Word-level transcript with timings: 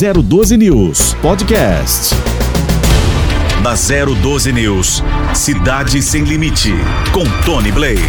012 0.00 0.56
News 0.56 1.14
Podcast. 1.20 2.14
Na 3.62 3.74
012 3.74 4.50
News, 4.50 5.04
Cidade 5.34 6.00
Sem 6.00 6.24
Limite, 6.24 6.72
com 7.12 7.22
Tony 7.44 7.70
Blade. 7.70 8.00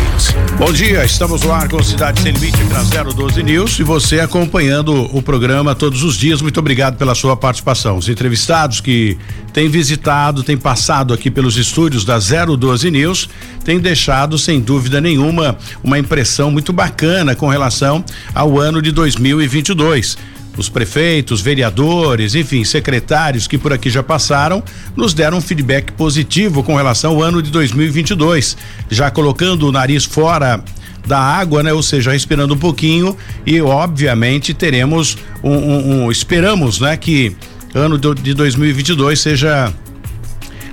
Bom 0.58 0.72
dia, 0.72 1.04
estamos 1.04 1.42
no 1.42 1.52
ar 1.52 1.68
com 1.68 1.84
Cidade 1.84 2.22
Sem 2.22 2.32
Limite 2.32 2.64
na 2.70 2.84
012 3.04 3.44
News 3.44 3.78
e 3.78 3.84
você 3.84 4.22
acompanhando 4.22 5.14
o 5.14 5.22
programa 5.22 5.76
todos 5.76 6.02
os 6.02 6.16
dias. 6.16 6.42
Muito 6.42 6.62
obrigado 6.62 6.96
pela 6.96 7.14
sua 7.14 7.36
participação. 7.36 7.98
Os 7.98 8.08
entrevistados 8.08 8.80
que 8.80 9.18
têm 9.52 9.68
visitado, 9.68 10.44
têm 10.44 10.55
passado 10.55 11.14
aqui 11.14 11.30
pelos 11.30 11.58
estúdios 11.58 12.05
da 12.05 12.20
012 12.20 12.89
News, 12.89 13.28
têm 13.66 13.82
deixado, 13.82 14.38
sem 14.38 14.62
dúvida 14.62 15.02
nenhuma, 15.02 15.58
uma 15.84 16.00
impressão 16.00 16.50
muito 16.50 16.71
bacana 16.71 17.36
com 17.36 17.50
relação 17.50 18.02
ao 18.34 18.58
ano 18.58 18.82
de 18.82 18.94
2022 18.94 20.30
os 20.57 20.70
prefeitos, 20.70 21.41
vereadores, 21.41 22.36
enfim, 22.36 22.63
secretários 22.63 23.47
que 23.47 23.57
por 23.57 23.71
aqui 23.71 23.89
já 23.89 24.04
passaram, 24.04 24.64
nos 24.96 25.14
deram 25.14 25.37
um 25.37 25.42
feedback 25.42 25.92
positivo 25.93 26.64
com 26.64 26.75
relação 26.75 27.14
ao 27.14 27.23
ano 27.23 27.42
de 27.42 27.51
2022, 27.51 28.57
já 28.89 29.09
colocando 29.09 29.68
o 29.68 29.71
nariz 29.71 30.06
fora 30.06 30.64
da 31.07 31.19
água, 31.19 31.64
né? 31.64 31.73
Ou 31.73 31.82
seja, 31.82 32.11
respirando 32.11 32.53
um 32.53 32.58
pouquinho 32.58 33.17
e 33.45 33.61
obviamente 33.61 34.53
teremos 34.53 35.17
um, 35.44 35.52
um, 35.52 36.03
um 36.06 36.11
esperamos, 36.11 36.80
né? 36.80 36.95
Que 36.97 37.36
ano 37.73 37.97
de 37.97 38.33
2022 38.33 39.20
seja 39.20 39.73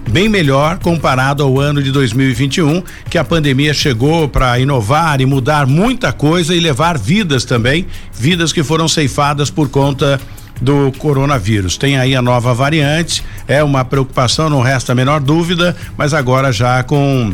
bem 0.08 0.28
melhor 0.28 0.78
comparado 0.78 1.42
ao 1.42 1.60
ano 1.60 1.82
de 1.82 1.92
2021, 1.92 2.82
que 3.10 3.18
a 3.18 3.24
pandemia 3.24 3.74
chegou 3.74 4.28
para 4.28 4.58
inovar 4.58 5.20
e 5.20 5.26
mudar 5.26 5.66
muita 5.66 6.12
coisa 6.12 6.54
e 6.54 6.60
levar 6.60 6.98
vidas 6.98 7.44
também, 7.44 7.86
vidas 8.12 8.52
que 8.52 8.62
foram 8.64 8.88
ceifadas 8.88 9.50
por 9.50 9.68
conta 9.68 10.18
do 10.60 10.90
coronavírus. 10.98 11.76
Tem 11.76 11.98
aí 11.98 12.16
a 12.16 12.22
nova 12.22 12.54
variante, 12.54 13.22
é 13.46 13.62
uma 13.62 13.84
preocupação, 13.84 14.50
não 14.50 14.62
resta 14.62 14.92
a 14.92 14.94
menor 14.94 15.20
dúvida, 15.20 15.76
mas 15.96 16.14
agora 16.14 16.52
já 16.52 16.82
com 16.82 17.32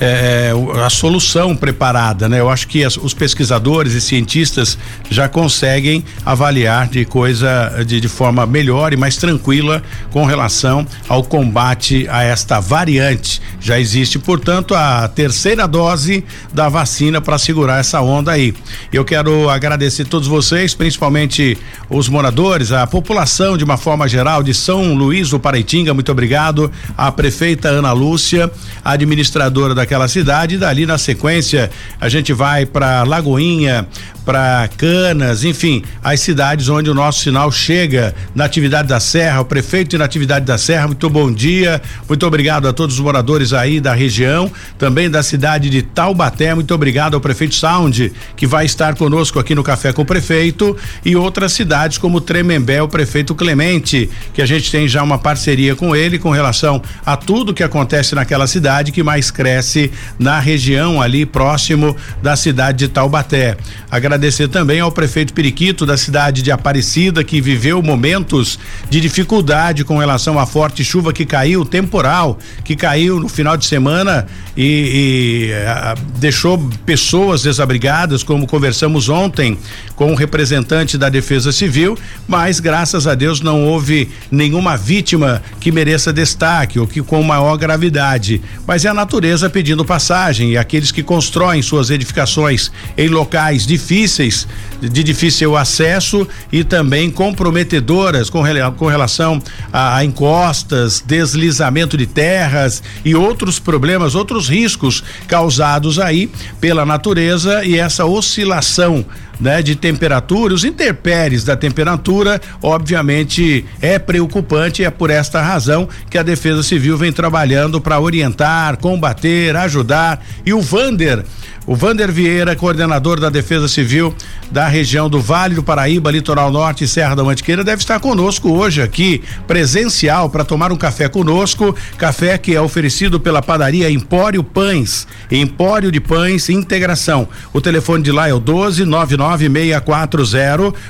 é, 0.00 0.52
é 0.76 0.80
a 0.80 0.90
solução 0.90 1.56
preparada, 1.56 2.28
né? 2.28 2.40
Eu 2.40 2.50
acho 2.50 2.68
que 2.68 2.84
as, 2.84 2.96
os 2.96 3.14
pesquisadores 3.14 3.94
e 3.94 4.00
cientistas 4.00 4.76
já 5.08 5.28
conseguem 5.28 6.04
avaliar 6.24 6.88
de 6.88 7.04
coisa 7.04 7.84
de, 7.86 8.00
de 8.00 8.08
forma 8.08 8.44
melhor 8.46 8.92
e 8.92 8.96
mais 8.96 9.16
tranquila 9.16 9.82
com 10.10 10.24
relação 10.24 10.86
ao 11.08 11.22
combate 11.22 12.06
a 12.10 12.22
esta 12.22 12.60
variante. 12.60 13.40
Já 13.60 13.78
existe, 13.80 14.18
portanto, 14.18 14.74
a 14.74 15.08
terceira 15.08 15.66
dose 15.66 16.24
da 16.52 16.68
vacina 16.68 17.20
para 17.20 17.38
segurar 17.38 17.78
essa 17.80 18.00
onda 18.00 18.32
aí. 18.32 18.54
Eu 18.92 19.04
quero 19.04 19.48
agradecer 19.48 20.04
todos 20.04 20.28
vocês, 20.28 20.74
principalmente 20.74 21.56
os 21.88 22.08
moradores, 22.08 22.72
a 22.72 22.86
população 22.86 23.56
de 23.56 23.64
uma 23.64 23.76
forma 23.76 24.06
geral 24.06 24.42
de 24.42 24.52
São 24.52 24.94
Luís 24.94 25.30
do 25.30 25.40
Paraitinga, 25.40 25.94
muito 25.94 26.12
obrigado. 26.12 26.70
A 26.96 27.10
prefeita 27.10 27.68
Ana 27.68 27.92
Lúcia, 27.92 28.50
a 28.84 28.92
administradora 28.92 29.74
daquela 29.74 29.83
daquela 29.84 30.08
cidade. 30.08 30.56
E 30.56 30.58
dali 30.58 30.86
na 30.86 30.98
sequência 30.98 31.70
a 32.00 32.08
gente 32.08 32.32
vai 32.32 32.66
para 32.66 33.04
Lagoinha, 33.04 33.86
para 34.24 34.68
Canas, 34.78 35.44
enfim, 35.44 35.82
as 36.02 36.20
cidades 36.20 36.68
onde 36.68 36.88
o 36.88 36.94
nosso 36.94 37.20
sinal 37.20 37.52
chega 37.52 38.14
na 38.34 38.44
atividade 38.44 38.88
da 38.88 38.98
Serra, 38.98 39.42
o 39.42 39.44
prefeito 39.44 39.98
na 39.98 40.04
atividade 40.04 40.46
da 40.46 40.56
Serra, 40.56 40.86
muito 40.86 41.10
bom 41.10 41.30
dia, 41.30 41.80
muito 42.08 42.26
obrigado 42.26 42.66
a 42.66 42.72
todos 42.72 42.96
os 42.96 43.00
moradores 43.00 43.52
aí 43.52 43.80
da 43.80 43.92
região, 43.92 44.50
também 44.78 45.10
da 45.10 45.22
cidade 45.22 45.68
de 45.68 45.82
Taubaté, 45.82 46.54
muito 46.54 46.74
obrigado 46.74 47.14
ao 47.14 47.20
prefeito 47.20 47.54
Sound, 47.54 48.12
que 48.34 48.46
vai 48.46 48.64
estar 48.64 48.94
conosco 48.94 49.38
aqui 49.38 49.54
no 49.54 49.62
Café 49.62 49.92
com 49.92 50.02
o 50.02 50.06
Prefeito, 50.06 50.74
e 51.04 51.14
outras 51.14 51.52
cidades 51.52 51.98
como 51.98 52.20
Tremembé, 52.20 52.80
o 52.80 52.88
prefeito 52.88 53.34
Clemente, 53.34 54.08
que 54.32 54.40
a 54.40 54.46
gente 54.46 54.70
tem 54.70 54.88
já 54.88 55.02
uma 55.02 55.18
parceria 55.18 55.76
com 55.76 55.94
ele 55.94 56.18
com 56.18 56.30
relação 56.30 56.80
a 57.04 57.14
tudo 57.16 57.52
que 57.52 57.62
acontece 57.62 58.14
naquela 58.14 58.46
cidade 58.46 58.90
que 58.90 59.02
mais 59.02 59.30
cresce 59.30 59.73
na 60.18 60.38
região 60.38 61.00
ali 61.00 61.26
próximo 61.26 61.96
da 62.22 62.36
cidade 62.36 62.78
de 62.78 62.88
Taubaté. 62.88 63.56
Agradecer 63.90 64.48
também 64.48 64.80
ao 64.80 64.90
prefeito 64.90 65.32
Periquito 65.32 65.84
da 65.86 65.96
cidade 65.96 66.42
de 66.42 66.50
Aparecida 66.50 67.22
que 67.22 67.40
viveu 67.40 67.82
momentos 67.82 68.58
de 68.88 69.00
dificuldade 69.00 69.84
com 69.84 69.98
relação 69.98 70.38
à 70.38 70.46
forte 70.46 70.84
chuva 70.84 71.12
que 71.12 71.24
caiu, 71.24 71.64
temporal, 71.64 72.38
que 72.64 72.76
caiu 72.76 73.20
no 73.20 73.28
final 73.28 73.56
de 73.56 73.66
semana 73.66 74.26
e, 74.56 75.50
e 75.50 75.52
a, 75.66 75.94
deixou 76.18 76.58
pessoas 76.86 77.42
desabrigadas, 77.42 78.22
como 78.22 78.46
conversamos 78.46 79.08
ontem 79.08 79.58
com 79.96 80.12
o 80.12 80.14
representante 80.14 80.98
da 80.98 81.08
Defesa 81.08 81.52
Civil, 81.52 81.96
mas 82.26 82.60
graças 82.60 83.06
a 83.06 83.14
Deus 83.14 83.40
não 83.40 83.64
houve 83.64 84.08
nenhuma 84.30 84.76
vítima 84.76 85.42
que 85.60 85.70
mereça 85.70 86.12
destaque 86.12 86.78
ou 86.78 86.86
que 86.86 87.02
com 87.02 87.22
maior 87.22 87.56
gravidade. 87.56 88.40
Mas 88.66 88.84
é 88.84 88.88
a 88.88 88.94
natureza 88.94 89.48
pedindo 89.48 89.63
passagem 89.84 90.50
e 90.50 90.58
aqueles 90.58 90.90
que 90.90 91.02
constroem 91.02 91.62
suas 91.62 91.88
edificações 91.88 92.70
em 92.98 93.08
locais 93.08 93.66
difíceis, 93.66 94.46
de 94.80 95.02
difícil 95.02 95.56
acesso 95.56 96.26
e 96.52 96.64
também 96.64 97.10
comprometedoras 97.10 98.28
com, 98.28 98.42
com 98.76 98.86
relação 98.86 99.40
a, 99.72 99.96
a 99.96 100.04
encostas, 100.04 101.02
deslizamento 101.06 101.96
de 101.96 102.06
terras 102.06 102.82
e 103.04 103.14
outros 103.14 103.58
problemas, 103.58 104.14
outros 104.14 104.48
riscos 104.48 105.02
causados 105.28 105.98
aí 105.98 106.30
pela 106.60 106.84
natureza 106.84 107.64
e 107.64 107.78
essa 107.78 108.04
oscilação 108.04 109.06
né, 109.40 109.62
de 109.62 109.76
temperatura, 109.76 110.54
os 110.54 110.64
interpéries 110.64 111.44
da 111.44 111.56
temperatura, 111.56 112.40
obviamente 112.62 113.64
é 113.80 113.98
preocupante 113.98 114.82
e 114.82 114.84
é 114.84 114.90
por 114.90 115.10
esta 115.10 115.40
razão 115.42 115.88
que 116.08 116.18
a 116.18 116.22
Defesa 116.22 116.62
Civil 116.62 116.96
vem 116.96 117.12
trabalhando 117.12 117.80
para 117.80 118.00
orientar, 118.00 118.78
combater, 118.78 119.56
ajudar. 119.56 120.24
E 120.44 120.52
o 120.52 120.60
Vander 120.60 121.24
o 121.66 121.74
Vander 121.74 122.12
Vieira, 122.12 122.54
coordenador 122.54 123.18
da 123.18 123.30
Defesa 123.30 123.66
Civil 123.68 124.14
da 124.50 124.68
região 124.68 125.08
do 125.08 125.18
Vale 125.18 125.54
do 125.54 125.62
Paraíba, 125.62 126.10
Litoral 126.10 126.52
Norte 126.52 126.84
e 126.84 126.88
Serra 126.88 127.14
da 127.14 127.24
Mantiqueira, 127.24 127.64
deve 127.64 127.80
estar 127.80 127.98
conosco 128.00 128.52
hoje 128.52 128.82
aqui, 128.82 129.22
presencial, 129.46 130.28
para 130.28 130.44
tomar 130.44 130.70
um 130.72 130.76
café 130.76 131.08
conosco. 131.08 131.74
Café 131.96 132.36
que 132.36 132.54
é 132.54 132.60
oferecido 132.60 133.18
pela 133.18 133.40
padaria 133.40 133.90
Empório 133.90 134.44
Pães. 134.44 135.08
Empório 135.30 135.90
de 135.90 136.00
Pães 136.00 136.50
Integração. 136.50 137.26
O 137.52 137.62
telefone 137.62 138.04
de 138.04 138.12
lá 138.12 138.28
é 138.28 138.34
o 138.34 138.38
12 138.38 138.84
99640 138.84 139.23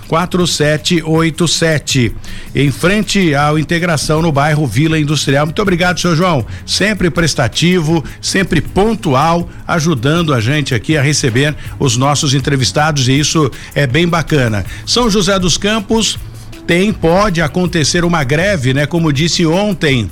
4787. 0.09 2.15
Em 2.55 2.71
frente 2.71 3.35
ao 3.35 3.59
Integração 3.59 4.23
no 4.23 4.33
bairro 4.33 4.67
Vila 4.67 4.99
Industrial. 4.99 5.45
Muito 5.47 5.63
obrigado, 5.63 6.01
senhor 6.01 6.17
João. 6.17 6.45
Sempre 6.67 7.11
prestativo, 7.11 8.05
sempre 8.21 8.61
pontual, 8.61 9.49
ajudando 9.67 10.35
a 10.35 10.41
gente 10.41 10.75
aqui 10.75 10.97
a 10.97 11.03
receber 11.03 11.55
os 11.79 11.97
nossos 11.97 12.35
entrevistados 12.35 13.09
e 13.09 13.19
isso 13.19 13.51
é 13.75 13.87
bem 13.87 14.09
bacana. 14.09 14.65
São 14.87 15.11
José 15.11 15.39
dos 15.39 15.57
Campos 15.57 16.19
tem, 16.67 16.93
pode 16.93 17.41
acontecer 17.43 18.05
uma 18.05 18.25
greve, 18.25 18.73
né? 18.73 18.87
Como 18.87 19.13
disse 19.13 19.47
ontem 19.47 20.11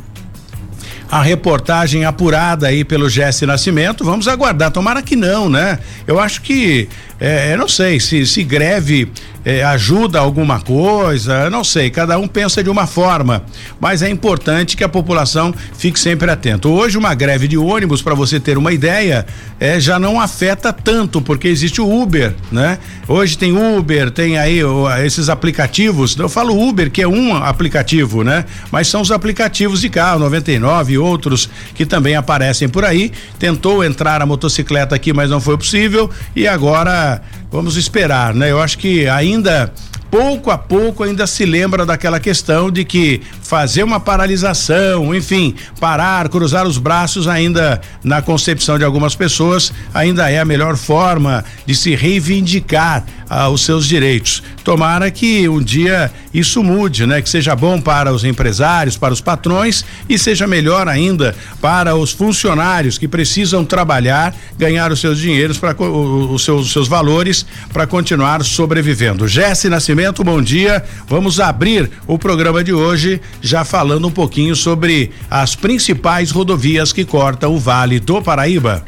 a 1.12 1.21
reportagem 1.21 2.06
apurada 2.06 2.69
aí 2.69 2.84
pelo 2.84 3.06
Jesse 3.06 3.44
Nascimento. 3.44 4.03
Vamos 4.03 4.27
aguardar, 4.27 4.71
tomara 4.71 5.03
que 5.03 5.15
não, 5.15 5.50
né? 5.50 5.78
Eu 6.06 6.19
acho 6.19 6.41
que 6.41 6.89
é, 7.21 7.53
eu 7.53 7.59
não 7.59 7.69
sei 7.69 8.00
se, 8.00 8.27
se 8.27 8.43
greve 8.43 9.11
é, 9.45 9.62
ajuda 9.65 10.21
alguma 10.21 10.61
coisa, 10.61 11.50
não 11.50 11.65
sei, 11.65 11.91
cada 11.91 12.19
um 12.19 12.28
pensa 12.28 12.62
de 12.62 12.71
uma 12.71 12.87
forma, 12.87 13.45
mas 13.81 14.03
é 14.03 14.09
importante 14.09 14.77
que 14.77 14.84
a 14.84 14.89
população 14.89 15.53
fique 15.77 15.99
sempre 15.99 16.31
atento. 16.31 16.71
Hoje 16.71 16.97
uma 16.97 17.15
greve 17.15 17.49
de 17.49 17.59
ônibus, 17.59 18.03
para 18.03 18.15
você 18.15 18.39
ter 18.39 18.56
uma 18.56 18.72
ideia, 18.72 19.27
é, 19.59 19.81
já 19.81 19.99
não 19.99 20.21
afeta 20.21 20.72
tanto, 20.72 21.21
porque 21.21 21.49
existe 21.49 21.81
o 21.81 22.03
Uber, 22.03 22.34
né? 22.51 22.78
Hoje 23.09 23.37
tem 23.37 23.56
Uber, 23.56 24.11
tem 24.11 24.39
aí 24.39 24.61
esses 25.05 25.28
aplicativos, 25.28 26.17
eu 26.17 26.28
falo 26.28 26.69
Uber, 26.69 26.91
que 26.91 27.03
é 27.03 27.09
um 27.09 27.36
aplicativo, 27.36 28.22
né? 28.22 28.45
Mas 28.71 28.89
são 28.89 29.01
os 29.01 29.10
aplicativos 29.10 29.81
de 29.81 29.89
carro, 29.89 30.21
99 30.21 30.92
e 30.92 30.98
outros 30.98 31.48
que 31.75 31.84
também 31.84 32.15
aparecem 32.15 32.69
por 32.69 32.84
aí. 32.84 33.10
Tentou 33.39 33.83
entrar 33.84 34.22
a 34.22 34.27
motocicleta 34.27 34.95
aqui, 34.95 35.13
mas 35.13 35.31
não 35.31 35.41
foi 35.41 35.57
possível, 35.59 36.09
e 36.34 36.47
agora 36.47 37.11
vamos 37.50 37.76
esperar, 37.76 38.34
né? 38.34 38.50
Eu 38.50 38.60
acho 38.62 38.78
que 38.78 39.09
ainda 39.09 39.72
pouco 40.12 40.50
a 40.50 40.59
pouco 40.59 41.03
ainda 41.03 41.26
se 41.26 41.47
lembra 41.47 41.86
daquela 41.86 42.20
questão 42.20 42.70
de 42.70 42.84
que 42.84 43.22
fazer 43.42 43.82
uma 43.82 43.98
paralisação, 43.98 45.14
enfim, 45.14 45.54
parar, 45.80 46.28
cruzar 46.28 46.66
os 46.66 46.76
braços 46.76 47.26
ainda 47.26 47.80
na 48.04 48.20
concepção 48.20 48.78
de 48.78 48.84
algumas 48.84 49.14
pessoas 49.14 49.72
ainda 49.94 50.30
é 50.30 50.38
a 50.38 50.44
melhor 50.44 50.76
forma 50.76 51.42
de 51.64 51.74
se 51.74 51.94
reivindicar 51.94 53.06
ah, 53.34 53.49
os 53.49 53.63
seus 53.63 53.87
direitos. 53.87 54.43
Tomara 54.63 55.11
que 55.11 55.49
um 55.49 55.63
dia 55.63 56.13
isso 56.34 56.63
mude, 56.63 57.07
né? 57.07 57.23
Que 57.23 57.31
seja 57.31 57.57
bom 57.57 57.81
para 57.81 58.13
os 58.13 58.25
empresários, 58.25 58.99
para 58.99 59.15
os 59.15 59.23
patrões 59.23 59.87
e 60.07 60.19
seja 60.19 60.47
melhor 60.47 60.87
ainda 60.87 61.34
para 61.59 61.97
os 61.97 62.13
funcionários 62.13 62.99
que 62.99 63.09
precisam 63.09 63.65
trabalhar, 63.65 64.34
ganhar 64.59 64.93
os 64.93 65.01
seus 65.01 65.19
dinheiros 65.19 65.57
para 65.57 65.75
os 65.83 66.45
seus, 66.45 66.67
os 66.67 66.73
seus 66.73 66.87
valores 66.87 67.47
para 67.73 67.87
continuar 67.87 68.45
sobrevivendo. 68.45 69.27
Jesse 69.27 69.71
Nascimento, 69.71 70.23
bom 70.23 70.43
dia. 70.43 70.84
Vamos 71.09 71.41
abrir 71.41 71.91
o 72.07 72.19
programa 72.19 72.63
de 72.63 72.75
hoje 72.75 73.19
já 73.41 73.65
falando 73.65 74.09
um 74.09 74.13
pouquinho 74.13 74.55
sobre 74.55 75.11
as 75.31 75.57
principais 75.57 76.31
rodovias 76.31 76.93
que 76.93 77.03
cortam 77.03 77.55
o 77.55 77.59
Vale 77.59 77.99
do 77.99 78.21
Paraíba. 78.21 78.84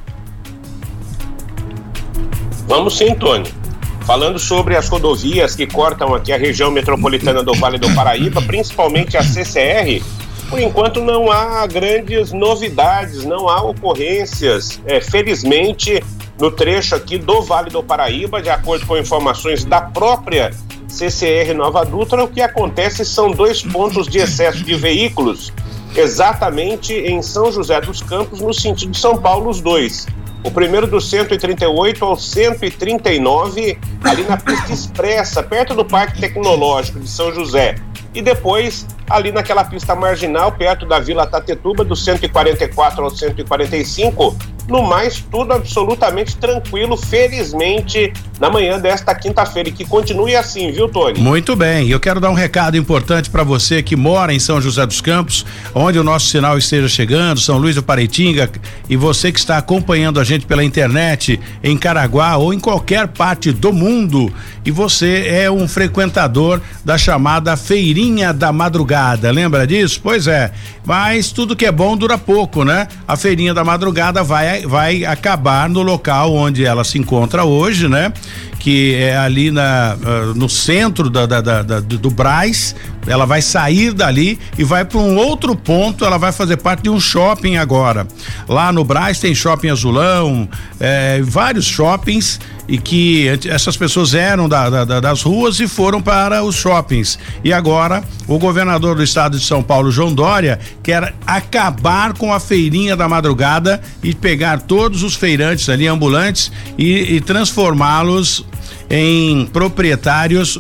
Vamos 2.69 2.99
sim, 2.99 3.15
Tony. 3.15 3.64
Falando 4.07 4.39
sobre 4.39 4.77
as 4.77 4.87
rodovias 4.87 5.57
que 5.57 5.67
cortam 5.67 6.15
aqui 6.15 6.31
a 6.31 6.37
região 6.37 6.71
metropolitana 6.71 7.43
do 7.43 7.55
Vale 7.55 7.79
do 7.79 7.93
Paraíba, 7.95 8.43
principalmente 8.43 9.17
a 9.17 9.23
CCR, 9.23 10.03
por 10.51 10.61
enquanto 10.61 11.01
não 11.01 11.33
há 11.33 11.67
grandes 11.67 12.31
novidades, 12.31 13.25
não 13.25 13.49
há 13.49 13.63
ocorrências. 13.63 14.79
É, 14.85 15.01
felizmente, 15.01 16.05
no 16.39 16.51
trecho 16.51 16.95
aqui 16.95 17.17
do 17.17 17.41
Vale 17.41 17.71
do 17.71 17.83
Paraíba, 17.83 18.43
de 18.43 18.51
acordo 18.51 18.85
com 18.85 18.95
informações 18.99 19.65
da 19.65 19.81
própria 19.81 20.51
CCR 20.87 21.55
Nova 21.55 21.83
Dutra, 21.83 22.23
o 22.23 22.29
que 22.29 22.43
acontece 22.43 23.07
são 23.07 23.31
dois 23.31 23.63
pontos 23.63 24.07
de 24.07 24.19
excesso 24.19 24.63
de 24.63 24.75
veículos, 24.75 25.51
exatamente 25.97 26.93
em 26.93 27.23
São 27.23 27.51
José 27.51 27.81
dos 27.81 28.03
Campos, 28.03 28.43
no 28.43 28.53
sentido 28.53 28.93
de 28.93 28.99
São 28.99 29.17
Paulo, 29.17 29.49
os 29.49 29.63
dois. 29.63 30.07
O 30.45 30.51
primeiro 30.51 30.87
do 30.87 31.01
138 31.01 32.05
ao 32.05 32.17
139, 32.17 33.79
ali 34.05 34.23
na 34.25 34.37
pista 34.37 34.73
expressa, 34.73 35.43
perto 35.43 35.75
do 35.75 35.85
Parque 35.85 36.21
Tecnológico 36.21 37.01
de 37.01 37.09
São 37.09 37.33
José. 37.33 37.77
E 38.15 38.21
depois, 38.21 38.87
ali 39.09 39.31
naquela 39.31 39.65
pista 39.65 39.95
marginal, 39.95 40.53
perto 40.53 40.87
da 40.87 40.99
Vila 40.99 41.27
Tatetuba, 41.27 41.85
do 41.85 41.95
144 41.95 43.05
ao 43.05 43.11
145, 43.11 44.37
no 44.69 44.83
mais, 44.83 45.23
tudo 45.31 45.53
absolutamente 45.53 46.37
tranquilo, 46.37 46.97
felizmente, 46.97 48.13
na 48.41 48.49
manhã 48.49 48.81
desta 48.81 49.15
quinta-feira. 49.15 49.69
E 49.69 49.73
que 49.73 49.85
continue 49.85 50.35
assim, 50.35 50.73
viu, 50.73 50.89
Tony? 50.89 51.21
Muito 51.21 51.55
bem. 51.55 51.89
Eu 51.89 52.01
quero 52.01 52.19
dar 52.19 52.31
um 52.31 52.35
recado 52.35 52.77
importante 52.77 53.29
para 53.29 53.45
você 53.45 53.83
que 53.83 53.95
mora 53.95 54.33
em 54.33 54.39
São 54.39 54.61
José 54.61 54.87
dos 54.87 55.03
Campos, 55.03 55.45
onde 55.75 55.99
o 55.99 56.05
nosso 56.05 56.29
sinal 56.29 56.57
esteja 56.57 56.89
chegando, 56.89 57.41
São 57.41 57.59
Luís 57.59 57.75
do 57.75 57.83
Pareitinga, 57.83 58.51
e 58.89 58.97
você 58.97 59.31
que 59.31 59.39
está 59.39 59.59
acompanhando 59.59 60.19
a 60.19 60.25
gente 60.25 60.47
pela 60.47 60.65
internet, 60.65 61.39
em 61.63 61.77
Caraguá 61.77 62.37
ou 62.37 62.55
em 62.55 62.61
qualquer 62.61 63.09
parte 63.09 63.53
do 63.53 63.73
mundo, 63.73 64.33
e 64.65 64.71
você 64.71 65.27
é 65.29 65.51
um 65.51 65.69
frequentador 65.69 66.61
da 66.83 66.97
chamada 66.97 67.55
Feirinha 67.57 68.33
da 68.33 68.51
Madrugada. 68.51 68.94
Lembra 69.33 69.67
disso? 69.67 70.01
Pois 70.03 70.27
é. 70.27 70.53
Mas 70.85 71.33
tudo 71.33 71.57
que 71.57 71.67
é 71.67 71.73
bom 71.73 71.97
dura 71.97 72.19
pouco, 72.19 72.65
né? 72.65 72.87
A 73.09 73.17
Feirinha 73.17 73.55
da 73.55 73.65
Madrugada 73.65 74.23
vai 74.23 74.55
vai, 74.67 75.05
acabar 75.05 75.69
no 75.69 75.83
local 75.83 76.35
onde 76.35 76.65
ela 76.65 76.85
se 76.85 76.99
encontra 76.99 77.45
hoje, 77.45 77.89
né? 77.89 78.13
Que 78.59 78.95
é 78.95 79.17
ali 79.17 79.51
na, 79.51 79.97
uh, 79.97 80.35
no 80.35 80.49
centro 80.49 81.11
da, 81.11 81.27
da, 81.27 81.41
da, 81.41 81.63
da, 81.63 81.81
do 81.81 82.11
Braz. 82.11 82.75
Ela 83.07 83.27
vai 83.27 83.43
sair 83.43 83.93
dali 83.93 84.39
e 84.57 84.65
vai 84.65 84.85
para 84.85 84.99
um 84.99 85.17
outro 85.17 85.55
ponto. 85.55 86.05
Ela 86.05 86.19
vai 86.19 86.33
fazer 86.33 86.57
parte 86.57 86.85
de 86.85 86.91
um 86.91 86.99
shopping 86.99 87.57
agora. 87.57 88.07
Lá 88.49 88.73
no 88.73 88.85
Braz 88.85 89.19
tem 89.19 89.35
shopping 89.35 89.69
Azulão, 89.69 90.49
é, 90.81 91.21
vários 91.23 91.67
shoppings 91.67 92.41
e 92.67 92.79
que 92.79 93.29
essas 93.47 93.77
pessoas 93.77 94.15
eram 94.15 94.49
da, 94.49 94.85
da, 94.85 95.01
das 95.01 95.23
ruas 95.23 95.61
e 95.61 95.69
foram 95.69 96.01
para 96.01 96.43
os 96.43 96.55
shoppings. 96.55 97.19
E 97.43 97.53
agora 97.53 98.03
o 98.27 98.39
governador 98.39 98.97
do 98.97 99.03
estado 99.03 99.39
de 99.39 99.45
São 99.45 99.63
Paulo, 99.63 99.91
João 99.91 100.15
Dória, 100.15 100.59
quer 100.83 101.15
acabar 101.27 102.15
com 102.15 102.33
a 102.33 102.41
feirinha 102.41 102.97
da 102.97 103.09
madrugada 103.09 103.81
e 104.03 104.15
pegar 104.15 104.63
todos 104.63 105.03
os 105.03 105.15
feirantes 105.15 105.69
ali, 105.69 105.87
ambulantes, 105.87 106.51
e, 106.79 107.17
e 107.17 107.21
transformá-los 107.21 108.45
em 108.89 109.47
proprietários 109.47 110.59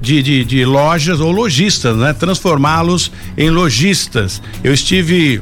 de, 0.00 0.20
de, 0.22 0.44
de, 0.44 0.64
lojas 0.64 1.20
ou 1.20 1.30
lojistas, 1.30 1.96
né? 1.96 2.12
Transformá-los 2.12 3.12
em 3.36 3.50
lojistas. 3.50 4.42
Eu 4.64 4.74
estive 4.74 5.40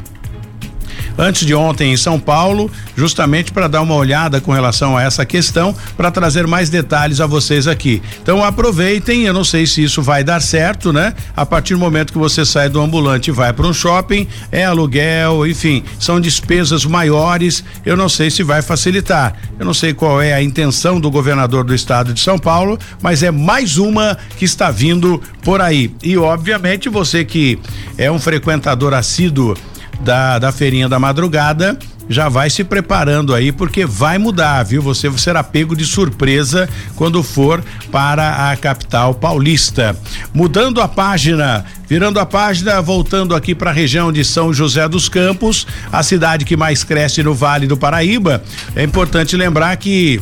antes 1.21 1.47
de 1.47 1.55
ontem 1.55 1.93
em 1.93 1.97
São 1.99 2.19
Paulo, 2.19 2.71
justamente 2.97 3.53
para 3.53 3.69
dar 3.69 3.83
uma 3.83 3.95
olhada 3.95 4.41
com 4.41 4.53
relação 4.53 4.97
a 4.97 5.03
essa 5.03 5.27
questão, 5.27 5.77
para 5.95 6.11
trazer 6.11 6.47
mais 6.47 6.71
detalhes 6.71 7.21
a 7.21 7.27
vocês 7.27 7.69
aqui. 7.69 8.03
Então 8.23 8.43
aproveitem, 8.43 9.25
eu 9.25 9.35
não 9.35 9.45
sei 9.45 9.67
se 9.67 9.85
isso 9.85 10.01
vai 10.01 10.25
dar 10.25 10.41
certo, 10.41 10.95
né? 10.95 11.15
A 11.37 11.45
partir 11.45 11.75
do 11.75 11.81
momento 11.81 12.13
que 12.13 12.19
você 12.19 12.45
sai 12.47 12.71
do 12.71 12.81
ambulante 12.81 13.29
e 13.29 13.33
vai 13.33 13.53
para 13.53 13.67
um 13.67 13.75
shopping, 13.75 14.27
é 14.51 14.65
aluguel, 14.65 15.47
enfim, 15.47 15.85
são 15.99 16.19
despesas 16.19 16.87
maiores, 16.87 17.63
eu 17.85 17.99
não 17.99 18.09
sei 18.09 18.31
se 18.31 18.43
vai 18.43 18.63
facilitar. 18.63 19.35
Eu 19.59 19.67
não 19.67 19.75
sei 19.75 19.93
qual 19.93 20.23
é 20.23 20.33
a 20.33 20.43
intenção 20.43 20.99
do 20.99 21.11
governador 21.11 21.65
do 21.65 21.75
estado 21.75 22.15
de 22.15 22.21
São 22.21 22.39
Paulo, 22.39 22.79
mas 23.03 23.23
é 23.23 23.31
mais 23.31 23.77
uma 23.77 24.17
que 24.39 24.47
está 24.47 24.71
vindo 24.71 25.21
por 25.43 25.61
aí. 25.61 25.95
E 26.03 26.17
obviamente 26.17 26.89
você 26.89 27.27
que 27.27 27.59
é 27.99 28.11
um 28.11 28.19
frequentador 28.19 28.95
assíduo 28.95 29.55
da, 30.01 30.39
da 30.39 30.53
feirinha 30.53 30.89
da 30.89 30.99
madrugada 30.99 31.79
já 32.11 32.29
vai 32.29 32.51
se 32.51 32.65
preparando 32.65 33.33
aí 33.33 33.53
porque 33.53 33.87
vai 33.87 34.19
mudar, 34.19 34.65
viu? 34.65 34.83
Você 34.83 35.09
será 35.17 35.45
pego 35.45 35.77
de 35.77 35.87
surpresa 35.87 36.69
quando 36.97 37.23
for 37.23 37.63
para 37.93 38.51
a 38.51 38.57
capital 38.57 39.15
paulista. 39.15 39.97
Mudando 40.35 40.81
a 40.81 40.89
página, 40.89 41.65
virando 41.89 42.19
a 42.19 42.27
página, 42.27 42.83
voltando 42.83 43.33
aqui 43.33 43.55
para 43.55 43.71
a 43.71 43.73
região 43.73 44.11
de 44.11 44.25
São 44.25 44.53
José 44.53 44.89
dos 44.89 45.09
Campos, 45.09 45.69
a 45.93 46.03
cidade 46.03 46.45
que 46.45 46.57
mais 46.57 46.83
cresce 46.83 47.23
no 47.23 47.33
Vale 47.33 47.69
do 47.69 47.77
Paraíba. 47.77 48.43
É 48.75 48.83
importante 48.83 49.37
lembrar 49.37 49.77
que 49.77 50.21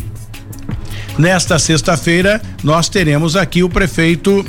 nesta 1.19 1.59
sexta-feira 1.59 2.43
nós 2.63 2.91
teremos 2.91 3.35
aqui 3.35 3.63
o 3.63 3.69
prefeito 3.71 4.45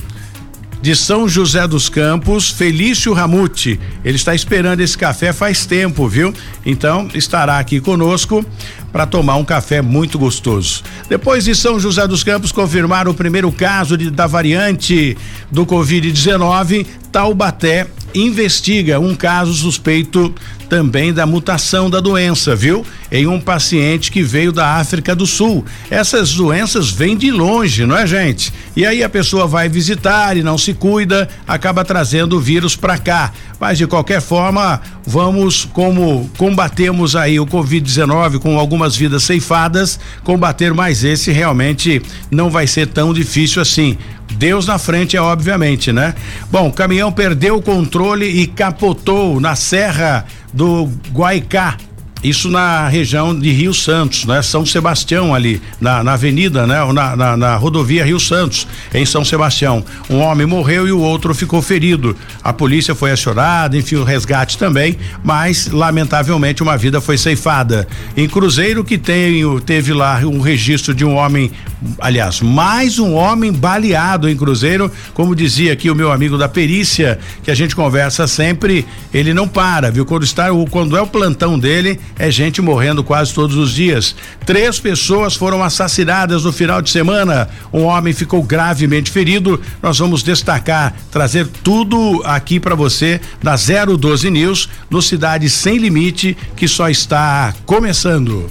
de 0.81 0.95
São 0.95 1.27
José 1.27 1.67
dos 1.67 1.89
Campos, 1.89 2.49
Felício 2.49 3.13
Ramute. 3.13 3.79
Ele 4.03 4.15
está 4.15 4.33
esperando 4.33 4.81
esse 4.81 4.97
café 4.97 5.33
faz 5.33 5.65
tempo, 5.65 6.07
viu? 6.07 6.33
Então 6.65 7.09
estará 7.13 7.59
aqui 7.59 7.79
conosco 7.79 8.45
para 8.91 9.05
tomar 9.05 9.35
um 9.35 9.45
café 9.45 9.81
muito 9.81 10.17
gostoso. 10.17 10.83
Depois 11.07 11.43
de 11.43 11.53
São 11.53 11.79
José 11.79 12.07
dos 12.07 12.23
Campos 12.23 12.51
confirmar 12.51 13.07
o 13.07 13.13
primeiro 13.13 13.51
caso 13.51 13.97
de, 13.97 14.09
da 14.09 14.25
variante 14.25 15.17
do 15.51 15.65
Covid-19, 15.65 16.85
Taubaté 17.11 17.87
investiga 18.13 18.99
um 18.99 19.15
caso 19.15 19.53
suspeito 19.53 20.33
também 20.69 21.11
da 21.11 21.25
mutação 21.25 21.89
da 21.89 21.99
doença, 21.99 22.55
viu? 22.55 22.85
Em 23.11 23.25
um 23.25 23.41
paciente 23.41 24.11
que 24.11 24.21
veio 24.21 24.51
da 24.51 24.75
África 24.75 25.15
do 25.15 25.25
Sul. 25.25 25.65
Essas 25.89 26.33
doenças 26.33 26.91
vêm 26.91 27.17
de 27.17 27.31
longe, 27.31 27.85
não 27.85 27.97
é, 27.97 28.05
gente? 28.05 28.53
E 28.75 28.85
aí 28.85 29.03
a 29.03 29.09
pessoa 29.09 29.47
vai 29.47 29.67
visitar 29.67 30.37
e 30.37 30.43
não 30.43 30.57
se 30.57 30.73
cuida, 30.73 31.27
acaba 31.47 31.83
trazendo 31.83 32.37
o 32.37 32.39
vírus 32.39 32.75
para 32.75 32.97
cá. 32.97 33.31
Mas 33.59 33.77
de 33.77 33.87
qualquer 33.87 34.21
forma, 34.21 34.79
vamos 35.05 35.65
como 35.65 36.29
combatemos 36.37 37.15
aí 37.15 37.39
o 37.39 37.47
Covid-19 37.47 38.39
com 38.39 38.57
algumas 38.57 38.95
vidas 38.95 39.23
ceifadas, 39.23 39.99
combater 40.23 40.73
mais 40.73 41.03
esse 41.03 41.31
realmente 41.31 42.01
não 42.29 42.49
vai 42.49 42.67
ser 42.67 42.87
tão 42.87 43.11
difícil 43.11 43.61
assim. 43.61 43.97
Deus 44.31 44.67
na 44.67 44.77
frente 44.77 45.17
é 45.17 45.21
obviamente, 45.21 45.91
né? 45.91 46.13
Bom, 46.51 46.71
caminhão 46.71 47.11
perdeu 47.11 47.57
o 47.57 47.61
controle 47.61 48.25
e 48.25 48.47
capotou 48.47 49.39
na 49.39 49.55
serra 49.55 50.25
do 50.53 50.89
Guaicá, 51.11 51.77
isso 52.23 52.49
na 52.49 52.87
região 52.87 53.37
de 53.37 53.51
Rio 53.51 53.73
Santos, 53.73 54.25
né? 54.25 54.41
São 54.41 54.65
Sebastião 54.65 55.33
ali, 55.33 55.61
na, 55.79 56.03
na 56.03 56.13
avenida, 56.13 56.67
né? 56.67 56.83
Na, 56.91 57.15
na, 57.15 57.37
na, 57.37 57.55
rodovia 57.55 58.03
Rio 58.03 58.19
Santos, 58.19 58.67
em 58.93 59.05
São 59.05 59.23
Sebastião. 59.23 59.83
Um 60.09 60.19
homem 60.19 60.45
morreu 60.45 60.87
e 60.87 60.91
o 60.91 60.99
outro 60.99 61.33
ficou 61.33 61.61
ferido. 61.61 62.15
A 62.43 62.51
polícia 62.51 62.93
foi 62.93 63.11
acionada, 63.11 63.77
enfim, 63.77 63.95
o 63.95 64.03
resgate 64.03 64.57
também, 64.57 64.97
mas 65.23 65.67
lamentavelmente 65.67 66.61
uma 66.61 66.77
vida 66.77 66.99
foi 66.99 67.17
ceifada. 67.17 67.87
Em 68.17 68.27
Cruzeiro 68.27 68.83
que 68.83 68.97
tem, 68.97 69.41
teve 69.61 69.93
lá 69.93 70.19
um 70.19 70.41
registro 70.41 70.93
de 70.93 71.05
um 71.05 71.15
homem, 71.15 71.51
aliás, 71.99 72.41
mais 72.41 72.99
um 72.99 73.13
homem 73.13 73.51
baleado 73.53 74.27
em 74.29 74.35
Cruzeiro, 74.35 74.91
como 75.13 75.35
dizia 75.35 75.71
aqui 75.71 75.89
o 75.89 75.95
meu 75.95 76.11
amigo 76.11 76.37
da 76.37 76.49
perícia, 76.49 77.17
que 77.43 77.51
a 77.51 77.55
gente 77.55 77.75
conversa 77.75 78.27
sempre, 78.27 78.85
ele 79.13 79.33
não 79.33 79.47
para, 79.47 79.89
viu? 79.89 80.05
Quando 80.05 80.23
está, 80.23 80.47
quando 80.69 80.97
é 80.97 81.01
o 81.01 81.07
plantão 81.07 81.57
dele, 81.57 81.99
é 82.17 82.29
gente 82.31 82.61
morrendo 82.61 83.03
quase 83.03 83.33
todos 83.33 83.55
os 83.55 83.71
dias. 83.71 84.15
Três 84.45 84.79
pessoas 84.79 85.35
foram 85.35 85.63
assassinadas 85.63 86.43
no 86.43 86.51
final 86.51 86.81
de 86.81 86.89
semana. 86.89 87.49
Um 87.71 87.83
homem 87.83 88.13
ficou 88.13 88.41
gravemente 88.43 89.11
ferido. 89.11 89.59
Nós 89.81 89.99
vamos 89.99 90.23
destacar, 90.23 90.93
trazer 91.11 91.47
tudo 91.63 92.21
aqui 92.25 92.59
para 92.59 92.75
você 92.75 93.21
na 93.41 93.55
012 93.55 94.29
News, 94.29 94.69
no 94.89 95.01
Cidade 95.01 95.49
Sem 95.49 95.77
Limite, 95.77 96.37
que 96.55 96.67
só 96.67 96.89
está 96.89 97.53
começando. 97.65 98.49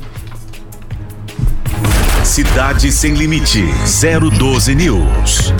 Cidade 2.24 2.92
Sem 2.92 3.14
Limite, 3.14 3.64
012 4.38 4.74
News. 4.74 5.52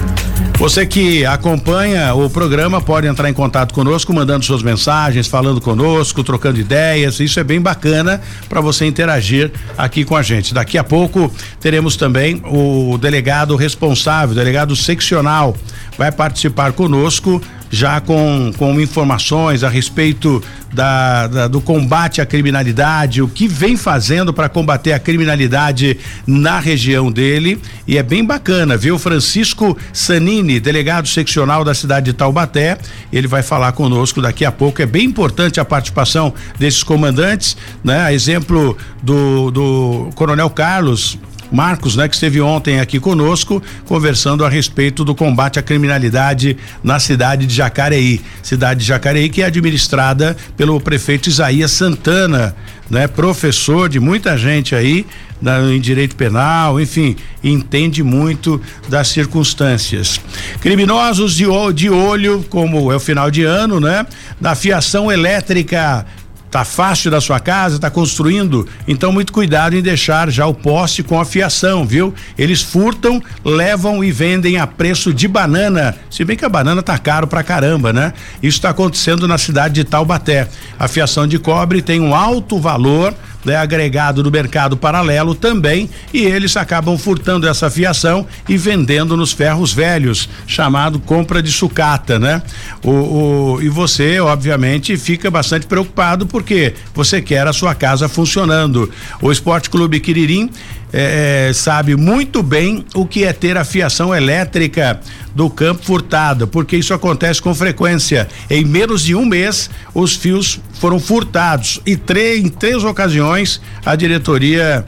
Você 0.59 0.85
que 0.85 1.25
acompanha 1.25 2.13
o 2.15 2.29
programa 2.29 2.81
pode 2.81 3.07
entrar 3.07 3.31
em 3.31 3.33
contato 3.33 3.73
conosco, 3.73 4.13
mandando 4.13 4.45
suas 4.45 4.61
mensagens, 4.61 5.29
falando 5.29 5.61
conosco, 5.61 6.25
trocando 6.25 6.59
ideias. 6.59 7.21
Isso 7.21 7.39
é 7.39 7.45
bem 7.45 7.61
bacana 7.61 8.21
para 8.49 8.61
você 8.61 8.85
interagir 8.85 9.53
aqui 9.77 10.05
com 10.05 10.17
a 10.17 10.23
gente. 10.23 10.53
Daqui 10.53 10.77
a 10.77 10.83
pouco 10.83 11.33
teremos 11.61 11.97
também 11.97 12.43
o 12.45 12.99
delegado 12.99 13.55
responsável, 13.55 14.35
delegado 14.35 14.75
seccional, 14.75 15.57
vai 15.97 16.11
participar 16.11 16.73
conosco 16.73 17.41
já 17.71 18.01
com, 18.01 18.53
com 18.57 18.81
informações 18.81 19.63
a 19.63 19.69
respeito 19.69 20.43
da, 20.73 21.27
da, 21.27 21.49
do 21.49 21.61
combate 21.61 22.21
à 22.21 22.27
criminalidade, 22.27 23.23
o 23.23 23.29
que 23.29 23.49
vem 23.49 23.77
fazendo 23.77 24.33
para 24.33 24.49
combater 24.49 24.93
a 24.93 24.99
criminalidade 24.99 25.99
na 26.27 26.59
região 26.59 27.11
dele. 27.11 27.61
E 27.87 27.97
é 27.97 28.03
bem 28.03 28.25
bacana, 28.25 28.77
viu? 28.77 28.99
Francisco 28.99 29.77
Sanini, 29.93 30.61
delegado 30.61 31.09
seccional 31.09 31.65
da 31.65 31.75
cidade 31.75 32.07
de 32.07 32.13
Taubaté, 32.13 32.79
ele 33.13 33.27
vai 33.27 33.43
falar 33.43 33.73
conosco 33.73 34.21
daqui 34.21 34.45
a 34.45 34.53
pouco. 34.53 34.83
É 34.83 34.87
bem 34.87 35.05
importante 35.07 35.61
a 35.61 35.65
participação 35.65 36.33
desses 36.59 36.83
comandantes, 36.83 37.57
né? 37.83 38.03
A 38.03 38.13
exemplo 38.13 38.77
do, 39.03 39.51
do 39.51 40.11
Coronel 40.15 40.51
Carlos, 40.51 41.19
Marcos, 41.51 41.97
né, 41.97 42.09
que 42.09 42.15
esteve 42.15 42.41
ontem 42.41 42.81
aqui 42.81 43.01
conosco, 43.01 43.63
conversando 43.87 44.45
a 44.45 44.49
respeito 44.49 45.05
do 45.05 45.15
combate 45.15 45.59
à 45.59 45.63
criminalidade 45.63 46.57
na 46.83 46.99
cidade 46.99 47.47
de 47.47 47.55
Jacareí. 47.55 48.21
Cidade 48.43 48.81
de 48.81 48.87
Jacareí 48.87 49.29
que 49.29 49.43
é 49.43 49.47
administrada 49.47 50.37
pelo 50.57 50.81
prefeito 50.81 51.29
Isaías 51.29 51.73
Santana, 51.73 52.55
né, 52.91 53.07
professor 53.07 53.89
de 53.89 54.01
muita 54.01 54.37
gente 54.37 54.75
aí 54.75 55.05
na, 55.41 55.61
em 55.61 55.81
direito 55.81 56.17
penal, 56.17 56.81
enfim, 56.81 57.17
entende 57.43 58.03
muito 58.03 58.61
das 58.89 59.09
circunstâncias. 59.09 60.21
Criminosos 60.61 61.35
de, 61.35 61.45
de 61.75 61.91
olho, 61.91 62.45
como 62.49 62.91
é 62.93 62.97
o 62.97 63.01
final 63.01 63.31
de 63.31 63.45
ano, 63.45 63.79
né? 63.79 64.05
Da 64.41 64.55
fiação 64.55 65.11
elétrica 65.11 66.05
Tá 66.51 66.65
fácil 66.65 67.11
da 67.11 67.21
sua 67.21 67.39
casa, 67.39 67.79
tá 67.79 67.91
construindo, 67.91 68.67
então 68.87 69.13
muito 69.13 69.33
cuidado 69.33 69.77
em 69.77 69.83
deixar 69.83 70.31
já 70.31 70.47
o 70.47 70.55
poste 70.55 71.03
com 71.03 71.21
a 71.21 71.25
fiação, 71.25 71.85
viu? 71.85 72.15
Eles 72.39 72.63
furtam, 72.63 73.23
levam 73.45 74.03
e 74.03 74.11
vendem 74.11 74.57
a 74.59 74.67
preço 74.67 75.13
de 75.13 75.29
banana. 75.29 75.95
Se 76.11 76.25
bem 76.25 76.37
que 76.37 76.45
a 76.45 76.49
banana 76.49 76.83
tá 76.83 76.97
caro 76.97 77.27
pra 77.27 77.43
caramba, 77.43 77.93
né? 77.93 78.15
Isso 78.43 78.59
está 78.59 78.71
acontecendo 78.71 79.29
na 79.29 79.37
cidade 79.37 79.75
de 79.75 79.85
Taubaté. 79.85 80.49
A 80.79 80.89
fiação 80.89 81.27
de 81.27 81.39
cobre 81.39 81.83
tem 81.83 82.01
um 82.01 82.15
alto 82.15 82.59
valor 82.59 83.15
né, 83.45 83.57
agregado 83.57 84.23
do 84.23 84.31
mercado 84.31 84.77
paralelo 84.77 85.35
também 85.35 85.89
e 86.13 86.25
eles 86.25 86.57
acabam 86.57 86.97
furtando 86.99 87.47
essa 87.49 87.71
fiação 87.71 88.27
e 88.49 88.57
vendendo 88.57 89.17
nos 89.17 89.33
ferros 89.33 89.73
velhos, 89.73 90.29
chamado 90.47 90.99
compra 90.99 91.43
de 91.43 91.51
sucata, 91.51 92.19
né? 92.19 92.43
O, 92.83 92.91
o, 92.91 93.63
e 93.63 93.69
você, 93.69 94.21
obviamente, 94.21 94.97
fica 94.97 95.31
bastante 95.31 95.67
preocupado 95.67 96.27
porque 96.27 96.75
você 96.95 97.21
quer 97.21 97.47
a 97.47 97.53
sua 97.53 97.75
casa 97.75 98.09
funcionando. 98.09 98.91
O 99.21 99.31
Esporte 99.31 99.71
Clube 99.71 100.01
Quiririm 100.01 100.51
é, 100.93 101.49
é, 101.49 101.53
sabe 101.53 101.97
muito 101.97 102.43
bem 102.43 102.85
o 102.95 103.07
que 103.07 103.25
é 103.25 103.33
ter 103.33 103.57
a 103.57 103.65
fiação 103.65 104.15
elétrica 104.15 105.01
do 105.35 105.51
campo 105.51 105.85
furtada, 105.85 106.47
porque 106.47 106.77
isso 106.77 106.95
acontece 106.95 107.41
com 107.43 107.55
frequência. 107.55 108.27
Em 108.49 108.65
menos 108.65 109.03
de 109.03 109.15
um 109.15 109.25
mês, 109.25 109.71
os 109.95 110.17
fios 110.17 110.61
foram 110.75 110.99
furtados 110.99 111.81
e 111.87 111.99
em 112.37 112.49
três 112.49 112.85
ocasiões 112.85 113.61
a 113.85 113.95
diretoria 113.95 114.87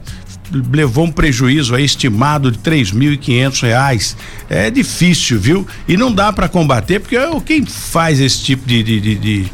levou 0.73 1.05
um 1.05 1.13
prejuízo 1.13 1.75
aí 1.75 1.85
estimado 1.85 2.51
de 2.51 2.59
três 2.59 2.91
mil 2.91 3.13
e 3.13 3.17
quinhentos 3.17 3.61
reais. 3.61 4.17
É 4.49 4.71
difícil, 4.71 5.39
viu? 5.39 5.67
E 5.87 5.97
não 5.97 6.13
dá 6.13 6.33
para 6.33 6.49
combater 6.49 6.99
porque 7.01 7.17
quem 7.47 7.65
faz 7.65 8.21
esse 8.21 8.43
tipo 8.43 8.67
de, 8.67 8.83
de, 8.83 9.01
de, 9.01 9.15
de 9.15 9.47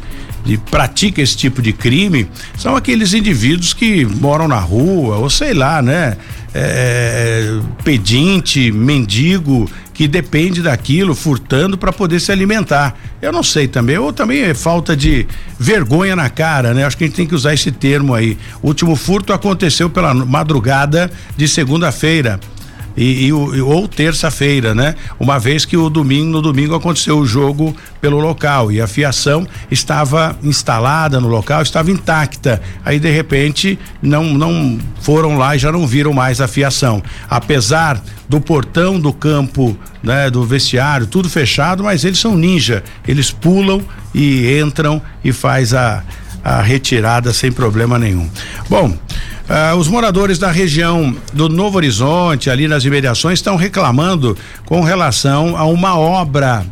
de 0.47 0.57
pratica 0.57 1.21
esse 1.21 1.35
tipo 1.35 1.61
de 1.61 1.73
crime 1.73 2.25
são 2.57 2.75
aqueles 2.77 3.13
indivíduos 3.13 3.73
que 3.73 4.05
moram 4.05 4.47
na 4.47 4.59
rua 4.59 5.17
ou 5.17 5.29
sei 5.29 5.53
lá, 5.53 5.81
né? 5.81 6.15
É, 6.53 7.59
pedinte, 7.83 8.71
mendigo 8.71 9.69
que 9.93 10.07
depende 10.07 10.61
daquilo, 10.61 11.13
furtando 11.13 11.77
para 11.77 11.91
poder 11.91 12.19
se 12.19 12.31
alimentar. 12.31 12.95
Eu 13.21 13.31
não 13.31 13.43
sei 13.43 13.67
também, 13.67 13.97
ou 13.97 14.13
também 14.13 14.43
é 14.43 14.53
falta 14.53 14.95
de 14.95 15.27
vergonha 15.59 16.15
na 16.15 16.29
cara, 16.29 16.73
né? 16.73 16.85
Acho 16.85 16.97
que 16.97 17.03
a 17.03 17.07
gente 17.07 17.15
tem 17.15 17.27
que 17.27 17.35
usar 17.35 17.53
esse 17.53 17.71
termo 17.71 18.13
aí. 18.13 18.37
O 18.61 18.67
último 18.67 18.95
furto 18.95 19.33
aconteceu 19.33 19.89
pela 19.89 20.13
madrugada 20.13 21.11
de 21.35 21.47
segunda-feira 21.47 22.39
e, 22.97 23.27
e, 23.27 23.31
ou 23.31 23.87
terça-feira, 23.87 24.73
né? 24.73 24.95
Uma 25.19 25.39
vez 25.39 25.63
que 25.65 25.77
o 25.77 25.89
domingo, 25.89 26.31
no 26.31 26.41
domingo 26.41 26.73
aconteceu 26.73 27.19
o 27.19 27.25
jogo 27.25 27.75
pelo 28.01 28.19
local 28.19 28.71
e 28.71 28.81
a 28.81 28.87
fiação 28.87 29.47
estava 29.69 30.35
instalada 30.41 31.21
no 31.21 31.27
local, 31.27 31.61
estava 31.61 31.91
intacta. 31.91 32.59
Aí 32.83 32.99
de 32.99 33.11
repente 33.11 33.77
não 34.01 34.33
não 34.33 34.79
foram 34.99 35.37
lá 35.37 35.55
e 35.55 35.59
já 35.59 35.71
não 35.71 35.85
viram 35.85 36.11
mais 36.11 36.41
a 36.41 36.47
fiação. 36.47 37.03
Apesar 37.29 38.01
do 38.27 38.41
portão 38.41 38.99
do 38.99 39.13
campo, 39.13 39.77
né, 40.01 40.29
do 40.29 40.43
vestiário, 40.43 41.05
tudo 41.05 41.29
fechado, 41.29 41.83
mas 41.83 42.03
eles 42.03 42.19
são 42.19 42.35
ninja. 42.35 42.83
Eles 43.07 43.29
pulam 43.29 43.81
e 44.13 44.59
entram 44.59 45.01
e 45.23 45.31
faz 45.31 45.73
a 45.73 46.03
a 46.47 46.61
retirada 46.61 47.33
sem 47.33 47.51
problema 47.51 47.99
nenhum. 47.99 48.29
Bom, 48.69 48.97
ah, 49.49 49.75
os 49.75 49.87
moradores 49.87 50.37
da 50.37 50.51
região 50.51 51.15
do 51.33 51.47
Novo 51.47 51.77
Horizonte, 51.77 52.49
ali 52.49 52.67
nas 52.67 52.83
imediações, 52.83 53.39
estão 53.39 53.55
reclamando 53.55 54.37
com 54.65 54.81
relação 54.81 55.55
a 55.55 55.65
uma 55.65 55.97
obra 55.97 56.65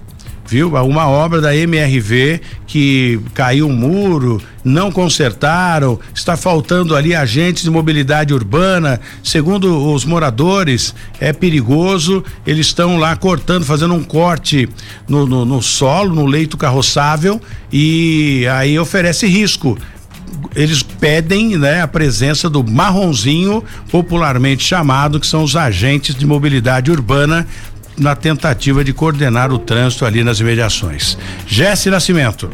viu? 0.47 0.69
Uma 0.69 1.07
obra 1.07 1.41
da 1.41 1.55
MRV 1.55 2.39
que 2.67 3.19
caiu 3.33 3.67
um 3.67 3.73
muro, 3.73 4.41
não 4.63 4.91
consertaram, 4.91 5.99
está 6.13 6.37
faltando 6.37 6.95
ali 6.95 7.15
agentes 7.15 7.63
de 7.63 7.69
mobilidade 7.69 8.33
urbana. 8.33 8.99
Segundo 9.23 9.91
os 9.91 10.05
moradores, 10.05 10.93
é 11.19 11.33
perigoso. 11.33 12.23
Eles 12.45 12.67
estão 12.67 12.97
lá 12.97 13.15
cortando, 13.15 13.65
fazendo 13.65 13.93
um 13.93 14.03
corte 14.03 14.69
no, 15.07 15.25
no, 15.25 15.45
no 15.45 15.61
solo, 15.61 16.13
no 16.13 16.25
leito 16.25 16.57
carroçável 16.57 17.41
e 17.71 18.45
aí 18.51 18.77
oferece 18.77 19.27
risco 19.27 19.77
eles 20.55 20.83
pedem 20.83 21.57
né, 21.57 21.81
a 21.81 21.87
presença 21.87 22.49
do 22.49 22.63
marronzinho, 22.63 23.63
popularmente 23.89 24.63
chamado, 24.63 25.19
que 25.19 25.27
são 25.27 25.43
os 25.43 25.55
agentes 25.55 26.15
de 26.15 26.25
mobilidade 26.25 26.91
urbana, 26.91 27.47
na 27.97 28.15
tentativa 28.15 28.83
de 28.83 28.93
coordenar 28.93 29.51
o 29.53 29.57
trânsito 29.57 30.05
ali 30.05 30.23
nas 30.23 30.39
imediações. 30.39 31.17
Jesse 31.47 31.89
Nascimento. 31.89 32.49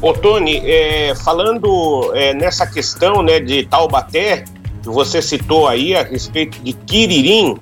Ô 0.00 0.12
Tony, 0.12 0.62
é, 0.64 1.14
falando 1.24 2.12
é, 2.14 2.32
nessa 2.32 2.66
questão 2.66 3.22
né, 3.22 3.40
de 3.40 3.64
Taubaté, 3.64 4.44
que 4.82 4.88
você 4.88 5.20
citou 5.20 5.66
aí 5.66 5.94
a 5.94 6.04
respeito 6.04 6.58
de 6.62 6.72
Quiririm, 6.72 7.58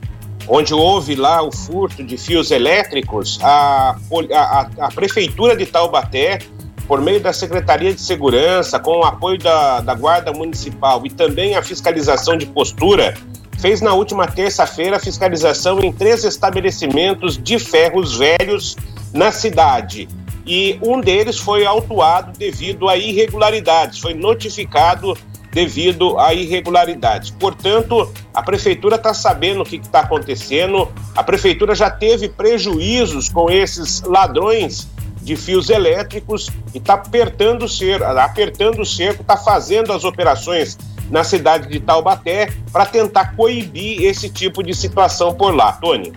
onde 0.46 0.72
houve 0.72 1.14
lá 1.14 1.42
o 1.42 1.50
furto 1.50 2.04
de 2.04 2.16
fios 2.16 2.50
elétricos, 2.50 3.38
a, 3.42 3.96
a, 4.32 4.68
a 4.78 4.88
Prefeitura 4.88 5.56
de 5.56 5.66
Taubaté 5.66 6.38
por 6.86 7.00
meio 7.00 7.20
da 7.20 7.32
Secretaria 7.32 7.92
de 7.92 8.00
Segurança, 8.00 8.78
com 8.78 8.98
o 8.98 9.04
apoio 9.04 9.38
da, 9.38 9.80
da 9.80 9.94
Guarda 9.94 10.32
Municipal 10.32 11.02
e 11.04 11.10
também 11.10 11.56
a 11.56 11.62
fiscalização 11.62 12.36
de 12.36 12.46
postura, 12.46 13.14
fez 13.58 13.80
na 13.80 13.92
última 13.94 14.26
terça-feira 14.26 14.96
a 14.96 15.00
fiscalização 15.00 15.80
em 15.80 15.92
três 15.92 16.24
estabelecimentos 16.24 17.36
de 17.36 17.58
ferros 17.58 18.16
velhos 18.16 18.76
na 19.12 19.32
cidade. 19.32 20.08
E 20.46 20.78
um 20.80 21.00
deles 21.00 21.38
foi 21.38 21.66
autuado 21.66 22.38
devido 22.38 22.88
a 22.88 22.96
irregularidades, 22.96 23.98
foi 23.98 24.14
notificado 24.14 25.16
devido 25.50 26.18
a 26.18 26.34
irregularidades. 26.34 27.30
Portanto, 27.30 28.12
a 28.32 28.42
prefeitura 28.42 28.96
está 28.96 29.12
sabendo 29.14 29.62
o 29.62 29.64
que 29.64 29.76
está 29.76 30.00
acontecendo, 30.00 30.86
a 31.16 31.24
prefeitura 31.24 31.74
já 31.74 31.90
teve 31.90 32.28
prejuízos 32.28 33.28
com 33.28 33.50
esses 33.50 34.02
ladrões 34.02 34.86
de 35.26 35.34
fios 35.34 35.68
elétricos 35.68 36.48
e 36.72 36.78
está 36.78 36.94
apertando 36.94 37.64
o 37.64 37.68
cerco, 37.68 38.04
apertando 38.04 38.80
o 38.80 38.86
cerco, 38.86 39.22
está 39.22 39.36
fazendo 39.36 39.92
as 39.92 40.04
operações 40.04 40.78
na 41.10 41.24
cidade 41.24 41.68
de 41.68 41.80
Taubaté 41.80 42.52
para 42.72 42.86
tentar 42.86 43.34
coibir 43.34 44.04
esse 44.04 44.30
tipo 44.30 44.62
de 44.62 44.72
situação 44.72 45.34
por 45.34 45.52
lá, 45.52 45.72
Tony. 45.72 46.12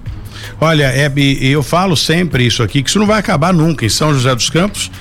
Olha, 0.61 0.85
Hebe, 0.85 1.43
eu 1.43 1.63
falo 1.63 1.97
sempre 1.97 2.45
isso 2.45 2.61
aqui, 2.61 2.83
que 2.83 2.89
isso 2.89 2.99
não 2.99 3.07
vai 3.07 3.19
acabar 3.19 3.51
nunca. 3.51 3.83
Em 3.83 3.89
São 3.89 4.13
José 4.13 4.33
dos 4.35 4.49
Campos, 4.49 4.91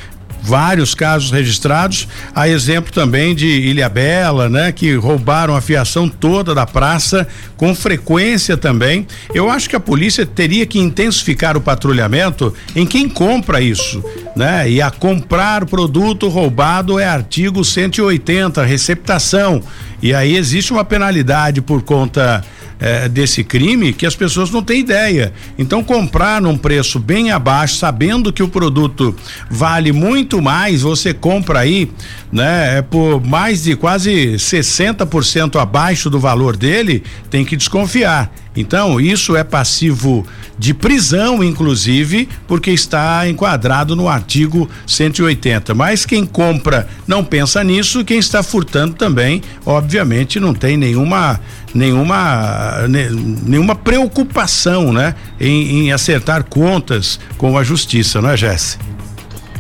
vários 0.42 0.94
casos 0.94 1.30
registrados, 1.30 2.08
a 2.34 2.48
exemplo 2.48 2.92
também 2.92 3.34
de 3.34 3.46
Ilha 3.46 3.88
Bela, 3.88 4.48
né, 4.48 4.72
que 4.72 4.94
roubaram 4.94 5.54
a 5.54 5.60
fiação 5.60 6.08
toda 6.08 6.54
da 6.54 6.66
praça 6.66 7.26
com 7.56 7.74
frequência 7.74 8.56
também. 8.56 9.06
Eu 9.34 9.50
acho 9.50 9.68
que 9.68 9.76
a 9.76 9.80
polícia 9.80 10.24
teria 10.24 10.64
que 10.66 10.78
intensificar 10.78 11.56
o 11.56 11.60
patrulhamento 11.60 12.54
em 12.74 12.86
quem 12.86 13.08
compra 13.08 13.60
isso, 13.60 14.02
né? 14.36 14.70
E 14.70 14.80
a 14.80 14.90
comprar 14.90 15.66
produto 15.66 16.28
roubado 16.28 16.98
é 16.98 17.06
artigo 17.06 17.64
180, 17.64 18.64
receptação. 18.64 19.62
E 20.00 20.14
aí 20.14 20.36
existe 20.36 20.72
uma 20.72 20.84
penalidade 20.84 21.60
por 21.60 21.82
conta 21.82 22.44
é, 22.80 23.08
desse 23.08 23.42
crime 23.42 23.92
que 23.92 24.06
as 24.06 24.14
pessoas 24.14 24.50
não 24.50 24.62
têm 24.62 24.80
ideia. 24.80 25.32
Então, 25.58 25.82
comprar 25.82 26.40
num 26.40 26.56
preço 26.56 26.98
bem 26.98 27.30
abaixo, 27.30 27.76
sabendo 27.76 28.32
que 28.32 28.42
o 28.42 28.48
produto 28.48 29.14
vale 29.50 29.92
muito 29.92 30.40
mais, 30.40 30.82
você 30.82 31.12
compra 31.12 31.60
aí, 31.60 31.90
né, 32.32 32.78
é 32.78 32.82
por 32.82 33.24
mais 33.24 33.62
de 33.62 33.76
quase 33.76 34.34
60% 34.34 35.60
abaixo 35.60 36.08
do 36.10 36.18
valor 36.18 36.56
dele, 36.56 37.02
tem 37.30 37.44
que 37.44 37.56
desconfiar. 37.56 38.32
Então, 38.58 39.00
isso 39.00 39.36
é 39.36 39.44
passivo 39.44 40.26
de 40.58 40.74
prisão, 40.74 41.44
inclusive, 41.44 42.28
porque 42.48 42.72
está 42.72 43.28
enquadrado 43.28 43.94
no 43.94 44.08
artigo 44.08 44.68
180. 44.84 45.76
Mas 45.76 46.04
quem 46.04 46.26
compra 46.26 46.88
não 47.06 47.24
pensa 47.24 47.62
nisso, 47.62 48.04
quem 48.04 48.18
está 48.18 48.42
furtando 48.42 48.94
também, 48.94 49.40
obviamente, 49.64 50.40
não 50.40 50.52
tem 50.52 50.76
nenhuma 50.76 51.40
nenhuma 51.72 52.88
nenhuma 52.88 53.76
preocupação, 53.76 54.92
né, 54.92 55.14
em, 55.38 55.84
em 55.86 55.92
acertar 55.92 56.42
contas 56.44 57.20
com 57.36 57.56
a 57.56 57.62
justiça, 57.62 58.20
não 58.20 58.30
é, 58.30 58.36
Jesse? 58.36 58.78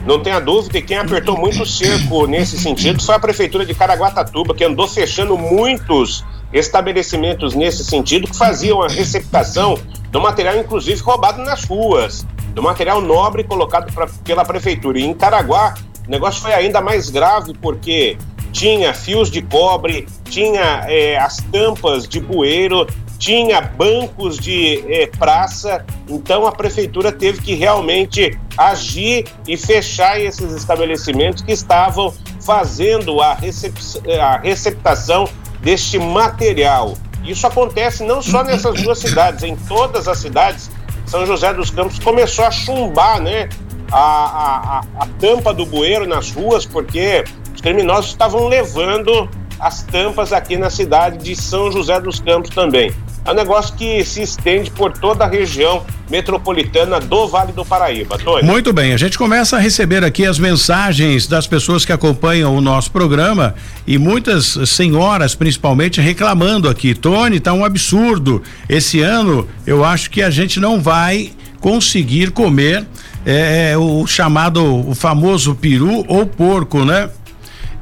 Não 0.04 0.20
tenha 0.20 0.40
dúvida, 0.40 0.78
e 0.78 0.82
quem 0.82 0.96
apertou 0.96 1.38
muito 1.38 1.62
o 1.62 1.66
cerco 1.66 2.26
nesse 2.26 2.58
sentido 2.58 3.00
foi 3.00 3.14
a 3.14 3.18
prefeitura 3.18 3.64
de 3.64 3.74
Caraguatatuba, 3.74 4.54
que 4.54 4.64
andou 4.64 4.88
fechando 4.88 5.36
muitos 5.36 6.24
estabelecimentos 6.52 7.54
nesse 7.54 7.84
sentido 7.84 8.26
que 8.26 8.36
faziam 8.36 8.82
a 8.82 8.88
receptação 8.88 9.78
do 10.10 10.20
material, 10.20 10.56
inclusive 10.56 11.00
roubado 11.02 11.42
nas 11.42 11.64
ruas, 11.64 12.26
do 12.54 12.62
material 12.62 13.00
nobre 13.00 13.44
colocado 13.44 13.92
pra, 13.92 14.06
pela 14.24 14.44
prefeitura. 14.44 14.98
E 14.98 15.04
em 15.04 15.14
Caraguá, 15.14 15.74
o 16.06 16.10
negócio 16.10 16.40
foi 16.40 16.52
ainda 16.52 16.80
mais 16.80 17.10
grave 17.10 17.52
porque 17.60 18.16
tinha 18.50 18.94
fios 18.94 19.30
de 19.30 19.42
cobre, 19.42 20.06
tinha 20.24 20.84
é, 20.88 21.18
as 21.18 21.36
tampas 21.52 22.08
de 22.08 22.18
bueiro, 22.18 22.86
tinha 23.18 23.60
bancos 23.60 24.38
de 24.38 24.84
é, 24.88 25.06
praça, 25.06 25.84
então 26.08 26.46
a 26.46 26.52
prefeitura 26.52 27.10
teve 27.10 27.42
que 27.42 27.54
realmente 27.54 28.38
agir 28.56 29.26
e 29.46 29.56
fechar 29.56 30.20
esses 30.20 30.52
estabelecimentos 30.52 31.42
que 31.42 31.52
estavam 31.52 32.14
fazendo 32.40 33.20
a, 33.20 33.34
recep 33.34 33.74
a 34.20 34.38
receptação 34.38 35.28
deste 35.60 35.98
material. 35.98 36.96
Isso 37.24 37.46
acontece 37.46 38.04
não 38.04 38.22
só 38.22 38.42
nessas 38.42 38.80
duas 38.82 38.98
cidades, 38.98 39.42
em 39.42 39.56
todas 39.56 40.08
as 40.08 40.18
cidades. 40.18 40.70
São 41.06 41.26
José 41.26 41.52
dos 41.52 41.70
Campos 41.70 41.98
começou 41.98 42.44
a 42.44 42.50
chumbar, 42.50 43.20
né? 43.20 43.48
A, 43.90 43.98
a, 43.98 44.78
a, 44.78 45.04
a 45.04 45.06
tampa 45.18 45.52
do 45.52 45.64
bueiro 45.64 46.06
nas 46.06 46.30
ruas, 46.30 46.66
porque 46.66 47.24
os 47.54 47.60
criminosos 47.60 48.10
estavam 48.10 48.46
levando 48.46 49.28
as 49.58 49.82
tampas 49.82 50.32
aqui 50.32 50.56
na 50.56 50.70
cidade 50.70 51.18
de 51.18 51.34
São 51.34 51.70
José 51.70 52.00
dos 52.00 52.20
Campos 52.20 52.50
também. 52.50 52.92
É 53.24 53.30
um 53.30 53.34
negócio 53.34 53.74
que 53.74 54.02
se 54.04 54.22
estende 54.22 54.70
por 54.70 54.92
toda 54.92 55.24
a 55.24 55.28
região 55.28 55.84
metropolitana 56.10 56.98
do 56.98 57.28
Vale 57.28 57.52
do 57.52 57.62
Paraíba. 57.62 58.16
Tony. 58.16 58.42
Muito 58.42 58.72
bem, 58.72 58.94
a 58.94 58.96
gente 58.96 59.18
começa 59.18 59.56
a 59.56 59.60
receber 59.60 60.02
aqui 60.02 60.24
as 60.24 60.38
mensagens 60.38 61.26
das 61.26 61.46
pessoas 61.46 61.84
que 61.84 61.92
acompanham 61.92 62.56
o 62.56 62.60
nosso 62.60 62.90
programa 62.90 63.54
e 63.86 63.98
muitas 63.98 64.58
senhoras, 64.66 65.34
principalmente, 65.34 66.00
reclamando 66.00 66.70
aqui. 66.70 66.94
Tony, 66.94 67.38
tá 67.38 67.52
um 67.52 67.64
absurdo. 67.64 68.42
Esse 68.66 69.02
ano 69.02 69.46
eu 69.66 69.84
acho 69.84 70.10
que 70.10 70.22
a 70.22 70.30
gente 70.30 70.58
não 70.58 70.80
vai 70.80 71.32
conseguir 71.60 72.30
comer 72.30 72.86
é, 73.26 73.76
o 73.76 74.06
chamado, 74.06 74.88
o 74.88 74.94
famoso 74.94 75.54
peru 75.54 76.04
ou 76.08 76.24
porco, 76.24 76.84
né? 76.84 77.10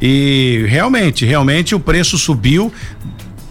E 0.00 0.64
realmente, 0.68 1.24
realmente 1.24 1.74
o 1.74 1.80
preço 1.80 2.18
subiu 2.18 2.72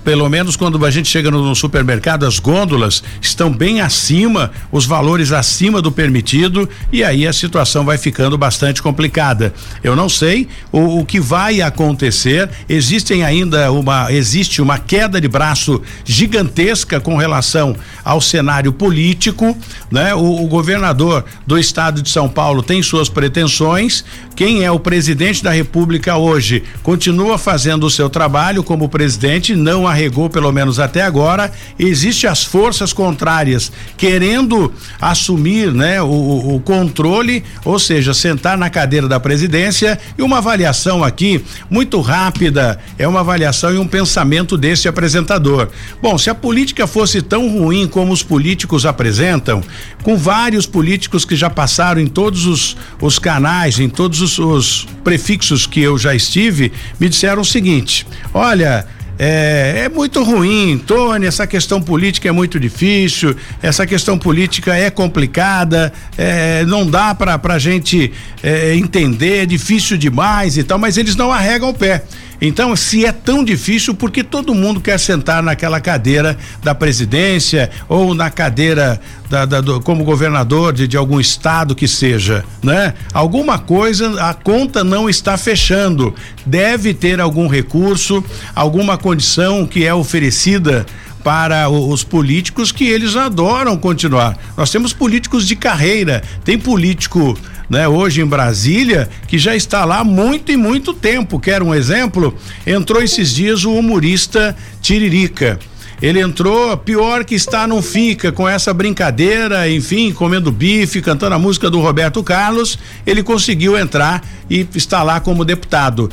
pelo 0.05 0.29
menos 0.29 0.55
quando 0.55 0.85
a 0.85 0.91
gente 0.91 1.09
chega 1.09 1.31
no, 1.31 1.43
no, 1.43 1.55
supermercado, 1.55 2.27
as 2.27 2.37
gôndolas 2.37 3.03
estão 3.19 3.51
bem 3.51 3.81
acima, 3.81 4.51
os 4.71 4.85
valores 4.85 5.31
acima 5.31 5.81
do 5.81 5.91
permitido, 5.91 6.69
e 6.91 7.03
aí 7.03 7.25
a 7.25 7.33
situação 7.33 7.83
vai 7.83 7.97
ficando 7.97 8.37
bastante 8.37 8.83
complicada. 8.83 9.51
Eu 9.83 9.95
não 9.95 10.07
sei 10.07 10.47
o, 10.71 10.99
o 10.99 11.05
que 11.05 11.19
vai 11.19 11.59
acontecer. 11.59 12.47
Existem 12.69 13.23
ainda 13.23 13.71
uma 13.71 14.13
existe 14.13 14.61
uma 14.61 14.77
queda 14.77 15.19
de 15.19 15.27
braço 15.27 15.81
gigantesca 16.05 16.99
com 16.99 17.17
relação 17.17 17.75
ao 18.03 18.21
cenário 18.21 18.71
político, 18.71 19.57
né? 19.89 20.13
O, 20.13 20.43
o 20.43 20.47
governador 20.47 21.25
do 21.47 21.57
estado 21.57 22.03
de 22.03 22.09
São 22.11 22.29
Paulo 22.29 22.61
tem 22.61 22.83
suas 22.83 23.09
pretensões. 23.09 24.05
Quem 24.35 24.63
é 24.63 24.69
o 24.69 24.79
presidente 24.79 25.43
da 25.43 25.51
República 25.51 26.15
hoje 26.15 26.61
continua 26.83 27.39
fazendo 27.39 27.87
o 27.87 27.89
seu 27.89 28.07
trabalho 28.07 28.63
como 28.63 28.87
presidente, 28.87 29.55
não 29.55 29.87
arregou 29.95 30.29
pelo 30.29 30.51
menos 30.51 30.79
até 30.79 31.01
agora. 31.01 31.51
Existem 31.79 32.29
as 32.29 32.43
forças 32.43 32.93
contrárias 32.93 33.71
querendo 33.97 34.71
assumir, 34.99 35.73
né, 35.73 36.01
o, 36.01 36.55
o 36.55 36.59
controle, 36.59 37.43
ou 37.63 37.79
seja, 37.79 38.13
sentar 38.13 38.57
na 38.57 38.69
cadeira 38.69 39.07
da 39.07 39.19
presidência 39.19 39.97
e 40.17 40.21
uma 40.21 40.37
avaliação 40.37 41.03
aqui 41.03 41.43
muito 41.69 42.01
rápida, 42.01 42.79
é 42.99 43.07
uma 43.07 43.21
avaliação 43.21 43.73
e 43.73 43.77
um 43.77 43.87
pensamento 43.87 44.57
desse 44.57 44.87
apresentador. 44.87 45.69
Bom, 46.01 46.17
se 46.17 46.29
a 46.29 46.35
política 46.35 46.85
fosse 46.85 47.21
tão 47.21 47.49
ruim 47.49 47.87
como 47.87 48.11
os 48.11 48.21
políticos 48.21 48.85
apresentam, 48.85 49.63
com 50.03 50.17
vários 50.17 50.65
políticos 50.65 51.25
que 51.25 51.35
já 51.35 51.49
passaram 51.49 52.01
em 52.01 52.07
todos 52.07 52.45
os, 52.45 52.77
os 53.01 53.17
canais, 53.17 53.79
em 53.79 53.89
todos 53.89 54.21
os, 54.21 54.37
os 54.37 54.87
prefixos 55.03 55.65
que 55.65 55.81
eu 55.81 55.97
já 55.97 56.13
estive, 56.13 56.71
me 56.99 57.07
disseram 57.07 57.41
o 57.41 57.45
seguinte: 57.45 58.05
olha, 58.33 58.85
é, 59.17 59.83
é, 59.85 59.89
muito 59.89 60.23
ruim, 60.23 60.77
Tony. 60.77 61.25
Essa 61.25 61.47
questão 61.47 61.81
política 61.81 62.27
é 62.27 62.31
muito 62.31 62.59
difícil, 62.59 63.35
essa 63.61 63.85
questão 63.85 64.17
política 64.17 64.75
é 64.75 64.89
complicada, 64.89 65.93
é, 66.17 66.65
não 66.65 66.85
dá 66.85 67.15
para 67.15 67.39
a 67.43 67.59
gente 67.59 68.11
é, 68.43 68.75
entender, 68.75 69.43
é 69.43 69.45
difícil 69.45 69.97
demais 69.97 70.57
e 70.57 70.63
tal, 70.63 70.77
mas 70.77 70.97
eles 70.97 71.15
não 71.15 71.31
arregam 71.31 71.69
o 71.69 71.73
pé. 71.73 72.03
Então, 72.41 72.75
se 72.75 73.05
é 73.05 73.11
tão 73.11 73.43
difícil, 73.43 73.93
porque 73.93 74.23
todo 74.23 74.53
mundo 74.53 74.81
quer 74.81 74.99
sentar 74.99 75.41
naquela 75.41 75.79
cadeira 75.79 76.37
da 76.63 76.75
presidência 76.75 77.69
ou 77.87 78.13
na 78.13 78.29
cadeira 78.29 78.99
da, 79.29 79.45
da 79.45 79.61
do, 79.61 79.81
como 79.81 80.03
governador 80.03 80.73
de, 80.73 80.87
de 80.87 80.97
algum 80.97 81.19
estado 81.19 81.75
que 81.75 81.87
seja, 81.87 82.43
né? 82.63 82.93
Alguma 83.13 83.57
coisa 83.57 84.21
a 84.21 84.33
conta 84.33 84.83
não 84.83 85.09
está 85.09 85.37
fechando. 85.37 86.13
Deve 86.45 86.93
ter 86.93 87.19
algum 87.19 87.47
recurso, 87.47 88.23
alguma 88.53 88.97
condição 88.97 89.65
que 89.65 89.85
é 89.85 89.93
oferecida 89.93 90.85
para 91.25 91.67
os 91.67 92.03
políticos 92.03 92.71
que 92.71 92.83
eles 92.83 93.15
adoram 93.15 93.75
continuar. 93.77 94.37
Nós 94.55 94.69
temos 94.69 94.93
políticos 94.93 95.47
de 95.47 95.55
carreira, 95.55 96.21
tem 96.43 96.55
político 96.55 97.35
né, 97.67 97.87
hoje 97.87 98.21
em 98.21 98.25
Brasília, 98.27 99.09
que 99.27 99.39
já 99.39 99.55
está 99.55 99.83
lá 99.85 100.01
há 100.01 100.03
muito 100.03 100.51
e 100.51 100.55
muito 100.55 100.93
tempo. 100.93 101.39
Quer 101.39 101.63
um 101.63 101.73
exemplo? 101.73 102.37
Entrou 102.63 103.01
esses 103.01 103.33
dias 103.33 103.65
o 103.65 103.73
humorista 103.73 104.55
Tiririca. 104.79 105.57
Ele 105.99 106.19
entrou, 106.19 106.77
pior 106.77 107.25
que 107.25 107.33
está, 107.33 107.65
não 107.65 107.81
fica, 107.81 108.31
com 108.31 108.47
essa 108.47 108.71
brincadeira, 108.71 109.67
enfim, 109.67 110.13
comendo 110.13 110.51
bife, 110.51 111.01
cantando 111.01 111.33
a 111.33 111.39
música 111.39 111.71
do 111.71 111.79
Roberto 111.79 112.21
Carlos, 112.21 112.77
ele 113.03 113.23
conseguiu 113.23 113.75
entrar 113.75 114.23
e 114.47 114.67
está 114.75 115.01
lá 115.01 115.19
como 115.19 115.43
deputado 115.43 116.07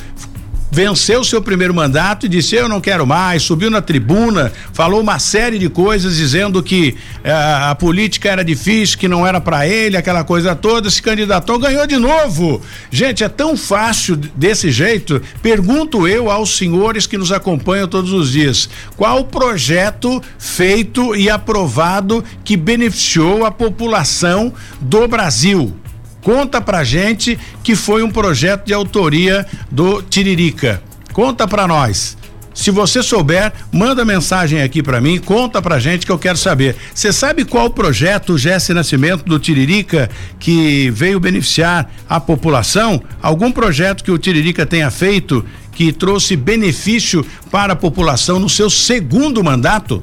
venceu 0.73 1.23
seu 1.23 1.43
primeiro 1.43 1.75
mandato 1.75 2.25
e 2.25 2.29
disse: 2.29 2.57
Eu 2.57 2.67
não 2.69 2.81
quero 2.81 3.07
mais. 3.07 3.43
Subiu 3.43 3.71
na 3.71 3.83
tribuna, 3.83 4.51
falou 4.73 5.03
uma 5.03 5.19
série 5.19 5.59
de 5.59 5.69
coisas 5.69 6.17
dizendo 6.17 6.63
que 6.63 6.97
eh, 7.23 7.31
a 7.31 7.75
política 7.75 8.31
era 8.31 8.43
difícil, 8.43 8.99
que 8.99 9.07
não 9.07 9.27
era 9.27 9.39
para 9.39 9.67
ele, 9.67 9.99
aquela 9.99 10.25
coisa 10.25 10.57
toda. 10.57 10.89
Se 10.89 11.03
candidatou, 11.03 11.59
ganhou 11.59 11.87
de 11.87 11.99
novo. 11.99 12.63
Gente, 12.91 13.23
é 13.23 13.29
tão 13.29 13.55
fácil 13.55 14.17
desse 14.17 14.71
jeito. 14.71 15.21
Pergunto 15.43 16.09
eu 16.09 16.31
aos 16.31 16.57
senhores 16.57 17.07
que 17.07 17.19
nos 17.19 17.31
acompanham 17.31 17.87
todos 17.87 18.13
os 18.13 18.33
dias: 18.33 18.69
qual 18.97 19.21
o 19.21 19.25
projeto 19.25 20.23
feito 20.39 21.15
e 21.15 21.29
aprovado 21.29 22.25
que 22.43 22.57
beneficiou 22.57 23.45
a 23.45 23.51
população 23.51 24.55
do 24.81 25.07
Brasil? 25.07 25.77
Conta 26.23 26.61
pra 26.61 26.85
gente 26.85 27.39
que 27.63 27.75
foi 27.75 28.03
um 28.03 28.11
projeto 28.11 28.67
de 28.67 28.73
autoria 28.73 29.45
do 29.71 30.01
Tiririca. 30.03 30.83
Conta 31.13 31.47
pra 31.47 31.67
nós. 31.67 32.17
Se 32.55 32.71
você 32.71 33.03
souber, 33.03 33.53
manda 33.73 34.05
mensagem 34.05 34.63
aqui 34.63 34.83
para 34.83 35.01
mim, 35.01 35.19
conta 35.19 35.63
pra 35.63 35.79
gente 35.79 36.05
que 36.05 36.13
eu 36.13 36.19
quero 36.19 36.37
saber. 36.37 36.77
Você 36.95 37.13
sabe 37.13 37.45
qual 37.45 37.71
projeto 37.71 38.37
Jesse 38.37 38.75
Nascimento 38.75 39.25
do 39.25 39.39
Tiririca 39.39 40.11
que 40.39 40.91
veio 40.91 41.19
beneficiar 41.19 41.91
a 42.09 42.21
população? 42.21 43.03
Algum 43.23 43.51
projeto 43.51 44.05
que 44.05 44.11
o 44.11 44.19
Tiririca 44.19 44.67
tenha 44.67 44.91
feito 44.91 45.45
que 45.73 45.93
trouxe 45.93 46.37
benefício 46.37 47.25
para 47.51 47.73
a 47.73 47.77
população 47.77 48.39
no 48.39 48.49
seu 48.49 48.69
segundo 48.69 49.43
mandato? 49.43 50.03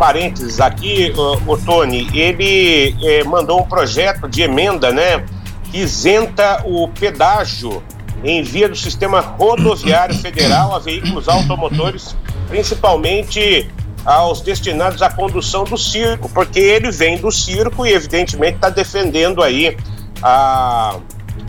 Parênteses 0.00 0.58
aqui, 0.62 1.12
o, 1.46 1.58
Tony, 1.58 2.08
ele 2.14 2.96
eh, 3.02 3.22
mandou 3.24 3.60
um 3.60 3.64
projeto 3.64 4.26
de 4.26 4.40
emenda, 4.40 4.90
né, 4.90 5.22
que 5.64 5.76
isenta 5.76 6.62
o 6.64 6.88
pedágio 6.88 7.82
em 8.24 8.42
via 8.42 8.66
do 8.66 8.74
sistema 8.74 9.20
rodoviário 9.20 10.14
federal 10.14 10.74
a 10.74 10.78
veículos 10.78 11.28
automotores 11.28 12.16
principalmente 12.48 13.70
aos 14.02 14.40
destinados 14.40 15.02
à 15.02 15.10
condução 15.10 15.64
do 15.64 15.76
circo, 15.76 16.30
porque 16.30 16.58
ele 16.58 16.90
vem 16.90 17.18
do 17.18 17.30
circo 17.30 17.86
e 17.86 17.92
evidentemente 17.92 18.54
está 18.54 18.70
defendendo 18.70 19.42
aí 19.42 19.76
a, 20.22 20.96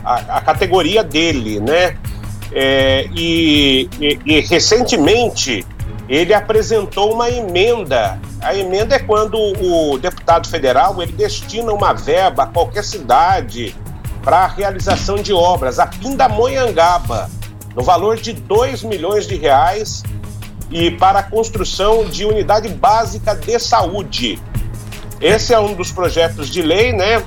a, 0.04 0.16
a, 0.38 0.42
categoria 0.42 1.06
dele, 1.06 1.62
né? 1.62 1.96
É, 2.52 3.08
e, 3.16 3.90
e, 4.02 4.20
e 4.26 4.40
recentemente 4.42 5.66
ele 6.12 6.34
apresentou 6.34 7.14
uma 7.14 7.30
emenda. 7.30 8.20
A 8.42 8.54
emenda 8.54 8.96
é 8.96 9.00
quando 9.00 9.38
o 9.38 9.98
deputado 9.98 10.46
federal 10.50 11.02
ele 11.02 11.14
destina 11.14 11.72
uma 11.72 11.94
verba 11.94 12.44
a 12.44 12.48
qualquer 12.48 12.84
cidade 12.84 13.74
para 14.22 14.40
a 14.40 14.48
realização 14.48 15.16
de 15.16 15.32
obras. 15.32 15.80
A 15.80 15.88
Pindamonhangaba, 15.88 17.30
no 17.74 17.82
valor 17.82 18.18
de 18.18 18.34
2 18.34 18.84
milhões 18.84 19.26
de 19.26 19.38
reais, 19.38 20.04
e 20.70 20.92
para 20.92 21.20
a 21.20 21.24
construção 21.24 22.04
de 22.04 22.26
unidade 22.26 22.68
básica 22.68 23.34
de 23.34 23.58
saúde. 23.58 24.38
Esse 25.22 25.54
é 25.54 25.60
um 25.60 25.74
dos 25.74 25.94
projetos 25.94 26.50
de 26.50 26.62
lei, 26.62 26.92
né? 26.92 27.24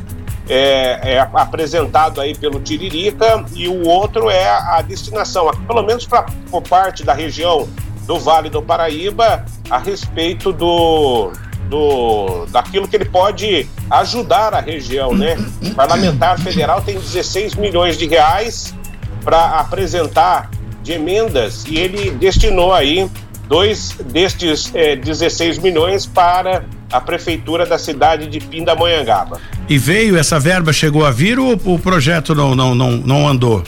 É, 0.47 1.15
é 1.15 1.19
apresentado 1.21 2.21
aí 2.21 2.35
pelo 2.37 2.61
Tiririca 2.61 3.47
e 3.55 3.67
o 3.67 3.87
outro 3.89 4.29
é 4.29 4.47
a, 4.47 4.83
destinação, 4.83 5.51
pelo 5.67 5.83
menos 5.83 6.07
pra, 6.07 6.27
por 6.51 6.61
parte 6.61 7.03
da 7.03 7.15
região 7.15 7.67
do 8.07 8.19
Vale 8.19 8.51
do 8.51 8.63
Paraíba, 8.63 9.45
a 9.71 9.79
respeito 9.79 10.53
do, 10.53 11.33
do 11.69 12.47
daquilo 12.47 12.87
que 12.87 12.97
ele 12.97 13.05
pode 13.05 13.69
ajudar 13.91 14.55
a 14.55 14.61
região, 14.61 15.15
né? 15.15 15.37
O 15.63 15.75
parlamentar 15.75 16.39
federal 16.39 16.81
tem 16.83 16.99
16 16.99 17.55
milhões 17.55 17.97
de 17.97 18.07
reais 18.07 18.75
para 19.23 19.61
apresentar 19.61 20.51
de 20.83 20.93
emendas 20.93 21.65
e 21.67 21.79
ele 21.79 22.11
destinou 22.11 22.73
aí 22.73 23.09
dois 23.49 23.97
destes 24.13 24.71
é, 24.75 24.97
16 24.97 25.59
milhões 25.59 26.07
para 26.07 26.65
a 26.93 27.01
prefeitura 27.01 27.67
da 27.67 27.79
cidade 27.79 28.27
de 28.29 28.39
Pindamonhangaba. 28.39 29.41
E 29.69 29.79
veio 29.79 30.17
essa 30.17 30.39
verba, 30.39 30.73
chegou 30.73 31.05
a 31.05 31.11
vir 31.11 31.39
ou 31.39 31.59
o 31.65 31.79
projeto 31.79 32.35
não, 32.35 32.55
não, 32.55 32.75
não, 32.75 32.93
não 32.93 33.29
andou? 33.29 33.65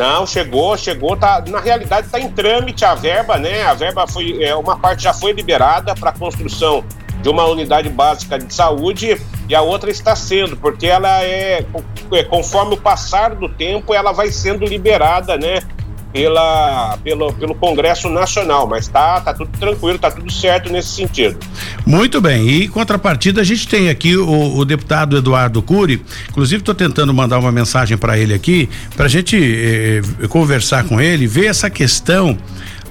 Não, 0.00 0.26
chegou, 0.26 0.78
chegou, 0.78 1.14
tá, 1.14 1.44
na 1.46 1.60
realidade 1.60 2.06
está 2.06 2.18
em 2.18 2.30
trâmite 2.30 2.86
a 2.86 2.94
verba, 2.94 3.36
né? 3.36 3.64
A 3.64 3.74
verba 3.74 4.06
foi, 4.06 4.42
é, 4.42 4.56
uma 4.56 4.78
parte 4.78 5.02
já 5.02 5.12
foi 5.12 5.32
liberada 5.32 5.94
para 5.94 6.08
a 6.08 6.12
construção 6.14 6.82
de 7.20 7.28
uma 7.28 7.44
unidade 7.44 7.90
básica 7.90 8.38
de 8.38 8.54
saúde 8.54 9.20
e 9.46 9.54
a 9.54 9.60
outra 9.60 9.90
está 9.90 10.16
sendo, 10.16 10.56
porque 10.56 10.86
ela 10.86 11.22
é, 11.22 11.66
é 12.12 12.24
conforme 12.24 12.76
o 12.76 12.76
passar 12.78 13.34
do 13.34 13.46
tempo, 13.46 13.92
ela 13.92 14.10
vai 14.10 14.30
sendo 14.30 14.64
liberada, 14.64 15.36
né? 15.36 15.60
Pela, 16.12 16.98
pelo, 17.02 17.32
pelo 17.32 17.54
Congresso 17.54 18.08
Nacional, 18.08 18.66
mas 18.66 18.88
tá, 18.88 19.20
tá 19.20 19.32
tudo 19.32 19.50
tranquilo, 19.58 19.98
tá 19.98 20.10
tudo 20.10 20.30
certo 20.32 20.70
nesse 20.70 20.88
sentido. 20.88 21.38
Muito 21.86 22.20
bem, 22.20 22.48
e 22.48 22.68
contrapartida 22.68 23.40
a 23.40 23.44
gente 23.44 23.66
tem 23.66 23.88
aqui 23.88 24.16
o, 24.16 24.56
o 24.56 24.64
deputado 24.64 25.16
Eduardo 25.16 25.62
Cury, 25.62 26.02
inclusive 26.28 26.60
estou 26.60 26.74
tentando 26.74 27.12
mandar 27.14 27.38
uma 27.38 27.52
mensagem 27.52 27.96
para 27.96 28.18
ele 28.18 28.34
aqui, 28.34 28.68
para 28.96 29.06
a 29.06 29.08
gente 29.08 29.36
eh, 29.36 30.26
conversar 30.28 30.84
com 30.84 31.00
ele, 31.00 31.26
ver 31.26 31.46
essa 31.46 31.70
questão 31.70 32.36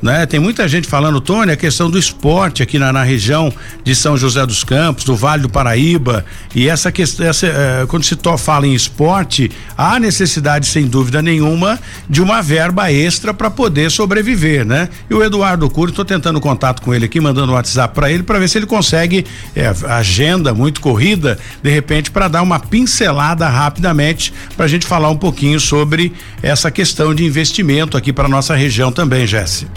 né? 0.01 0.25
Tem 0.25 0.39
muita 0.39 0.67
gente 0.67 0.87
falando, 0.87 1.19
Tony, 1.19 1.51
a 1.51 1.57
questão 1.57 1.89
do 1.89 1.97
esporte 1.97 2.63
aqui 2.63 2.79
na, 2.79 2.91
na 2.91 3.03
região 3.03 3.53
de 3.83 3.95
São 3.95 4.17
José 4.17 4.45
dos 4.45 4.63
Campos, 4.63 5.03
do 5.03 5.15
Vale 5.15 5.43
do 5.43 5.49
Paraíba, 5.49 6.25
e 6.55 6.69
essa 6.69 6.91
questão, 6.91 7.25
essa, 7.25 7.47
eh, 7.47 7.85
quando 7.87 8.03
se 8.03 8.15
to, 8.15 8.37
fala 8.37 8.65
em 8.65 8.73
esporte, 8.73 9.51
há 9.77 9.99
necessidade, 9.99 10.67
sem 10.67 10.87
dúvida 10.87 11.21
nenhuma, 11.21 11.79
de 12.09 12.21
uma 12.21 12.41
verba 12.41 12.91
extra 12.91 13.33
para 13.33 13.49
poder 13.49 13.91
sobreviver, 13.91 14.65
né? 14.65 14.89
E 15.09 15.13
o 15.13 15.23
Eduardo 15.23 15.69
Cury, 15.69 15.91
estou 15.91 16.05
tentando 16.05 16.39
contato 16.39 16.81
com 16.81 16.93
ele 16.93 17.05
aqui, 17.05 17.19
mandando 17.19 17.51
um 17.51 17.55
WhatsApp 17.55 17.93
para 17.93 18.11
ele, 18.11 18.23
para 18.23 18.39
ver 18.39 18.47
se 18.47 18.57
ele 18.57 18.65
consegue, 18.65 19.25
eh, 19.55 19.71
agenda 19.87 20.53
muito 20.53 20.81
corrida, 20.81 21.37
de 21.61 21.69
repente, 21.69 22.11
para 22.11 22.27
dar 22.27 22.41
uma 22.41 22.59
pincelada 22.59 23.47
rapidamente, 23.47 24.33
para 24.55 24.65
a 24.65 24.69
gente 24.69 24.85
falar 24.85 25.09
um 25.09 25.17
pouquinho 25.17 25.59
sobre 25.59 26.13
essa 26.41 26.71
questão 26.71 27.13
de 27.13 27.25
investimento 27.25 27.97
aqui 27.97 28.13
para 28.13 28.27
nossa 28.27 28.55
região 28.55 28.91
também, 28.91 29.27
Jesse. 29.27 29.67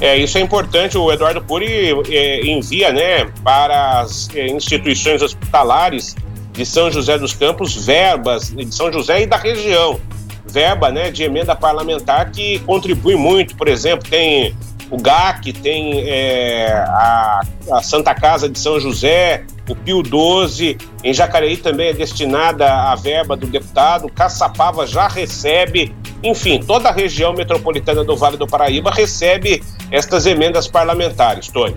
É, 0.00 0.16
isso 0.16 0.38
é 0.38 0.40
importante. 0.40 0.96
O 0.96 1.12
Eduardo 1.12 1.42
Puri 1.42 1.92
é, 2.10 2.46
envia 2.46 2.92
né, 2.92 3.26
para 3.42 4.00
as 4.00 4.28
é, 4.34 4.46
instituições 4.46 5.22
hospitalares 5.22 6.14
de 6.52 6.64
São 6.64 6.90
José 6.90 7.18
dos 7.18 7.32
Campos 7.32 7.86
verbas 7.86 8.50
de 8.50 8.74
São 8.74 8.92
José 8.92 9.22
e 9.22 9.26
da 9.26 9.36
região. 9.36 10.00
Verba 10.46 10.90
né, 10.90 11.10
de 11.10 11.24
emenda 11.24 11.54
parlamentar 11.54 12.30
que 12.30 12.58
contribui 12.60 13.16
muito. 13.16 13.56
Por 13.56 13.68
exemplo, 13.68 14.08
tem 14.08 14.54
o 14.90 14.96
GAC, 14.96 15.52
tem 15.52 16.00
é, 16.08 16.72
a, 16.72 17.40
a, 17.72 17.82
Santa 17.82 18.14
Casa 18.14 18.48
de 18.48 18.58
São 18.58 18.80
José, 18.80 19.44
o 19.68 19.76
Pio 19.76 20.02
12, 20.02 20.78
em 21.04 21.14
Jacareí 21.14 21.56
também 21.56 21.88
é 21.88 21.92
destinada 21.92 22.66
a 22.72 22.94
verba 22.94 23.36
do 23.36 23.46
deputado, 23.46 24.08
Caçapava 24.08 24.86
já 24.86 25.08
recebe, 25.08 25.94
enfim, 26.22 26.60
toda 26.60 26.88
a 26.88 26.92
região 26.92 27.32
metropolitana 27.32 28.04
do 28.04 28.16
Vale 28.16 28.36
do 28.36 28.46
Paraíba 28.46 28.90
recebe 28.90 29.62
estas 29.90 30.26
emendas 30.26 30.66
parlamentares, 30.66 31.48
Tony. 31.48 31.76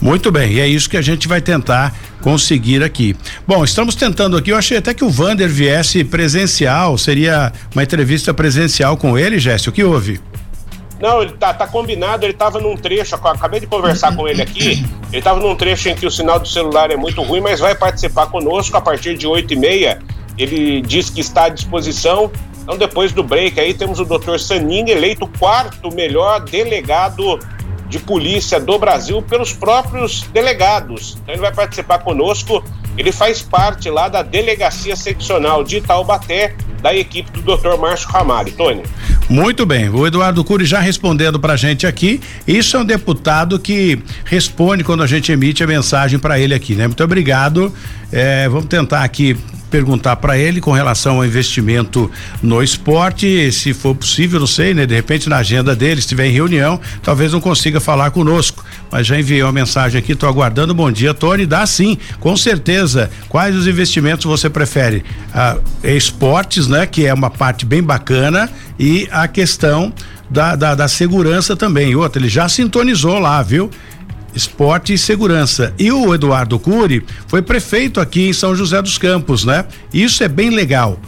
Muito 0.00 0.32
bem, 0.32 0.52
e 0.52 0.60
é 0.60 0.66
isso 0.66 0.90
que 0.90 0.96
a 0.96 1.02
gente 1.02 1.28
vai 1.28 1.40
tentar 1.40 1.94
conseguir 2.20 2.82
aqui. 2.82 3.16
Bom, 3.46 3.62
estamos 3.62 3.94
tentando 3.94 4.36
aqui, 4.36 4.50
eu 4.50 4.56
achei 4.56 4.78
até 4.78 4.92
que 4.92 5.04
o 5.04 5.10
Vander 5.10 5.48
viesse 5.48 6.02
presencial, 6.02 6.98
seria 6.98 7.52
uma 7.72 7.82
entrevista 7.82 8.34
presencial 8.34 8.96
com 8.96 9.16
ele, 9.18 9.38
Jéssica, 9.38 9.70
o 9.70 9.72
que 9.72 9.84
houve? 9.84 10.20
Não, 11.02 11.20
ele 11.20 11.32
tá, 11.32 11.52
tá 11.52 11.66
combinado, 11.66 12.24
ele 12.24 12.32
tava 12.32 12.60
num 12.60 12.76
trecho, 12.76 13.16
acabei 13.16 13.58
de 13.58 13.66
conversar 13.66 14.14
com 14.14 14.28
ele 14.28 14.40
aqui, 14.40 14.86
ele 15.12 15.20
tava 15.20 15.40
num 15.40 15.56
trecho 15.56 15.88
em 15.88 15.96
que 15.96 16.06
o 16.06 16.10
sinal 16.12 16.38
do 16.38 16.46
celular 16.46 16.92
é 16.92 16.96
muito 16.96 17.20
ruim, 17.22 17.40
mas 17.40 17.58
vai 17.58 17.74
participar 17.74 18.26
conosco 18.28 18.76
a 18.76 18.80
partir 18.80 19.18
de 19.18 19.26
oito 19.26 19.52
e 19.52 19.56
meia, 19.56 19.98
ele 20.38 20.80
diz 20.80 21.10
que 21.10 21.20
está 21.20 21.46
à 21.46 21.48
disposição, 21.48 22.30
então 22.62 22.78
depois 22.78 23.10
do 23.10 23.20
break 23.24 23.58
aí 23.58 23.74
temos 23.74 23.98
o 23.98 24.04
doutor 24.04 24.38
Sanini, 24.38 24.92
eleito 24.92 25.26
quarto 25.40 25.92
melhor 25.92 26.38
delegado 26.38 27.36
de 27.88 27.98
polícia 27.98 28.60
do 28.60 28.78
Brasil 28.78 29.20
pelos 29.20 29.52
próprios 29.52 30.22
delegados. 30.32 31.18
Então 31.20 31.34
ele 31.34 31.42
vai 31.42 31.52
participar 31.52 31.98
conosco. 31.98 32.64
Ele 32.96 33.12
faz 33.12 33.42
parte 33.42 33.88
lá 33.90 34.08
da 34.08 34.22
delegacia 34.22 34.94
seccional 34.96 35.64
de 35.64 35.78
Itaubaté, 35.78 36.54
da 36.82 36.94
equipe 36.94 37.30
do 37.30 37.56
Dr. 37.56 37.78
Márcio 37.78 38.08
Ramalho. 38.08 38.52
Tony. 38.52 38.82
Muito 39.28 39.64
bem, 39.64 39.88
o 39.88 40.06
Eduardo 40.06 40.44
Cury 40.44 40.64
já 40.64 40.80
respondendo 40.80 41.38
pra 41.38 41.56
gente 41.56 41.86
aqui. 41.86 42.20
Isso 42.46 42.76
é 42.76 42.80
um 42.80 42.84
deputado 42.84 43.58
que 43.58 44.02
responde 44.24 44.84
quando 44.84 45.02
a 45.02 45.06
gente 45.06 45.30
emite 45.32 45.62
a 45.62 45.66
mensagem 45.66 46.18
para 46.18 46.38
ele 46.38 46.54
aqui, 46.54 46.74
né? 46.74 46.86
Muito 46.86 47.02
obrigado. 47.02 47.72
É, 48.10 48.48
vamos 48.48 48.66
tentar 48.66 49.04
aqui 49.04 49.36
perguntar 49.72 50.16
para 50.16 50.36
ele 50.36 50.60
com 50.60 50.70
relação 50.70 51.16
ao 51.16 51.24
investimento 51.24 52.10
no 52.42 52.62
esporte, 52.62 53.50
se 53.50 53.72
for 53.72 53.94
possível, 53.94 54.38
não 54.38 54.46
sei, 54.46 54.74
né? 54.74 54.84
De 54.84 54.94
repente 54.94 55.30
na 55.30 55.38
agenda 55.38 55.74
dele, 55.74 56.00
estiver 56.00 56.26
em 56.26 56.30
reunião, 56.30 56.78
talvez 57.02 57.32
não 57.32 57.40
consiga 57.40 57.80
falar 57.80 58.10
conosco, 58.10 58.62
mas 58.90 59.06
já 59.06 59.18
enviei 59.18 59.42
uma 59.42 59.50
mensagem 59.50 59.98
aqui, 59.98 60.12
estou 60.12 60.28
aguardando. 60.28 60.74
Bom 60.74 60.92
dia, 60.92 61.14
Tony, 61.14 61.46
dá 61.46 61.66
sim, 61.66 61.96
com 62.20 62.36
certeza. 62.36 63.10
Quais 63.30 63.56
os 63.56 63.66
investimentos 63.66 64.26
você 64.26 64.50
prefere? 64.50 65.02
Ah, 65.34 65.56
esportes, 65.82 66.68
né? 66.68 66.84
Que 66.84 67.06
é 67.06 67.14
uma 67.14 67.30
parte 67.30 67.64
bem 67.64 67.82
bacana 67.82 68.50
e 68.78 69.08
a 69.10 69.26
questão 69.26 69.90
da, 70.28 70.54
da, 70.54 70.74
da 70.74 70.88
segurança 70.88 71.56
também. 71.56 71.94
Outra, 71.96 72.20
ele 72.20 72.28
já 72.28 72.48
sintonizou 72.48 73.18
lá, 73.18 73.42
viu? 73.42 73.70
Esporte 74.34 74.92
e 74.92 74.98
Segurança. 74.98 75.74
E 75.78 75.90
o 75.92 76.14
Eduardo 76.14 76.58
Cury 76.58 77.04
foi 77.26 77.42
prefeito 77.42 78.00
aqui 78.00 78.28
em 78.28 78.32
São 78.32 78.54
José 78.54 78.80
dos 78.80 78.98
Campos, 78.98 79.44
né? 79.44 79.64
Isso 79.92 80.22
é 80.22 80.28
bem 80.28 80.50
legal. 80.50 80.98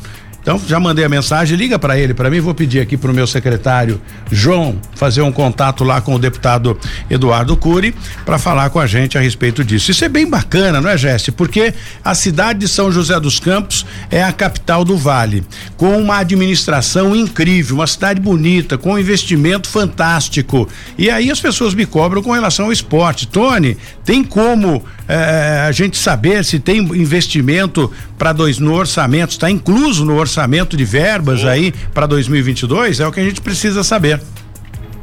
Então 0.44 0.60
já 0.68 0.78
mandei 0.78 1.06
a 1.06 1.08
mensagem, 1.08 1.56
liga 1.56 1.78
para 1.78 1.98
ele, 1.98 2.12
para 2.12 2.28
mim 2.28 2.38
vou 2.38 2.54
pedir 2.54 2.78
aqui 2.78 2.98
para 2.98 3.10
o 3.10 3.14
meu 3.14 3.26
secretário 3.26 3.98
João 4.30 4.78
fazer 4.94 5.22
um 5.22 5.32
contato 5.32 5.82
lá 5.82 6.02
com 6.02 6.14
o 6.14 6.18
deputado 6.18 6.78
Eduardo 7.08 7.56
Cury 7.56 7.94
para 8.26 8.38
falar 8.38 8.68
com 8.68 8.78
a 8.78 8.86
gente 8.86 9.16
a 9.16 9.22
respeito 9.22 9.64
disso. 9.64 9.90
Isso 9.90 10.04
é 10.04 10.08
bem 10.08 10.28
bacana, 10.28 10.82
não 10.82 10.90
é, 10.90 10.98
Jesse? 10.98 11.32
Porque 11.32 11.72
a 12.04 12.14
cidade 12.14 12.58
de 12.58 12.68
São 12.68 12.92
José 12.92 13.18
dos 13.18 13.40
Campos 13.40 13.86
é 14.10 14.22
a 14.22 14.32
capital 14.32 14.84
do 14.84 14.98
Vale, 14.98 15.42
com 15.78 15.96
uma 15.96 16.18
administração 16.18 17.16
incrível, 17.16 17.76
uma 17.76 17.86
cidade 17.86 18.20
bonita, 18.20 18.76
com 18.76 18.92
um 18.92 18.98
investimento 18.98 19.66
fantástico. 19.66 20.68
E 20.98 21.08
aí 21.08 21.30
as 21.30 21.40
pessoas 21.40 21.72
me 21.72 21.86
cobram 21.86 22.22
com 22.22 22.32
relação 22.32 22.66
ao 22.66 22.72
esporte. 22.72 23.26
Tony, 23.26 23.78
tem 24.04 24.22
como 24.22 24.84
eh, 25.08 25.64
a 25.66 25.72
gente 25.72 25.96
saber 25.96 26.44
se 26.44 26.58
tem 26.58 26.78
investimento 26.78 27.90
para 28.18 28.32
dois 28.32 28.58
no 28.58 28.74
orçamento, 28.74 29.30
está 29.30 29.50
incluso 29.50 30.04
no 30.04 30.16
orçamento 30.16 30.76
de 30.76 30.84
verbas 30.84 31.40
Sim. 31.40 31.48
aí 31.48 31.72
para 31.92 32.06
2022? 32.06 33.00
É 33.00 33.06
o 33.06 33.12
que 33.12 33.20
a 33.20 33.24
gente 33.24 33.40
precisa 33.40 33.82
saber. 33.82 34.20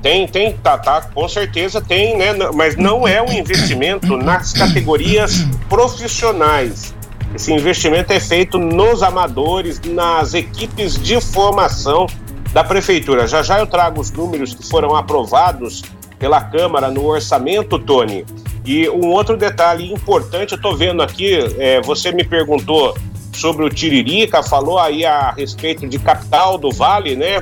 Tem, 0.02 0.28
tem, 0.28 0.54
tá, 0.54 0.78
tá, 0.78 1.02
com 1.02 1.28
certeza 1.28 1.80
tem, 1.80 2.18
né? 2.18 2.34
Mas 2.56 2.76
não 2.76 3.08
é 3.08 3.22
um 3.22 3.32
investimento 3.32 4.18
nas 4.18 4.52
categorias 4.52 5.46
profissionais. 5.70 6.94
Esse 7.36 7.54
investimento 7.54 8.12
é 8.12 8.20
feito 8.20 8.58
nos 8.58 9.04
amadores, 9.04 9.80
nas 9.82 10.34
equipes 10.34 11.02
de 11.02 11.22
formação 11.22 12.08
da 12.52 12.64
prefeitura. 12.64 13.28
Já 13.28 13.42
já 13.42 13.60
eu 13.60 13.68
trago 13.68 14.02
os 14.02 14.12
números 14.12 14.54
que 14.54 14.68
foram 14.68 14.96
aprovados 14.96 15.84
pela 16.20 16.42
Câmara 16.42 16.90
no 16.90 17.06
orçamento, 17.06 17.80
Tony. 17.80 18.26
E 18.66 18.88
um 18.90 19.08
outro 19.08 19.36
detalhe 19.36 19.92
importante, 19.92 20.52
eu 20.52 20.56
estou 20.56 20.76
vendo 20.76 21.02
aqui, 21.02 21.34
é, 21.58 21.82
você 21.82 22.12
me 22.12 22.24
perguntou 22.24 22.96
sobre 23.34 23.66
o 23.66 23.70
Tiririca, 23.70 24.44
falou 24.44 24.78
aí 24.78 25.06
a 25.06 25.32
respeito 25.32 25.88
de 25.88 25.98
capital 25.98 26.58
do 26.58 26.72
Vale, 26.72 27.16
né? 27.16 27.42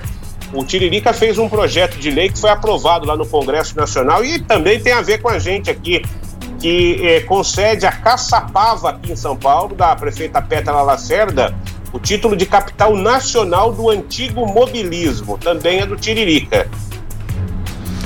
O 0.53 0.63
Tiririca 0.63 1.13
fez 1.13 1.37
um 1.37 1.49
projeto 1.49 1.97
de 1.97 2.09
lei 2.09 2.29
que 2.29 2.39
foi 2.39 2.49
aprovado 2.49 3.05
lá 3.05 3.15
no 3.15 3.25
Congresso 3.25 3.75
Nacional 3.75 4.23
e 4.23 4.39
também 4.39 4.79
tem 4.79 4.93
a 4.93 5.01
ver 5.01 5.21
com 5.21 5.29
a 5.29 5.37
gente 5.37 5.69
aqui, 5.69 6.01
que 6.59 7.05
é, 7.05 7.19
concede 7.21 7.85
a 7.85 7.91
Caçapava 7.91 8.89
aqui 8.91 9.11
em 9.11 9.15
São 9.15 9.35
Paulo, 9.35 9.75
da 9.75 9.95
prefeita 9.95 10.41
Petra 10.41 10.81
Lacerda, 10.81 11.53
o 11.91 11.99
título 11.99 12.35
de 12.35 12.45
capital 12.45 12.95
nacional 12.95 13.71
do 13.71 13.89
antigo 13.89 14.45
mobilismo, 14.45 15.37
também 15.37 15.79
é 15.79 15.85
do 15.85 15.95
Tiririca. 15.95 16.67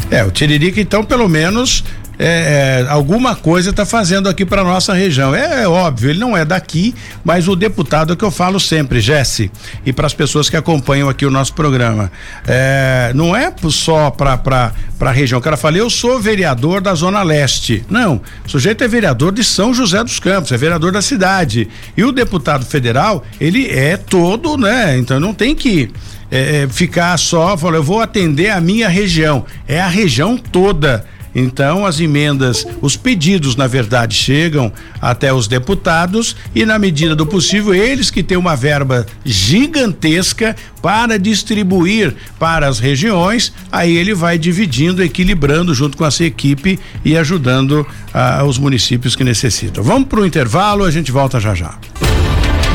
É, 0.10 0.24
o 0.24 0.32
Tiririca, 0.32 0.82
então, 0.82 1.04
pelo 1.04 1.28
menos 1.28 1.84
é, 2.18 2.86
é, 2.86 2.90
alguma 2.90 3.36
coisa 3.36 3.72
está 3.72 3.86
fazendo 3.86 4.30
aqui 4.30 4.46
para 4.46 4.64
nossa 4.64 4.94
região. 4.94 5.34
É, 5.34 5.64
é, 5.64 5.68
óbvio, 5.68 6.12
ele 6.12 6.20
não 6.20 6.38
é 6.38 6.46
daqui, 6.46 6.94
mas 7.24 7.48
o 7.48 7.56
deputado 7.56 8.14
é 8.14 8.16
que 8.16 8.24
eu 8.24 8.32
falo 8.32 8.60
sempre, 8.60 9.00
Jesse, 9.00 9.52
e 9.86 9.92
para 9.92 10.06
as 10.06 10.14
pessoas 10.14 10.50
que 10.50 10.56
acompanham 10.56 11.10
aqui 11.10 11.26
o 11.26 11.32
nosso 11.32 11.54
programa, 11.54 12.12
é, 12.48 13.12
não 13.16 13.36
é 13.36 13.52
só 13.70 14.12
para 14.12 14.72
a 15.00 15.12
região. 15.12 15.40
O 15.40 15.42
cara 15.42 15.58
fala, 15.58 15.78
eu 15.78 15.90
sou 15.90 16.20
vereador 16.20 16.82
da 16.82 16.94
Zona 16.94 17.24
Leste. 17.24 17.84
Não, 17.90 18.22
o 18.46 18.50
sujeito 18.50 18.84
é 18.84 18.88
vereador 18.88 19.32
de 19.32 19.44
São 19.44 19.74
José 19.74 20.04
dos 20.04 20.20
Campos, 20.20 20.52
é 20.52 20.58
vereador 20.58 20.92
da 20.92 21.02
cidade. 21.02 21.68
E 21.98 22.04
o 22.04 22.12
deputado 22.12 22.66
federal, 22.66 23.24
ele 23.40 23.70
é 23.70 23.98
todo, 23.98 24.58
né? 24.58 24.98
Então 24.98 25.20
não 25.20 25.34
tem 25.34 25.56
que 25.56 25.92
é, 26.30 26.64
é 26.64 26.68
ficar 26.68 27.18
só, 27.18 27.58
falar, 27.58 27.78
eu 27.78 27.84
vou 27.84 28.02
atender 28.02 28.50
a 28.50 28.62
minha 28.62 28.88
região. 28.88 29.46
É 29.68 29.80
a 29.80 29.88
região 29.88 30.38
toda. 30.38 31.06
Então, 31.36 31.86
as 31.86 32.00
emendas, 32.00 32.66
os 32.82 32.96
pedidos, 32.96 33.56
na 33.56 33.68
verdade, 33.68 34.16
chegam 34.16 34.72
até 35.02 35.34
os 35.34 35.48
deputados 35.48 36.36
e, 36.54 36.66
na 36.66 36.78
medida 36.78 37.16
do 37.16 37.26
possível, 37.26 37.74
eles 37.74 38.12
que 38.12 38.24
têm 38.24 38.38
uma 38.38 38.56
verba 38.56 39.06
gigantesca 39.26 40.56
para 40.82 41.18
distribuir 41.18 42.14
para 42.38 42.68
as 42.68 42.80
regiões, 42.80 43.54
aí 43.72 43.96
ele 43.96 44.14
vai 44.14 44.38
dividindo, 44.38 45.02
equilibrando 45.02 45.74
junto 45.74 45.98
com 45.98 46.06
essa 46.06 46.24
equipe 46.24 46.80
e 47.06 47.18
ajudando 47.18 47.86
ah, 48.14 48.44
os 48.44 48.58
municípios 48.58 49.16
que 49.16 49.24
necessitam. 49.24 49.84
Vamos 49.84 50.08
para 50.08 50.20
o 50.20 50.26
intervalo, 50.26 50.84
a 50.84 50.92
gente 50.92 51.12
volta 51.12 51.40
já 51.40 51.56
já. 51.56 51.76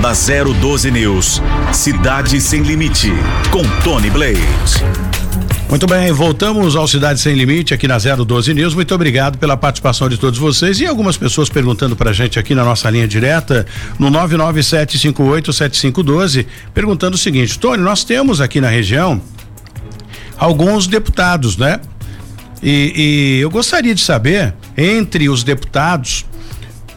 Da 0.01 0.13
012 0.13 0.91
News, 0.91 1.43
Cidade 1.73 2.41
Sem 2.41 2.63
Limite, 2.63 3.13
com 3.51 3.63
Tony 3.83 4.09
Blade. 4.11 5.18
Muito 5.69 5.87
bem, 5.87 6.11
voltamos 6.13 6.77
ao 6.77 6.89
Cidade 6.89 7.21
Sem 7.21 7.35
Limite 7.35 7.75
aqui 7.75 7.87
na 7.87 7.99
012 7.99 8.55
News. 8.55 8.73
Muito 8.73 8.95
obrigado 8.95 9.37
pela 9.37 9.55
participação 9.55 10.09
de 10.09 10.17
todos 10.17 10.39
vocês 10.39 10.81
e 10.81 10.87
algumas 10.87 11.19
pessoas 11.19 11.51
perguntando 11.51 11.95
pra 11.95 12.11
gente 12.11 12.39
aqui 12.39 12.55
na 12.55 12.65
nossa 12.65 12.89
linha 12.89 13.07
direta 13.07 13.67
no 13.99 14.11
997587512, 14.11 16.47
perguntando 16.73 17.17
o 17.17 17.19
seguinte: 17.19 17.59
Tony, 17.59 17.83
nós 17.83 18.03
temos 18.03 18.41
aqui 18.41 18.63
na 18.63 18.71
região 18.71 19.21
alguns 20.39 20.87
deputados, 20.87 21.59
né? 21.59 21.79
E, 22.63 23.37
e 23.37 23.41
eu 23.43 23.51
gostaria 23.51 23.95
de 23.95 24.01
saber, 24.01 24.55
entre 24.75 25.29
os 25.29 25.45
deputados, 25.45 26.25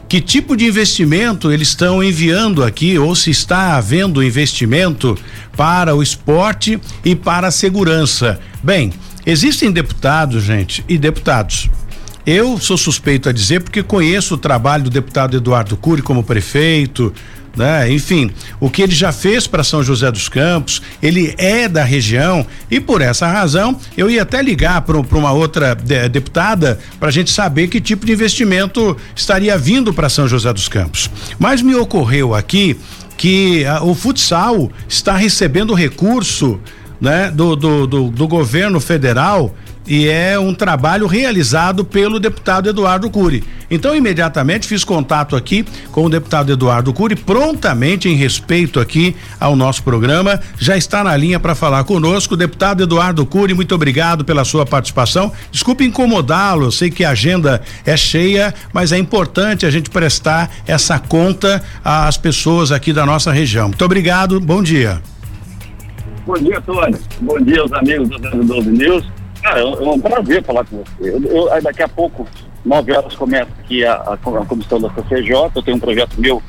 que 0.08 0.22
tipo 0.22 0.56
de 0.56 0.66
investimento 0.66 1.52
eles 1.52 1.68
estão 1.68 2.02
enviando 2.02 2.64
aqui 2.64 2.98
ou 2.98 3.14
se 3.16 3.32
está 3.32 3.76
havendo 3.76 4.24
investimento 4.24 5.18
para 5.58 5.94
o 5.94 6.02
esporte 6.02 6.80
e 7.04 7.16
para 7.16 7.48
a 7.48 7.52
segurança. 7.52 8.40
Bem, 8.64 8.94
existem 9.26 9.72
deputados, 9.72 10.44
gente, 10.44 10.84
e 10.88 10.98
deputados. 10.98 11.70
Eu 12.26 12.60
sou 12.60 12.78
suspeito 12.78 13.28
a 13.28 13.32
dizer 13.32 13.62
porque 13.62 13.82
conheço 13.82 14.36
o 14.36 14.38
trabalho 14.38 14.84
do 14.84 14.90
deputado 14.92 15.36
Eduardo 15.36 15.76
Cury 15.76 16.04
como 16.04 16.24
prefeito, 16.24 17.12
né? 17.56 17.92
Enfim, 17.92 18.32
o 18.60 18.70
que 18.70 18.84
ele 18.84 18.94
já 18.94 19.12
fez 19.12 19.48
para 19.48 19.64
São 19.64 19.84
José 19.84 20.12
dos 20.12 20.30
Campos, 20.30 20.82
ele 21.02 21.34
é 21.38 21.68
da 21.68 21.84
região 21.84 22.46
e 22.70 22.80
por 22.80 23.02
essa 23.02 23.28
razão 23.28 23.78
eu 23.98 24.10
ia 24.10 24.22
até 24.22 24.42
ligar 24.42 24.82
para 24.82 24.98
uma 24.98 25.32
outra 25.32 25.74
de, 25.74 26.08
deputada 26.08 26.80
para 27.00 27.10
a 27.10 27.12
gente 27.12 27.32
saber 27.32 27.68
que 27.68 27.82
tipo 27.82 28.06
de 28.06 28.14
investimento 28.14 28.96
estaria 29.16 29.58
vindo 29.58 29.92
para 29.92 30.08
São 30.08 30.28
José 30.28 30.54
dos 30.54 30.68
Campos. 30.68 31.10
Mas 31.40 31.62
me 31.62 31.74
ocorreu 31.76 32.36
aqui 32.36 32.78
que 33.18 33.66
a, 33.66 33.84
o 33.84 33.94
futsal 33.94 34.72
está 34.88 35.16
recebendo 35.16 35.74
recurso 35.74 36.60
né, 37.02 37.32
do, 37.32 37.56
do, 37.56 37.88
do, 37.88 38.10
do 38.12 38.28
governo 38.28 38.80
federal 38.80 39.54
e 39.88 40.08
é 40.08 40.38
um 40.40 40.54
trabalho 40.54 41.08
realizado 41.08 41.84
pelo 41.84 42.20
deputado 42.20 42.70
Eduardo 42.70 43.10
Cury. 43.10 43.44
Então, 43.70 43.96
imediatamente 43.96 44.68
fiz 44.68 44.84
contato 44.84 45.36
aqui 45.36 45.66
com 45.92 46.06
o 46.06 46.10
deputado 46.10 46.52
Eduardo 46.52 46.94
Cury, 46.94 47.16
prontamente 47.16 48.08
em 48.08 48.16
respeito 48.16 48.80
aqui 48.80 49.16
ao 49.40 49.56
nosso 49.56 49.82
programa, 49.82 50.40
já 50.60 50.78
está 50.78 51.04
na 51.04 51.16
linha 51.16 51.40
para 51.40 51.56
falar 51.56 51.84
conosco. 51.86 52.38
Deputado 52.38 52.84
Eduardo 52.84 53.26
Cury, 53.26 53.54
muito 53.54 53.74
obrigado 53.74 54.24
pela 54.24 54.44
sua 54.44 54.66
participação. 54.66 55.32
Desculpe 55.52 55.86
incomodá-lo, 55.86 56.72
sei 56.72 56.92
que 56.92 57.04
a 57.04 57.12
agenda 57.12 57.62
é 57.86 57.98
cheia, 57.98 58.54
mas 58.74 58.92
é 58.92 58.98
importante 58.98 59.66
a 59.66 59.72
gente 59.72 59.90
prestar 59.90 60.52
essa 60.68 61.00
conta 61.00 61.64
às 61.84 62.18
pessoas 62.18 62.72
aqui 62.72 62.94
da 62.94 63.06
nossa 63.06 63.32
região. 63.32 63.70
Muito 63.70 63.86
obrigado, 63.86 64.40
bom 64.40 64.62
dia. 64.62 65.02
Bom 66.26 66.36
dia, 66.36 66.62
Tony. 66.62 66.98
Bom 67.22 67.40
dia 67.40 67.62
aos 67.62 67.74
amigos 67.74 68.10
do 68.10 68.44
12 68.44 68.70
News. 68.72 69.06
Cara, 69.42 69.60
é 69.60 69.66
um 69.66 70.00
prazer 70.00 70.44
falar 70.44 70.66
com 70.66 70.78
você. 70.78 71.10
Eu, 71.10 71.24
eu, 71.24 71.62
daqui 71.64 71.82
a 71.82 71.88
pouco, 71.88 72.28
nove 72.64 72.92
horas, 72.92 73.16
começa 73.16 73.50
aqui 73.60 73.84
a, 73.84 73.94
a, 73.94 74.14
a 74.14 74.46
comissão 74.46 74.80
da 74.80 74.90
CCJ. 74.92 75.52
Eu 75.56 75.64
tenho 75.64 75.78
um 75.78 75.80
projeto 75.80 76.20
meu 76.20 76.42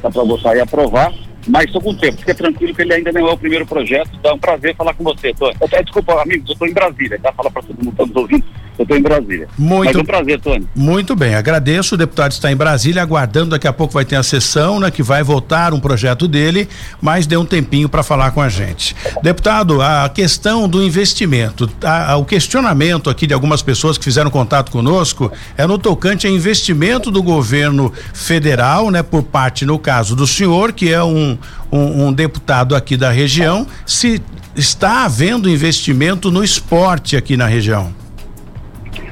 para 0.00 0.10
votar 0.10 0.56
e 0.56 0.60
aprovar. 0.60 1.12
Mas 1.46 1.66
estou 1.66 1.80
com 1.80 1.94
tempo, 1.94 2.18
fica 2.18 2.34
tranquilo 2.34 2.74
que 2.74 2.82
ele 2.82 2.94
ainda 2.94 3.12
não 3.12 3.26
é 3.26 3.32
o 3.32 3.38
primeiro 3.38 3.66
projeto. 3.66 4.10
Então 4.18 4.32
é 4.32 4.34
um 4.34 4.38
prazer 4.38 4.74
falar 4.76 4.94
com 4.94 5.04
você. 5.04 5.32
Tô, 5.34 5.48
até, 5.48 5.82
desculpa, 5.82 6.20
amigos, 6.20 6.48
eu 6.48 6.52
estou 6.54 6.68
em 6.68 6.74
Brasília, 6.74 7.18
tá? 7.22 7.32
Fala 7.32 7.50
para 7.50 7.62
todo 7.62 7.76
mundo 7.76 7.92
está 7.92 8.06
nos 8.06 8.16
ouvindo. 8.16 8.44
Eu 8.78 8.84
estou 8.84 8.96
em 8.96 9.02
Brasília. 9.02 9.48
Muito, 9.58 9.86
Mas 9.86 9.96
é 9.96 9.98
um 9.98 10.04
prazer, 10.04 10.40
Tony. 10.40 10.66
Muito 10.74 11.16
bem, 11.16 11.34
agradeço. 11.34 11.96
O 11.96 11.98
deputado 11.98 12.30
está 12.30 12.50
em 12.52 12.56
Brasília, 12.56 13.02
aguardando. 13.02 13.50
Daqui 13.50 13.66
a 13.66 13.72
pouco 13.72 13.92
vai 13.92 14.04
ter 14.04 14.14
a 14.14 14.22
sessão, 14.22 14.78
né? 14.78 14.88
Que 14.88 15.02
vai 15.02 15.24
votar 15.24 15.74
um 15.74 15.80
projeto 15.80 16.28
dele, 16.28 16.68
mas 17.02 17.26
deu 17.26 17.40
um 17.40 17.44
tempinho 17.44 17.88
para 17.88 18.04
falar 18.04 18.30
com 18.30 18.40
a 18.40 18.48
gente. 18.48 18.94
Deputado, 19.20 19.82
a 19.82 20.08
questão 20.08 20.68
do 20.68 20.80
investimento, 20.80 21.68
a, 21.82 22.12
a, 22.12 22.16
o 22.16 22.24
questionamento 22.24 23.10
aqui 23.10 23.26
de 23.26 23.34
algumas 23.34 23.62
pessoas 23.62 23.98
que 23.98 24.04
fizeram 24.04 24.30
contato 24.30 24.70
conosco 24.70 25.32
é 25.56 25.66
no 25.66 25.76
tocante 25.76 26.28
a 26.28 26.30
investimento 26.30 27.10
do 27.10 27.20
governo 27.20 27.92
federal, 28.14 28.92
né? 28.92 29.02
Por 29.02 29.24
parte, 29.24 29.66
no 29.66 29.76
caso 29.76 30.14
do 30.14 30.26
senhor, 30.26 30.72
que 30.72 30.92
é 30.92 31.02
um, 31.02 31.36
um, 31.72 32.06
um 32.06 32.12
deputado 32.12 32.76
aqui 32.76 32.96
da 32.96 33.10
região, 33.10 33.66
se 33.84 34.22
está 34.54 35.04
havendo 35.04 35.50
investimento 35.50 36.30
no 36.30 36.44
esporte 36.44 37.16
aqui 37.16 37.36
na 37.36 37.46
região. 37.46 37.92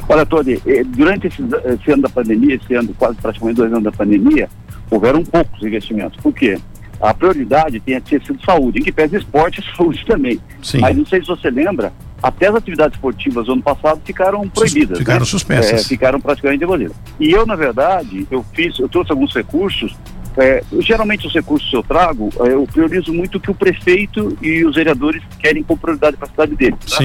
Olha, 0.08 0.24
Tony, 0.24 0.60
eh, 0.66 0.84
durante 0.84 1.26
esse, 1.26 1.42
esse, 1.42 1.90
ano 1.90 2.02
da 2.02 2.08
pandemia, 2.08 2.54
esse 2.54 2.74
ano, 2.74 2.94
quase 2.96 3.16
praticamente 3.16 3.56
dois 3.56 3.72
anos 3.72 3.84
da 3.84 3.92
pandemia, 3.92 4.48
houveram 4.90 5.24
poucos 5.24 5.62
investimentos. 5.62 6.18
Por 6.20 6.32
quê? 6.32 6.58
A 7.00 7.12
prioridade 7.12 7.80
tem 7.80 8.00
sido 8.06 8.42
saúde, 8.44 8.78
em 8.78 8.82
que 8.82 8.92
pese 8.92 9.16
esporte 9.16 9.60
e 9.60 9.76
saúde 9.76 10.04
também. 10.06 10.40
Sim. 10.62 10.78
Mas 10.78 10.96
não 10.96 11.04
sei 11.04 11.20
se 11.20 11.26
você 11.26 11.50
lembra, 11.50 11.92
até 12.22 12.46
as 12.48 12.54
atividades 12.54 12.96
esportivas 12.96 13.46
do 13.46 13.52
ano 13.52 13.62
passado 13.62 14.00
ficaram 14.04 14.48
proibidas. 14.48 14.98
Ficaram 14.98 15.20
né? 15.20 15.26
suspensas. 15.26 15.84
É, 15.84 15.88
ficaram 15.88 16.20
praticamente 16.20 16.64
abolidas. 16.64 16.96
E 17.20 17.30
eu, 17.30 17.44
na 17.44 17.54
verdade, 17.54 18.26
eu 18.30 18.44
fiz, 18.54 18.78
eu 18.78 18.88
trouxe 18.88 19.12
alguns 19.12 19.34
recursos. 19.34 19.94
É, 20.38 20.62
geralmente 20.80 21.26
os 21.26 21.32
recursos 21.32 21.68
que 21.68 21.76
eu 21.76 21.82
trago, 21.82 22.30
é, 22.40 22.52
eu 22.52 22.66
priorizo 22.70 23.12
muito 23.12 23.38
o 23.38 23.40
que 23.40 23.50
o 23.50 23.54
prefeito 23.54 24.36
e 24.42 24.64
os 24.64 24.74
vereadores 24.74 25.22
querem 25.38 25.62
com 25.62 25.76
prioridade 25.76 26.16
para 26.16 26.26
a 26.26 26.30
cidade 26.30 26.54
deles. 26.54 26.78
Tá? 26.78 26.96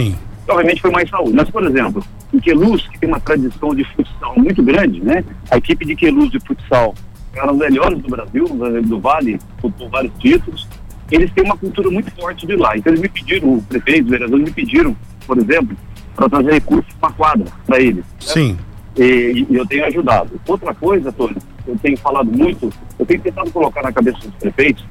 Obviamente 0.52 0.82
foi 0.82 0.92
mais 0.92 1.10
saúde. 1.10 1.34
Mas, 1.34 1.50
por 1.50 1.64
exemplo, 1.64 2.04
em 2.34 2.40
Queluz, 2.40 2.88
que 2.88 3.00
tem 3.00 3.10
uma 3.10 3.20
tradição 3.20 3.74
de 3.74 3.84
futsal 3.84 4.34
muito 4.38 4.62
grande, 4.62 5.02
né? 5.02 5.24
A 5.50 5.58
equipe 5.58 5.86
de 5.86 5.96
Queluz 5.96 6.30
de 6.30 6.40
futsal 6.40 6.94
é 7.34 7.42
uma 7.42 7.54
das 7.54 7.58
melhores 7.58 8.00
do 8.00 8.10
Brasil, 8.10 8.46
do 8.84 9.00
Vale, 9.00 9.40
por 9.62 9.72
vários 9.90 10.14
títulos. 10.20 10.68
Eles 11.10 11.32
têm 11.32 11.44
uma 11.44 11.58
cultura 11.58 11.90
muito 11.90 12.12
forte 12.12 12.46
de 12.46 12.56
lá. 12.56 12.78
Então 12.78 12.92
eles 12.92 13.02
me 13.02 13.10
pediram, 13.10 13.54
o 13.56 13.64
prefeito, 13.64 14.06
os 14.06 14.12
vereadores 14.12 14.46
me 14.46 14.52
pediram, 14.52 14.96
por 15.26 15.38
exemplo, 15.38 15.76
para 16.16 16.30
trazer 16.30 16.54
recursos 16.54 16.94
para 17.00 17.14
quadra 17.14 17.46
para 17.66 17.80
eles. 17.80 17.98
Né? 17.98 18.04
Sim. 18.20 18.58
E, 18.98 19.46
e, 19.50 19.56
eu 19.56 19.66
tenho 19.66 19.86
ajudado. 19.86 20.40
Outra 20.46 20.74
coisa, 20.74 21.12
Tony, 21.12 21.38
eu 21.66 21.78
tenho 21.82 21.98
falado 21.98 22.30
muito, 22.30 22.70
eu 23.00 23.06
tenho 23.06 23.22
tentado 23.22 23.50
colocar 23.52 23.82
na 23.82 23.92
cabeça 23.92 24.20
dos 24.20 24.36
prefeitos, 24.36 24.86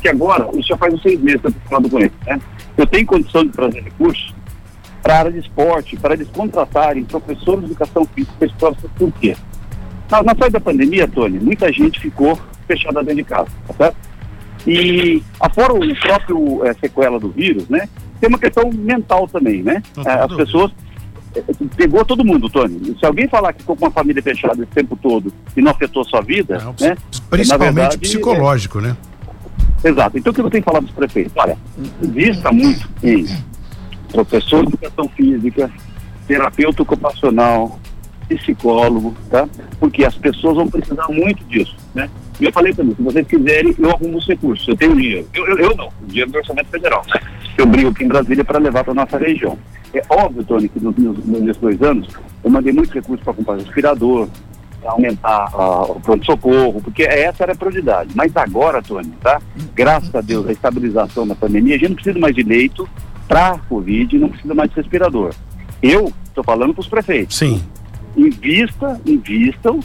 que 0.00 0.08
agora, 0.08 0.48
isso 0.54 0.68
já 0.68 0.76
faz 0.76 0.92
uns 0.92 1.02
seis 1.02 1.20
meses 1.20 1.40
que 1.40 1.46
eu 1.46 1.52
tenho 1.52 1.68
falado 1.68 1.88
com 1.88 1.98
eles, 1.98 2.12
né? 2.26 2.40
Eu 2.76 2.86
tenho 2.86 3.06
condição 3.06 3.44
de 3.44 3.50
trazer 3.50 3.82
recursos 3.82 4.34
para 5.04 5.16
a 5.16 5.18
área 5.18 5.32
de 5.32 5.40
esporte, 5.40 5.98
para 5.98 6.14
eles 6.14 6.26
contratarem 6.28 7.04
professores 7.04 7.60
de 7.60 7.66
educação 7.66 8.06
física 8.06 8.32
para 8.38 8.70
esse 8.70 8.88
Por 8.96 9.12
quê? 9.12 9.36
Na, 10.10 10.22
na 10.22 10.34
saída 10.34 10.58
da 10.58 10.60
pandemia, 10.60 11.06
Tony, 11.06 11.38
muita 11.38 11.70
gente 11.70 12.00
ficou 12.00 12.40
fechada 12.66 13.02
dentro 13.02 13.16
de 13.16 13.24
casa, 13.24 13.48
tá 13.68 13.74
certo? 13.74 13.96
E 14.66 15.22
afora 15.38 15.74
o 15.74 15.94
próprio 16.00 16.64
é, 16.64 16.72
sequela 16.72 17.20
do 17.20 17.28
vírus, 17.28 17.68
né? 17.68 17.86
Tem 18.18 18.30
uma 18.30 18.38
questão 18.38 18.70
mental 18.72 19.28
também, 19.28 19.62
né? 19.62 19.82
É, 20.06 20.10
as 20.10 20.34
pessoas 20.34 20.72
pegou 21.76 22.02
todo 22.06 22.24
mundo, 22.24 22.48
Tony. 22.48 22.96
Se 22.98 23.04
alguém 23.04 23.28
falar 23.28 23.52
que 23.52 23.60
ficou 23.60 23.76
com 23.76 23.84
uma 23.84 23.90
família 23.90 24.22
fechada 24.22 24.62
esse 24.62 24.72
tempo 24.72 24.96
todo 24.96 25.30
e 25.54 25.60
não 25.60 25.72
afetou 25.72 26.00
a 26.00 26.04
sua 26.06 26.22
vida, 26.22 26.56
né? 26.80 26.96
Principalmente 27.28 27.74
verdade, 27.74 27.98
psicológico, 27.98 28.78
é, 28.78 28.82
né? 28.82 28.96
Exato. 29.84 30.16
Então 30.16 30.30
o 30.30 30.34
que 30.34 30.40
eu 30.40 30.48
tenho 30.48 30.64
falado 30.64 30.84
dos 30.84 30.94
prefeitos? 30.94 31.34
Olha, 31.36 31.58
vista 32.00 32.50
muito 32.50 32.88
em 33.02 33.26
professor 34.14 34.62
de 34.64 34.68
educação 34.68 35.08
física, 35.08 35.70
terapeuta 36.26 36.82
ocupacional, 36.82 37.78
psicólogo, 38.28 39.14
tá? 39.28 39.48
Porque 39.78 40.04
as 40.04 40.14
pessoas 40.14 40.56
vão 40.56 40.68
precisar 40.68 41.08
muito 41.08 41.44
disso, 41.44 41.76
né? 41.94 42.08
E 42.40 42.44
eu 42.44 42.52
falei 42.52 42.72
também, 42.72 42.94
se 42.94 43.02
vocês 43.02 43.26
quiserem, 43.26 43.74
eu 43.78 43.90
arrumo 43.90 44.18
os 44.18 44.26
recursos, 44.26 44.66
eu 44.66 44.76
tenho 44.76 44.96
dinheiro. 44.96 45.28
Eu, 45.34 45.46
eu, 45.46 45.58
eu 45.58 45.76
não, 45.76 45.88
o 45.88 46.06
dinheiro 46.06 46.30
do 46.30 46.38
orçamento 46.38 46.68
federal? 46.68 47.04
Eu 47.56 47.66
brigo 47.66 47.90
aqui 47.90 48.04
em 48.04 48.08
Brasília 48.08 48.44
para 48.44 48.58
levar 48.58 48.82
para 48.82 48.94
nossa 48.94 49.18
região. 49.18 49.58
É 49.92 50.02
óbvio, 50.08 50.42
Tony, 50.44 50.68
que 50.68 50.82
nos, 50.82 50.96
nos, 50.96 51.24
nesses 51.24 51.58
dois 51.58 51.80
anos 51.82 52.08
eu 52.42 52.50
mandei 52.50 52.72
muitos 52.72 52.92
recursos 52.92 53.22
para 53.22 53.34
comprar 53.34 53.56
respirador, 53.56 54.28
aumentar 54.84 55.48
uh, 55.54 55.92
o 55.92 56.00
pronto-socorro, 56.00 56.80
porque 56.82 57.04
essa 57.04 57.44
era 57.44 57.52
a 57.52 57.56
prioridade. 57.56 58.10
Mas 58.14 58.36
agora, 58.36 58.82
Tony, 58.82 59.12
tá? 59.22 59.40
Graças 59.74 60.12
a 60.14 60.20
Deus, 60.20 60.48
a 60.48 60.52
estabilização 60.52 61.26
da 61.26 61.34
pandemia, 61.34 61.76
a 61.76 61.78
gente 61.78 61.90
não 61.90 61.96
precisa 61.96 62.18
mais 62.18 62.34
de 62.34 62.42
leito 62.42 62.88
para 63.26 63.58
Covid, 63.68 64.18
não 64.18 64.28
precisa 64.28 64.54
mais 64.54 64.70
de 64.70 64.76
respirador. 64.76 65.34
Eu 65.82 66.12
estou 66.24 66.44
falando 66.44 66.72
para 66.74 66.80
os 66.80 66.88
prefeitos. 66.88 67.36
Sim. 67.36 67.62
Invista, 68.16 69.00
invistam, 69.06 69.80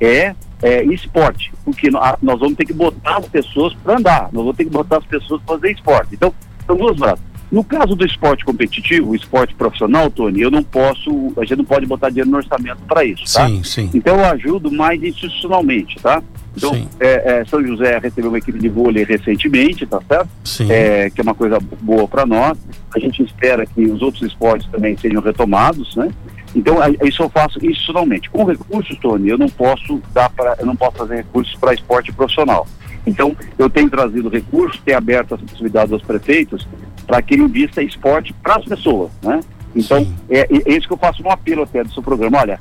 é, 0.00 0.34
é 0.62 0.84
esporte, 0.84 1.52
porque 1.64 1.90
nós 1.90 2.38
vamos 2.38 2.54
ter 2.54 2.64
que 2.64 2.72
botar 2.72 3.18
as 3.18 3.26
pessoas 3.26 3.74
para 3.74 3.98
andar, 3.98 4.22
nós 4.32 4.42
vamos 4.42 4.56
ter 4.56 4.64
que 4.64 4.70
botar 4.70 4.98
as 4.98 5.04
pessoas 5.04 5.40
para 5.42 5.56
fazer 5.56 5.72
esporte. 5.72 6.14
Então, 6.14 6.32
são 6.66 6.76
duas 6.76 6.96
braças. 6.96 7.30
No 7.50 7.64
caso 7.64 7.96
do 7.96 8.06
esporte 8.06 8.44
competitivo, 8.44 9.10
o 9.10 9.14
esporte 9.14 9.54
profissional, 9.54 10.08
Tony, 10.08 10.40
eu 10.40 10.50
não 10.50 10.62
posso, 10.62 11.32
a 11.36 11.44
gente 11.44 11.56
não 11.56 11.64
pode 11.64 11.84
botar 11.84 12.08
dinheiro 12.08 12.30
no 12.30 12.36
orçamento 12.36 12.80
para 12.86 13.04
isso, 13.04 13.24
tá? 13.34 13.48
Sim, 13.48 13.64
sim. 13.64 13.90
Então 13.92 14.16
eu 14.16 14.24
ajudo 14.26 14.70
mais 14.70 15.02
institucionalmente, 15.02 15.96
tá? 16.00 16.22
Então, 16.56 16.88
é, 16.98 17.40
é, 17.40 17.44
São 17.44 17.64
José 17.64 17.98
recebeu 17.98 18.30
uma 18.30 18.38
equipe 18.38 18.58
de 18.58 18.68
vôlei 18.68 19.04
recentemente, 19.04 19.86
tá 19.86 20.00
certo? 20.06 20.28
Sim. 20.44 20.70
É, 20.70 21.08
que 21.10 21.20
é 21.20 21.22
uma 21.22 21.34
coisa 21.34 21.58
boa 21.80 22.08
para 22.08 22.26
nós. 22.26 22.58
A 22.94 22.98
gente 22.98 23.22
espera 23.22 23.64
que 23.64 23.84
os 23.84 24.02
outros 24.02 24.22
esportes 24.22 24.68
também 24.70 24.96
sejam 24.96 25.22
retomados, 25.22 25.94
né? 25.96 26.10
Então, 26.54 26.78
isso 27.04 27.22
eu 27.22 27.28
faço 27.28 27.64
institucionalmente. 27.64 28.28
Com 28.28 28.44
recursos, 28.44 28.98
Tony, 28.98 29.28
eu 29.28 29.38
não 29.38 29.48
posso 29.48 30.02
dar 30.12 30.28
para, 30.30 30.56
eu 30.58 30.66
não 30.66 30.74
posso 30.74 30.96
fazer 30.96 31.16
recursos 31.16 31.54
para 31.54 31.72
esporte 31.72 32.12
profissional. 32.12 32.66
Então, 33.06 33.36
eu 33.56 33.70
tenho 33.70 33.88
trazido 33.88 34.28
recursos, 34.28 34.80
tenho 34.84 34.98
aberto 34.98 35.34
as 35.34 35.40
possibilidades 35.40 35.92
aos 35.92 36.02
prefeitos 36.02 36.66
para 37.06 37.22
que 37.22 37.34
ele 37.34 37.44
invista 37.44 37.82
esporte 37.82 38.32
para 38.42 38.56
as 38.56 38.64
pessoas, 38.64 39.10
né? 39.22 39.40
Então, 39.74 40.06
é, 40.28 40.40
é, 40.40 40.76
isso 40.76 40.86
que 40.86 40.92
eu 40.92 40.98
faço 40.98 41.22
um 41.22 41.30
apelo 41.30 41.62
até 41.62 41.82
do 41.82 41.92
seu 41.92 42.02
programa. 42.02 42.38
Olha, 42.38 42.58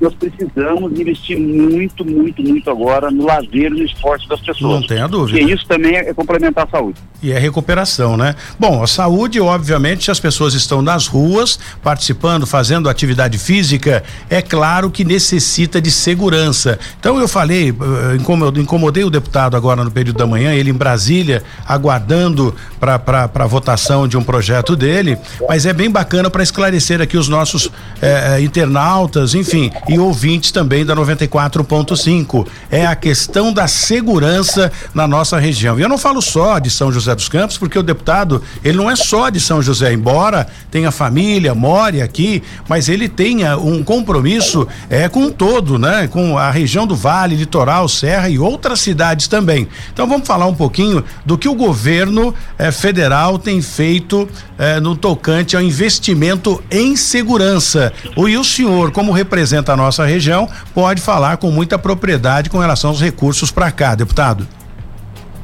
nós 0.00 0.14
precisamos 0.14 0.92
investir 0.98 1.38
muito, 1.38 2.04
muito, 2.04 2.42
muito 2.42 2.70
agora 2.70 3.10
no 3.10 3.26
lazer 3.26 3.66
e 3.66 3.70
no 3.70 3.84
esporte 3.84 4.28
das 4.28 4.40
pessoas. 4.40 4.80
Não 4.80 4.86
tenha 4.86 5.08
dúvida. 5.08 5.40
E 5.40 5.52
isso 5.52 5.66
também 5.66 5.96
é 5.96 6.14
complementar 6.14 6.66
a 6.66 6.70
saúde. 6.70 6.98
E 7.20 7.32
é 7.32 7.38
recuperação, 7.38 8.16
né? 8.16 8.36
Bom, 8.58 8.82
a 8.82 8.86
saúde, 8.86 9.40
obviamente, 9.40 10.04
se 10.04 10.10
as 10.10 10.20
pessoas 10.20 10.54
estão 10.54 10.80
nas 10.80 11.08
ruas, 11.08 11.58
participando, 11.82 12.46
fazendo 12.46 12.88
atividade 12.88 13.38
física, 13.38 14.04
é 14.30 14.40
claro 14.40 14.88
que 14.88 15.04
necessita 15.04 15.80
de 15.80 15.90
segurança. 15.90 16.78
Então 17.00 17.18
eu 17.18 17.26
falei, 17.26 17.70
eh, 17.70 18.60
incomodei 18.60 19.02
o 19.02 19.10
deputado 19.10 19.56
agora 19.56 19.82
no 19.82 19.90
período 19.90 20.18
da 20.18 20.26
manhã, 20.26 20.54
ele 20.54 20.70
em 20.70 20.74
Brasília, 20.74 21.42
aguardando 21.66 22.54
para 22.78 23.28
a 23.34 23.46
votação 23.46 24.06
de 24.06 24.16
um 24.16 24.22
projeto 24.22 24.76
dele, 24.76 25.18
mas 25.48 25.66
é 25.66 25.72
bem 25.72 25.90
bacana 25.90 26.30
para 26.30 26.42
esclarecer 26.44 27.00
aqui 27.00 27.16
os 27.16 27.28
nossos 27.28 27.68
eh, 28.00 28.40
internautas, 28.40 29.34
enfim 29.34 29.47
enfim, 29.48 29.70
e 29.88 29.98
ouvintes 29.98 30.52
também 30.52 30.84
da 30.84 30.94
94.5. 30.94 32.46
É 32.70 32.84
a 32.84 32.94
questão 32.94 33.50
da 33.50 33.66
segurança 33.66 34.70
na 34.92 35.08
nossa 35.08 35.38
região. 35.38 35.78
E 35.78 35.82
eu 35.82 35.88
não 35.88 35.96
falo 35.96 36.20
só 36.20 36.58
de 36.58 36.68
São 36.68 36.92
José 36.92 37.14
dos 37.14 37.30
Campos, 37.30 37.56
porque 37.56 37.78
o 37.78 37.82
deputado, 37.82 38.42
ele 38.62 38.76
não 38.76 38.90
é 38.90 38.94
só 38.94 39.30
de 39.30 39.40
São 39.40 39.62
José, 39.62 39.92
embora 39.92 40.46
tenha 40.70 40.90
família, 40.90 41.54
more 41.54 42.02
aqui, 42.02 42.42
mas 42.68 42.90
ele 42.90 43.08
tenha 43.08 43.56
um 43.56 43.82
compromisso 43.82 44.68
é 44.90 45.08
com 45.08 45.30
todo, 45.30 45.78
né? 45.78 46.08
Com 46.08 46.36
a 46.36 46.50
região 46.50 46.86
do 46.86 46.94
Vale, 46.94 47.34
Litoral, 47.34 47.88
Serra 47.88 48.28
e 48.28 48.38
outras 48.38 48.80
cidades 48.80 49.28
também. 49.28 49.66
Então 49.92 50.06
vamos 50.06 50.26
falar 50.26 50.46
um 50.46 50.54
pouquinho 50.54 51.02
do 51.24 51.38
que 51.38 51.48
o 51.48 51.54
governo 51.54 52.34
eh, 52.58 52.70
federal 52.70 53.38
tem 53.38 53.62
feito 53.62 54.28
eh, 54.58 54.78
no 54.78 54.94
tocante 54.94 55.56
ao 55.56 55.62
investimento 55.62 56.62
em 56.70 56.96
segurança. 56.96 57.92
O, 58.14 58.28
e 58.28 58.36
o 58.36 58.44
senhor, 58.44 58.90
como 58.90 59.10
representante 59.10 59.37
representa 59.38 59.72
a 59.72 59.76
nossa 59.76 60.04
região, 60.04 60.48
pode 60.74 61.00
falar 61.00 61.36
com 61.36 61.50
muita 61.50 61.78
propriedade 61.78 62.50
com 62.50 62.58
relação 62.58 62.90
aos 62.90 63.00
recursos 63.00 63.52
para 63.52 63.70
cá, 63.70 63.94
deputado. 63.94 64.46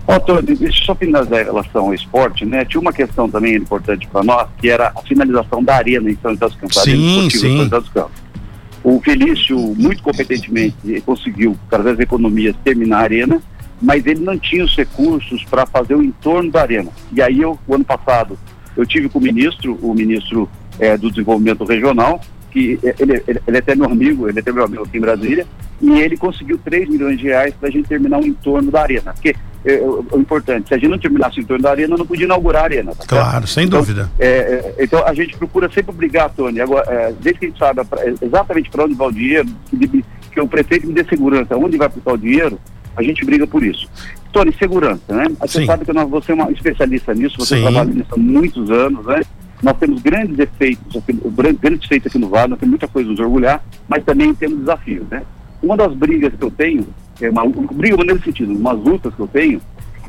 Doutor, 0.07 0.42
deixa 0.42 0.64
eu 0.64 0.72
só 0.85 0.94
finalizar 0.94 1.42
em 1.42 1.44
relação 1.44 1.87
ao 1.87 1.94
esporte, 1.94 2.44
né? 2.44 2.64
Tinha 2.64 2.80
uma 2.80 2.92
questão 2.92 3.30
também 3.30 3.54
importante 3.54 4.07
para 4.09 4.24
nós, 4.24 4.48
que 4.59 4.68
era 4.68 4.92
a 4.94 5.00
finalização 5.02 5.62
da 5.62 5.76
arena 5.76 6.11
em 6.11 6.18
São 6.20 6.33
José 6.33 6.46
dos 6.46 6.57
Campos. 6.57 6.83
Sim, 6.83 7.30
sim. 7.30 7.38
São 7.38 7.64
José 7.64 7.80
dos 7.80 7.88
Campos. 7.88 8.24
O 8.83 9.00
Felício, 9.00 9.57
muito 9.78 10.02
competentemente, 10.02 10.76
conseguiu, 11.07 11.57
através 11.68 11.96
da 11.96 12.02
economia, 12.02 12.54
terminar 12.64 12.98
a 12.98 13.02
arena, 13.02 13.40
mas 13.80 14.04
ele 14.04 14.20
não 14.20 14.37
tinha 14.37 14.64
os 14.64 14.76
recursos 14.76 15.42
para 15.44 15.64
fazer 15.64 15.94
o 15.94 16.02
entorno 16.02 16.50
da 16.50 16.62
arena. 16.62 16.90
E 17.12 17.22
aí, 17.22 17.40
eu, 17.40 17.59
o 17.66 17.74
ano 17.74 17.85
passado, 17.85 18.37
eu 18.76 18.85
tive 18.85 19.09
com 19.09 19.18
o 19.20 19.22
ministro, 19.22 19.78
o 19.80 19.94
ministro 19.94 20.50
é, 20.78 20.98
do 20.98 21.09
Desenvolvimento 21.09 21.64
Regional, 21.64 22.20
que 22.54 22.78
ele, 22.84 23.20
ele, 23.26 23.42
ele 23.48 23.56
é 23.56 23.58
até 23.58 23.74
meu 23.74 23.86
amigo, 23.86 24.28
ele 24.28 24.38
é 24.38 24.40
até 24.40 24.52
meu 24.52 24.64
amigo 24.64 24.84
aqui 24.84 24.96
em 24.96 25.00
Brasília, 25.00 25.44
e 25.82 26.00
ele 26.00 26.16
conseguiu 26.16 26.56
3 26.64 26.88
milhões 26.88 27.18
de 27.18 27.24
reais 27.24 27.52
para 27.52 27.68
a 27.68 27.72
gente 27.72 27.88
terminar 27.88 28.20
o 28.20 28.24
entorno 28.24 28.70
da 28.70 28.80
arena. 28.80 29.12
Porque 29.12 29.34
é, 29.64 29.74
o, 29.80 30.06
o, 30.12 30.20
importante, 30.20 30.68
se 30.68 30.74
a 30.74 30.78
gente 30.78 30.88
não 30.88 30.98
terminasse 30.98 31.40
o 31.40 31.42
entorno 31.42 31.64
da 31.64 31.72
arena, 31.72 31.96
não 31.96 32.06
podia 32.06 32.26
inaugurar 32.26 32.62
a 32.62 32.64
arena. 32.66 32.94
Tá 32.94 33.04
claro, 33.08 33.30
certo? 33.30 33.46
sem 33.48 33.64
então, 33.64 33.80
dúvida. 33.80 34.08
É, 34.20 34.28
é, 34.28 34.74
então 34.78 35.04
a 35.04 35.12
gente 35.12 35.36
procura 35.36 35.68
sempre 35.68 35.90
obrigar, 35.90 36.30
Tony, 36.30 36.60
agora, 36.60 36.86
é, 36.88 37.12
desde 37.20 37.40
que 37.40 37.46
a 37.46 37.48
gente 37.48 37.58
saiba 37.58 37.84
pra, 37.84 38.00
exatamente 38.22 38.70
para 38.70 38.84
onde 38.84 38.94
vai 38.94 39.08
o 39.08 39.12
dinheiro, 39.12 39.48
que, 39.68 40.04
que, 40.32 40.40
o 40.40 40.46
prefeito 40.46 40.86
me 40.86 40.94
dê 40.94 41.04
segurança, 41.04 41.56
onde 41.56 41.76
vai 41.76 41.88
aplicar 41.88 42.12
o 42.12 42.18
dinheiro, 42.18 42.56
a 42.96 43.02
gente 43.02 43.24
briga 43.24 43.48
por 43.48 43.64
isso. 43.64 43.88
Tony, 44.32 44.54
segurança, 44.56 45.12
né? 45.12 45.24
Você 45.40 45.60
Sim. 45.60 45.66
sabe 45.66 45.84
que 45.84 45.92
nós, 45.92 46.08
você 46.08 46.30
é 46.30 46.34
uma 46.36 46.52
especialista 46.52 47.12
nisso, 47.14 47.36
você 47.36 47.56
Sim. 47.56 47.62
trabalha 47.62 47.90
nisso 47.90 48.10
há 48.12 48.16
muitos 48.16 48.70
anos, 48.70 49.04
né? 49.06 49.22
Nós 49.64 49.79
temos 49.79 50.03
grandes 50.03 50.38
efeitos, 50.38 50.94
aqui, 50.94 51.18
grandes 51.59 51.85
efeitos 51.87 52.09
aqui 52.09 52.18
no 52.18 52.29
Vale, 52.29 52.50
nós 52.50 52.59
temos 52.59 52.72
muita 52.72 52.87
coisa 52.87 53.09
nos 53.09 53.18
orgulhar, 53.18 53.64
mas 53.88 54.05
também 54.05 54.35
temos 54.35 54.59
desafios, 54.59 55.09
né? 55.09 55.22
Uma 55.62 55.74
das 55.74 55.94
brigas 55.94 56.35
que 56.35 56.44
eu 56.44 56.50
tenho, 56.50 56.87
é 57.18 57.31
uma, 57.31 57.44
uma 57.44 57.72
briga 57.72 57.96
nesse 58.05 58.24
sentido, 58.24 58.53
umas 58.53 58.79
lutas 58.79 59.14
que 59.14 59.20
eu 59.20 59.27
tenho, 59.27 59.62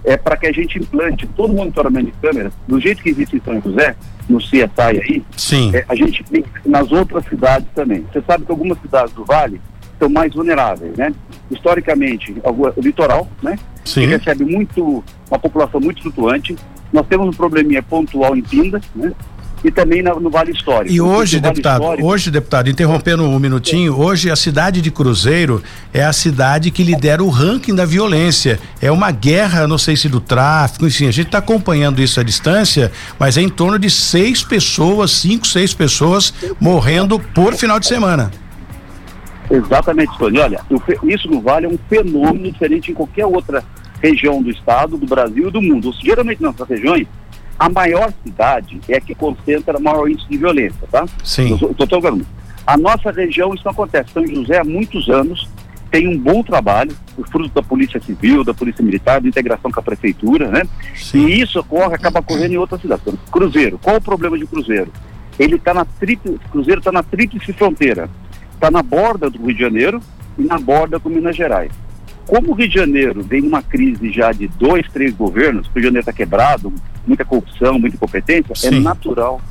é 0.03 0.17
para 0.17 0.35
que 0.35 0.45
a 0.45 0.51
gente 0.51 0.77
implante 0.77 1.25
todo 1.37 1.53
o 1.53 1.55
monitoramento 1.55 2.07
de 2.07 2.11
câmeras, 2.21 2.51
do 2.67 2.81
jeito 2.81 3.01
que 3.01 3.09
existe 3.09 3.37
em 3.37 3.41
São 3.41 3.61
José, 3.61 3.95
no 4.27 4.39
CSI 4.39 4.67
aí, 4.77 5.23
Sim. 5.37 5.73
É, 5.73 5.85
a 5.87 5.95
gente 5.95 6.21
tem 6.25 6.43
nas 6.65 6.91
outras 6.91 7.23
cidades 7.25 7.67
também. 7.73 8.05
Você 8.11 8.21
sabe 8.27 8.43
que 8.43 8.51
algumas 8.51 8.77
cidades 8.81 9.13
do 9.13 9.23
Vale 9.23 9.61
são 9.97 10.09
mais 10.09 10.33
vulneráveis, 10.33 10.97
né? 10.97 11.13
Historicamente, 11.49 12.35
o 12.43 12.81
litoral, 12.81 13.25
né? 13.41 13.57
Sim. 13.85 14.01
Que 14.01 14.07
recebe 14.07 14.43
muito, 14.43 15.01
uma 15.29 15.39
população 15.39 15.79
muito 15.79 16.01
flutuante. 16.01 16.57
Nós 16.91 17.07
temos 17.07 17.27
um 17.27 17.31
probleminha 17.31 17.81
pontual 17.81 18.35
em 18.35 18.41
Pinda, 18.41 18.81
né? 18.93 19.13
E 19.65 19.71
também 19.71 20.03
no, 20.03 20.19
no 20.19 20.29
Vale 20.29 20.51
Histórico. 20.51 20.93
E 20.93 21.01
hoje, 21.01 21.39
vale 21.39 21.53
deputado, 21.53 21.81
Histórico... 21.81 22.07
hoje, 22.07 22.31
deputado, 22.31 22.69
interrompendo 22.69 23.23
um 23.23 23.39
minutinho, 23.39 23.99
hoje 23.99 24.29
a 24.29 24.35
cidade 24.35 24.79
de 24.79 24.91
Cruzeiro 24.91 25.61
é 25.91 26.03
a 26.03 26.13
cidade 26.13 26.69
que 26.69 26.83
lidera 26.83 27.23
o 27.23 27.29
ranking 27.29 27.73
da 27.73 27.83
violência. 27.83 28.59
É 28.79 28.91
uma 28.91 29.09
guerra, 29.09 29.67
não 29.67 29.79
sei 29.79 29.97
se 29.97 30.07
do 30.07 30.21
tráfico, 30.21 30.85
enfim, 30.85 31.07
a 31.07 31.11
gente 31.11 31.25
está 31.25 31.39
acompanhando 31.39 31.99
isso 31.99 32.19
à 32.19 32.23
distância, 32.23 32.91
mas 33.17 33.37
é 33.37 33.41
em 33.41 33.49
torno 33.49 33.79
de 33.79 33.89
seis 33.89 34.43
pessoas, 34.43 35.09
cinco, 35.09 35.47
seis 35.47 35.73
pessoas 35.73 36.31
morrendo 36.59 37.19
por 37.19 37.55
final 37.55 37.79
de 37.79 37.87
semana. 37.87 38.29
Exatamente, 39.49 40.15
Tony. 40.19 40.39
Olha, 40.39 40.61
isso 41.05 41.27
no 41.27 41.41
Vale 41.41 41.65
é 41.65 41.69
um 41.69 41.79
fenômeno 41.89 42.51
diferente 42.51 42.91
em 42.91 42.93
qualquer 42.93 43.25
outra 43.25 43.63
região 43.99 44.43
do 44.43 44.51
estado, 44.51 44.95
do 44.95 45.07
Brasil 45.07 45.47
e 45.47 45.51
do 45.51 45.61
mundo. 45.61 45.91
Geralmente 46.03 46.41
nessas 46.41 46.67
regiões 46.67 47.07
a 47.57 47.69
maior 47.69 48.13
cidade 48.23 48.79
é 48.89 48.97
a 48.97 49.01
que 49.01 49.15
concentra 49.15 49.79
maior 49.79 50.09
índice 50.09 50.27
de 50.27 50.37
violência, 50.37 50.87
tá? 50.91 51.05
Sim. 51.23 51.55
Estou 51.55 52.01
falando. 52.01 52.25
A 52.65 52.77
nossa 52.77 53.11
região 53.11 53.53
isso 53.53 53.63
não 53.63 53.71
acontece. 53.71 54.11
São 54.11 54.25
José 54.25 54.59
há 54.59 54.63
muitos 54.63 55.09
anos 55.09 55.47
tem 55.91 56.09
um 56.09 56.17
bom 56.17 56.43
trabalho, 56.43 56.91
o 57.17 57.23
fruto 57.23 57.53
da 57.55 57.63
Polícia 57.63 58.01
Civil, 58.01 58.43
da 58.43 58.53
Polícia 58.53 58.83
Militar, 58.83 59.21
de 59.21 59.29
integração 59.29 59.71
com 59.71 59.79
a 59.79 59.83
Prefeitura, 59.83 60.49
né? 60.49 60.63
Sim. 60.93 61.25
E 61.25 61.41
isso 61.41 61.59
ocorre, 61.59 61.95
acaba 61.95 62.19
ocorrendo 62.19 62.53
em 62.53 62.57
outras 62.57 62.81
cidades. 62.81 63.13
Cruzeiro, 63.31 63.79
qual 63.81 63.95
o 63.95 64.01
problema 64.01 64.37
de 64.37 64.45
Cruzeiro? 64.45 64.91
Ele 65.39 65.55
está 65.55 65.73
na 65.73 65.85
tríplice, 65.85 66.39
Cruzeiro 66.51 66.79
está 66.79 66.91
na 66.91 67.01
tríplice 67.01 67.53
fronteira. 67.53 68.09
Está 68.53 68.69
na 68.69 68.81
borda 68.81 69.29
do 69.29 69.37
Rio 69.37 69.53
de 69.53 69.61
Janeiro 69.61 70.01
e 70.37 70.43
na 70.43 70.57
borda 70.57 70.99
com 70.99 71.07
Minas 71.07 71.35
Gerais. 71.35 71.71
Como 72.27 72.51
o 72.51 72.53
Rio 72.53 72.67
de 72.67 72.75
Janeiro 72.75 73.21
vem 73.21 73.41
numa 73.41 73.61
crise 73.61 74.11
já 74.11 74.31
de 74.31 74.47
dois, 74.47 74.87
três 74.91 75.13
governos, 75.13 75.67
o 75.67 75.69
Rio 75.69 75.81
de 75.81 75.83
Janeiro 75.83 75.99
está 75.99 76.13
quebrado, 76.13 76.73
muita 77.05 77.23
corrupção, 77.23 77.77
muita 77.77 77.95
incompetência, 77.95 78.53
é 78.53 78.55
Sim. 78.55 78.77
é 78.77 78.79
natural 78.79 79.41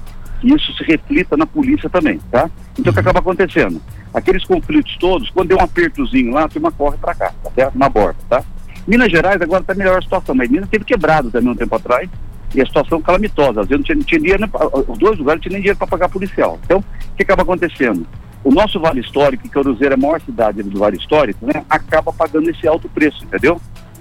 e 0.42 0.52
isso 0.52 0.74
se 0.74 0.84
reflita 0.84 1.36
na 1.36 1.46
polícia 1.46 1.88
também, 1.88 2.20
tá? 2.30 2.50
Então 2.78 2.90
o 2.90 2.94
que 2.94 3.00
acaba 3.00 3.20
acontecendo? 3.20 3.80
Aqueles 4.12 4.44
conflitos 4.44 4.96
todos, 4.98 5.30
quando 5.30 5.48
deu 5.48 5.58
um 5.58 5.62
apertozinho 5.62 6.32
lá, 6.32 6.44
a 6.44 6.48
turma 6.48 6.70
corre 6.70 6.98
para 6.98 7.14
cá, 7.14 7.32
tá 7.42 7.50
certo? 7.54 7.78
Na 7.78 7.88
borda, 7.88 8.18
tá? 8.28 8.44
Minas 8.86 9.10
Gerais 9.10 9.40
agora 9.40 9.62
está 9.62 9.74
melhor 9.74 9.98
a 9.98 10.02
situação, 10.02 10.34
mas 10.34 10.50
Minas 10.50 10.68
teve 10.68 10.84
quebrado 10.84 11.30
também 11.30 11.50
um 11.50 11.56
tempo 11.56 11.74
atrás, 11.74 12.10
e 12.54 12.60
a 12.60 12.66
situação 12.66 13.02
calamitosa. 13.02 13.62
Às 13.62 13.66
vezes 13.66 13.80
não 13.80 13.84
tinha, 13.84 13.96
não 13.96 14.04
tinha 14.04 14.20
dinheiro, 14.20 14.50
os 14.88 14.98
dois 14.98 15.18
lugares 15.18 15.38
não 15.38 15.42
tinha 15.42 15.52
nem 15.52 15.60
dinheiro 15.60 15.78
para 15.78 15.86
pagar 15.86 16.08
policial. 16.08 16.58
Então, 16.64 16.78
o 16.78 17.16
que 17.16 17.22
acaba 17.22 17.42
acontecendo? 17.42 18.06
O 18.44 18.52
nosso 18.52 18.78
Vale 18.78 19.00
Histórico, 19.00 19.48
que 19.48 19.58
Oruzeira 19.58 19.94
é 19.94 19.96
a 19.96 20.00
maior 20.00 20.20
cidade 20.20 20.62
do 20.62 20.78
Vale 20.78 20.98
Histórico, 20.98 21.46
né, 21.46 21.64
acaba 21.68 22.12
pagando 22.12 22.50
esse 22.50 22.68
alto 22.68 22.88
preço, 22.90 23.24
entendeu? 23.24 23.58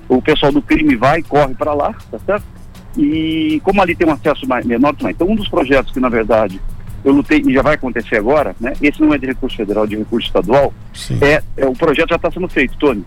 O 0.09 0.21
pessoal 0.21 0.51
do 0.51 0.61
crime 0.61 0.95
vai 0.97 1.19
e 1.19 1.23
corre 1.23 1.55
para 1.55 1.73
lá, 1.73 1.95
tá 2.11 2.19
certo? 2.19 2.45
E 2.97 3.61
como 3.63 3.81
ali 3.81 3.95
tem 3.95 4.05
um 4.07 4.11
acesso 4.11 4.47
mais, 4.47 4.65
menor 4.65 4.93
também. 4.95 5.13
Então, 5.13 5.27
um 5.27 5.35
dos 5.35 5.47
projetos 5.47 5.93
que, 5.93 5.99
na 5.99 6.09
verdade, 6.09 6.61
eu 7.03 7.13
lutei 7.13 7.41
e 7.45 7.53
já 7.53 7.61
vai 7.61 7.75
acontecer 7.75 8.17
agora, 8.17 8.55
né? 8.59 8.73
Esse 8.81 9.01
não 9.01 9.13
é 9.13 9.17
de 9.17 9.25
recurso 9.27 9.55
federal, 9.55 9.87
de 9.87 9.95
recurso 9.95 10.27
estadual. 10.27 10.73
É, 11.21 11.41
é, 11.57 11.65
o 11.65 11.73
projeto 11.73 12.09
já 12.09 12.17
está 12.17 12.29
sendo 12.29 12.47
feito, 12.47 12.77
Tony, 12.77 13.03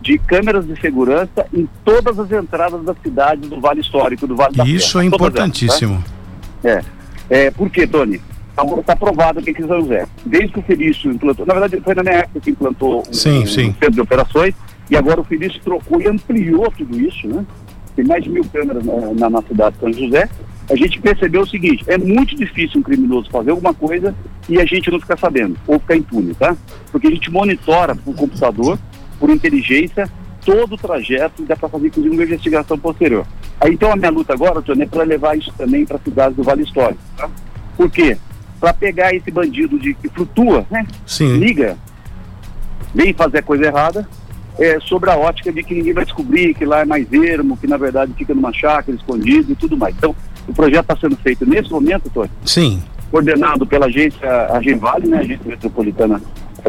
de 0.00 0.18
câmeras 0.18 0.66
de 0.66 0.80
segurança 0.80 1.46
em 1.52 1.68
todas 1.84 2.18
as 2.18 2.30
entradas 2.30 2.82
da 2.84 2.94
cidade 2.94 3.48
do 3.48 3.60
Vale 3.60 3.80
Histórico, 3.80 4.26
do 4.26 4.36
Vale 4.36 4.56
da 4.56 4.64
Isso 4.64 4.98
é 5.00 5.04
importantíssimo. 5.04 6.02
Elas, 6.64 6.84
tá? 6.84 6.94
É. 7.30 7.46
é. 7.46 7.50
Por 7.50 7.68
quê, 7.70 7.86
Tony? 7.86 8.20
Está 8.56 8.82
tá 8.82 8.96
provado 8.96 9.42
que 9.42 9.50
aqui 9.50 9.62
em 9.62 9.66
São 9.66 9.80
José. 9.82 10.06
Desde 10.24 10.52
que 10.52 10.58
o 10.60 10.62
Felício 10.62 11.12
implantou, 11.12 11.44
na 11.44 11.52
verdade 11.52 11.80
foi 11.82 11.94
na 11.94 12.02
minha 12.02 12.14
época 12.16 12.40
que 12.40 12.50
implantou 12.50 13.04
sim, 13.12 13.42
um, 13.42 13.46
sim. 13.46 13.68
um 13.68 13.74
centro 13.74 13.92
de 13.92 14.00
operações, 14.00 14.54
e 14.90 14.96
agora 14.96 15.20
o 15.20 15.24
Felício 15.24 15.60
trocou 15.60 16.00
e 16.00 16.08
ampliou 16.08 16.70
tudo 16.70 16.98
isso, 16.98 17.28
né? 17.28 17.44
Tem 17.94 18.04
mais 18.04 18.24
de 18.24 18.30
mil 18.30 18.44
câmeras 18.44 18.84
na, 18.84 19.12
na, 19.14 19.30
na 19.30 19.42
cidade 19.42 19.74
de 19.76 19.80
São 19.80 19.92
José. 19.92 20.28
A 20.68 20.74
gente 20.74 21.00
percebeu 21.00 21.42
o 21.42 21.46
seguinte, 21.46 21.84
é 21.86 21.96
muito 21.96 22.34
difícil 22.34 22.80
um 22.80 22.82
criminoso 22.82 23.30
fazer 23.30 23.50
alguma 23.50 23.72
coisa 23.72 24.14
e 24.48 24.60
a 24.60 24.64
gente 24.64 24.90
não 24.90 24.98
ficar 24.98 25.18
sabendo, 25.18 25.56
ou 25.66 25.78
ficar 25.78 25.96
impune, 25.96 26.34
tá? 26.34 26.56
Porque 26.90 27.06
a 27.06 27.10
gente 27.10 27.30
monitora 27.30 27.94
por 27.94 28.14
computador, 28.14 28.78
por 29.20 29.30
inteligência, 29.30 30.10
todo 30.44 30.74
o 30.74 30.78
trajeto 30.78 31.42
e 31.42 31.44
dá 31.44 31.56
para 31.56 31.68
fazer 31.68 31.88
inclusive 31.88 32.14
uma 32.14 32.24
investigação 32.24 32.78
posterior. 32.78 33.26
Aí 33.60 33.72
então 33.72 33.92
a 33.92 33.96
minha 33.96 34.10
luta 34.10 34.32
agora, 34.32 34.62
Tony, 34.62 34.82
é 34.82 34.86
para 34.86 35.02
levar 35.02 35.36
isso 35.36 35.52
também 35.56 35.84
para 35.84 35.98
cidades 35.98 36.36
do 36.36 36.42
Vale 36.42 36.62
Histórico, 36.62 37.00
tá? 37.16 37.28
Por 37.76 37.90
quê? 37.90 38.16
Para 38.60 38.72
pegar 38.72 39.14
esse 39.14 39.30
bandido 39.30 39.78
de 39.78 39.94
que 39.94 40.08
flutua, 40.08 40.66
né? 40.70 40.86
Sim. 41.06 41.38
Liga, 41.38 41.76
vem 42.94 43.12
fazer 43.12 43.42
coisa 43.42 43.66
errada, 43.66 44.08
é, 44.58 44.80
sobre 44.80 45.10
a 45.10 45.16
ótica 45.16 45.52
de 45.52 45.62
que 45.62 45.74
ninguém 45.74 45.92
vai 45.92 46.04
descobrir 46.04 46.54
que 46.54 46.64
lá 46.64 46.80
é 46.80 46.84
mais 46.84 47.12
ermo, 47.12 47.56
que 47.56 47.66
na 47.66 47.76
verdade 47.76 48.12
fica 48.16 48.34
numa 48.34 48.52
chácara 48.52 48.96
escondido 48.96 49.52
e 49.52 49.54
tudo 49.54 49.76
mais. 49.76 49.94
Então, 49.96 50.14
o 50.48 50.54
projeto 50.54 50.82
está 50.82 50.96
sendo 50.96 51.16
feito 51.16 51.44
nesse 51.44 51.70
momento, 51.70 52.08
Tony. 52.10 52.30
Sim. 52.44 52.82
Coordenado 53.10 53.66
pela 53.66 53.86
agência 53.86 54.28
Agenvale, 54.52 55.08
né? 55.08 55.18
Agência 55.18 55.46
Metropolitana 55.46 56.20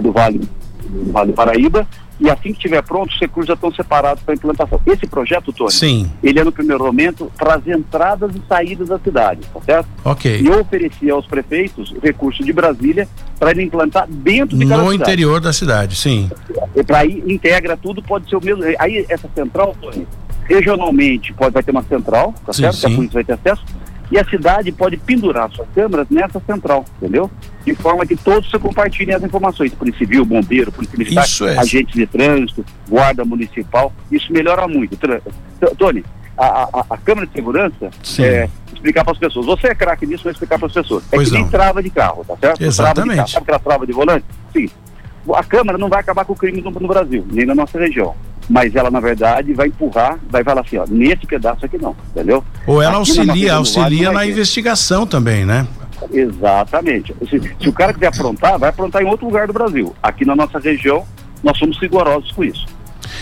do 0.02 0.12
Vale, 0.12 0.40
do 0.84 1.12
Vale 1.12 1.34
Paraíba, 1.34 1.88
e 2.20 2.30
assim 2.30 2.52
que 2.52 2.58
estiver 2.58 2.82
pronto, 2.82 3.12
os 3.12 3.20
recursos 3.20 3.48
já 3.48 3.54
estão 3.54 3.72
separados 3.72 4.24
para 4.24 4.34
implantação. 4.34 4.82
Esse 4.86 5.06
projeto, 5.06 5.54
Tony, 5.54 5.72
Sim. 5.72 6.12
ele 6.24 6.40
é 6.40 6.44
no 6.44 6.52
primeiro 6.52 6.84
momento 6.84 7.32
para 7.38 7.56
as 7.56 7.68
entradas 7.68 8.32
e 8.36 8.42
saídas 8.48 8.88
da 8.88 8.98
cidade, 9.00 9.42
tá 9.54 9.62
certo? 9.62 9.88
Ok. 10.04 10.42
E 10.42 10.48
eu 10.48 10.60
ofereci 10.60 11.10
aos 11.10 11.26
prefeitos 11.28 11.94
recurso 12.02 12.44
de 12.44 12.52
Brasília 12.52 13.08
para 13.40 13.52
ele 13.52 13.64
implantar 13.64 14.08
dentro 14.10 14.58
de 14.58 14.66
cada 14.66 14.82
No 14.82 14.92
cidade. 14.92 15.12
interior 15.12 15.40
da 15.40 15.54
cidade, 15.54 15.96
sim. 15.96 16.30
E 16.76 16.84
para 16.84 17.00
aí 17.00 17.24
integra 17.28 17.78
tudo, 17.78 18.02
pode 18.02 18.28
ser 18.30 18.36
o 18.36 18.44
mesmo. 18.44 18.64
Aí 18.80 19.06
essa 19.10 19.30
central, 19.36 19.76
Tony, 19.80 20.08
regionalmente 20.46 21.34
pode, 21.34 21.54
vai 21.54 21.62
ter 21.62 21.72
uma 21.72 21.84
central, 21.84 22.34
tá 22.46 22.54
Sim, 22.54 22.64
certo? 22.64 22.80
Que 22.80 22.86
a 22.86 22.90
sim. 22.90 22.96
polícia 22.96 23.14
vai 23.14 23.24
ter 23.24 23.34
acesso. 23.34 23.64
E 24.10 24.18
a 24.18 24.26
cidade 24.26 24.72
pode 24.72 24.96
pendurar 24.98 25.52
suas 25.52 25.68
câmeras 25.76 26.08
nessa 26.10 26.40
central, 26.40 26.86
entendeu? 26.98 27.30
De 27.66 27.76
forma 27.76 28.06
que 28.06 28.16
todos 28.16 28.50
se 28.50 28.58
compartilhem 28.58 29.14
as 29.14 29.24
informações. 29.24 29.74
Polícia 29.74 30.00
Civil, 30.00 30.24
Bombeiro, 30.24 30.72
Polícia 30.72 30.98
Militar, 30.98 31.26
é. 31.42 31.60
agentes 31.60 31.94
de 31.94 32.08
trânsito, 32.08 32.66
Guarda 32.88 33.26
Municipal. 33.26 33.92
Isso 34.10 34.32
melhora 34.32 34.66
muito. 34.68 34.98
Tony, 35.78 36.06
a, 36.38 36.46
a, 36.46 36.86
a 36.92 36.98
Câmara 36.98 37.28
de 37.28 37.34
Segurança, 37.34 37.90
é, 38.20 38.48
explicar 38.74 39.04
para 39.04 39.14
as 39.14 39.20
pessoas. 39.20 39.46
Você 39.46 39.68
é 39.68 39.76
craque 39.76 40.06
nisso, 40.06 40.24
vai 40.24 40.32
explicar 40.32 40.58
para 40.58 40.68
as 40.68 40.74
pessoas. 40.74 41.04
É 41.12 41.16
Pois 41.16 41.28
que 41.28 41.34
nem 41.34 41.44
não. 41.44 41.50
trava 41.50 41.84
de 41.84 41.90
carro, 41.90 42.24
tá 42.26 42.38
certo? 42.38 42.58
Trava 42.58 42.64
Exatamente. 42.64 43.16
carro. 43.18 43.28
Sabe 43.28 43.44
aquela 43.44 43.60
trava 43.60 43.88
de 43.88 43.92
volante? 43.94 44.26
Sim. 44.54 44.70
A 45.34 45.44
Câmara 45.44 45.78
não 45.78 45.90
vai 45.90 46.00
acabar 46.00 46.24
com 46.24 46.32
o 46.32 46.36
crime 46.36 46.62
no, 46.62 46.72
no 46.72 46.88
Brasil, 46.88 47.26
nem 47.30 47.46
na 47.46 47.54
nossa 47.56 47.78
região. 47.78 48.16
Mas 48.50 48.74
ela, 48.76 48.90
na 48.90 49.00
verdade, 49.00 49.54
vai 49.54 49.68
empurrar, 49.68 50.18
vai 50.30 50.44
falar 50.44 50.62
assim, 50.62 50.78
ó, 50.78 50.86
nesse 50.88 51.26
pedaço 51.28 51.66
aqui 51.66 51.78
não, 51.78 51.96
entendeu? 52.12 52.44
Ou 52.66 52.82
ela 52.82 52.92
Aqui 52.92 52.94
na 52.94 52.98
auxilia, 53.00 53.34
Vale 53.34 53.50
auxilia 53.52 54.12
na 54.12 54.20
ter. 54.22 54.30
investigação 54.32 55.06
também, 55.06 55.46
né? 55.46 55.68
Exatamente. 56.12 57.14
Se, 57.30 57.42
se 57.62 57.70
o 57.70 57.74
cara 57.74 57.94
quiser 57.94 58.08
aprontar, 58.08 58.58
vai 58.58 58.70
aprontar 58.70 59.02
em 59.02 59.06
outro 59.06 59.26
lugar 59.26 59.48
do 59.48 59.54
Brasil. 59.54 59.96
Aqui 60.02 60.24
na 60.26 60.36
nossa 60.36 60.60
região, 60.60 61.06
nós 61.44 61.58
somos 61.58 61.78
rigorosos 61.80 62.32
com 62.32 62.44
isso. 62.44 62.66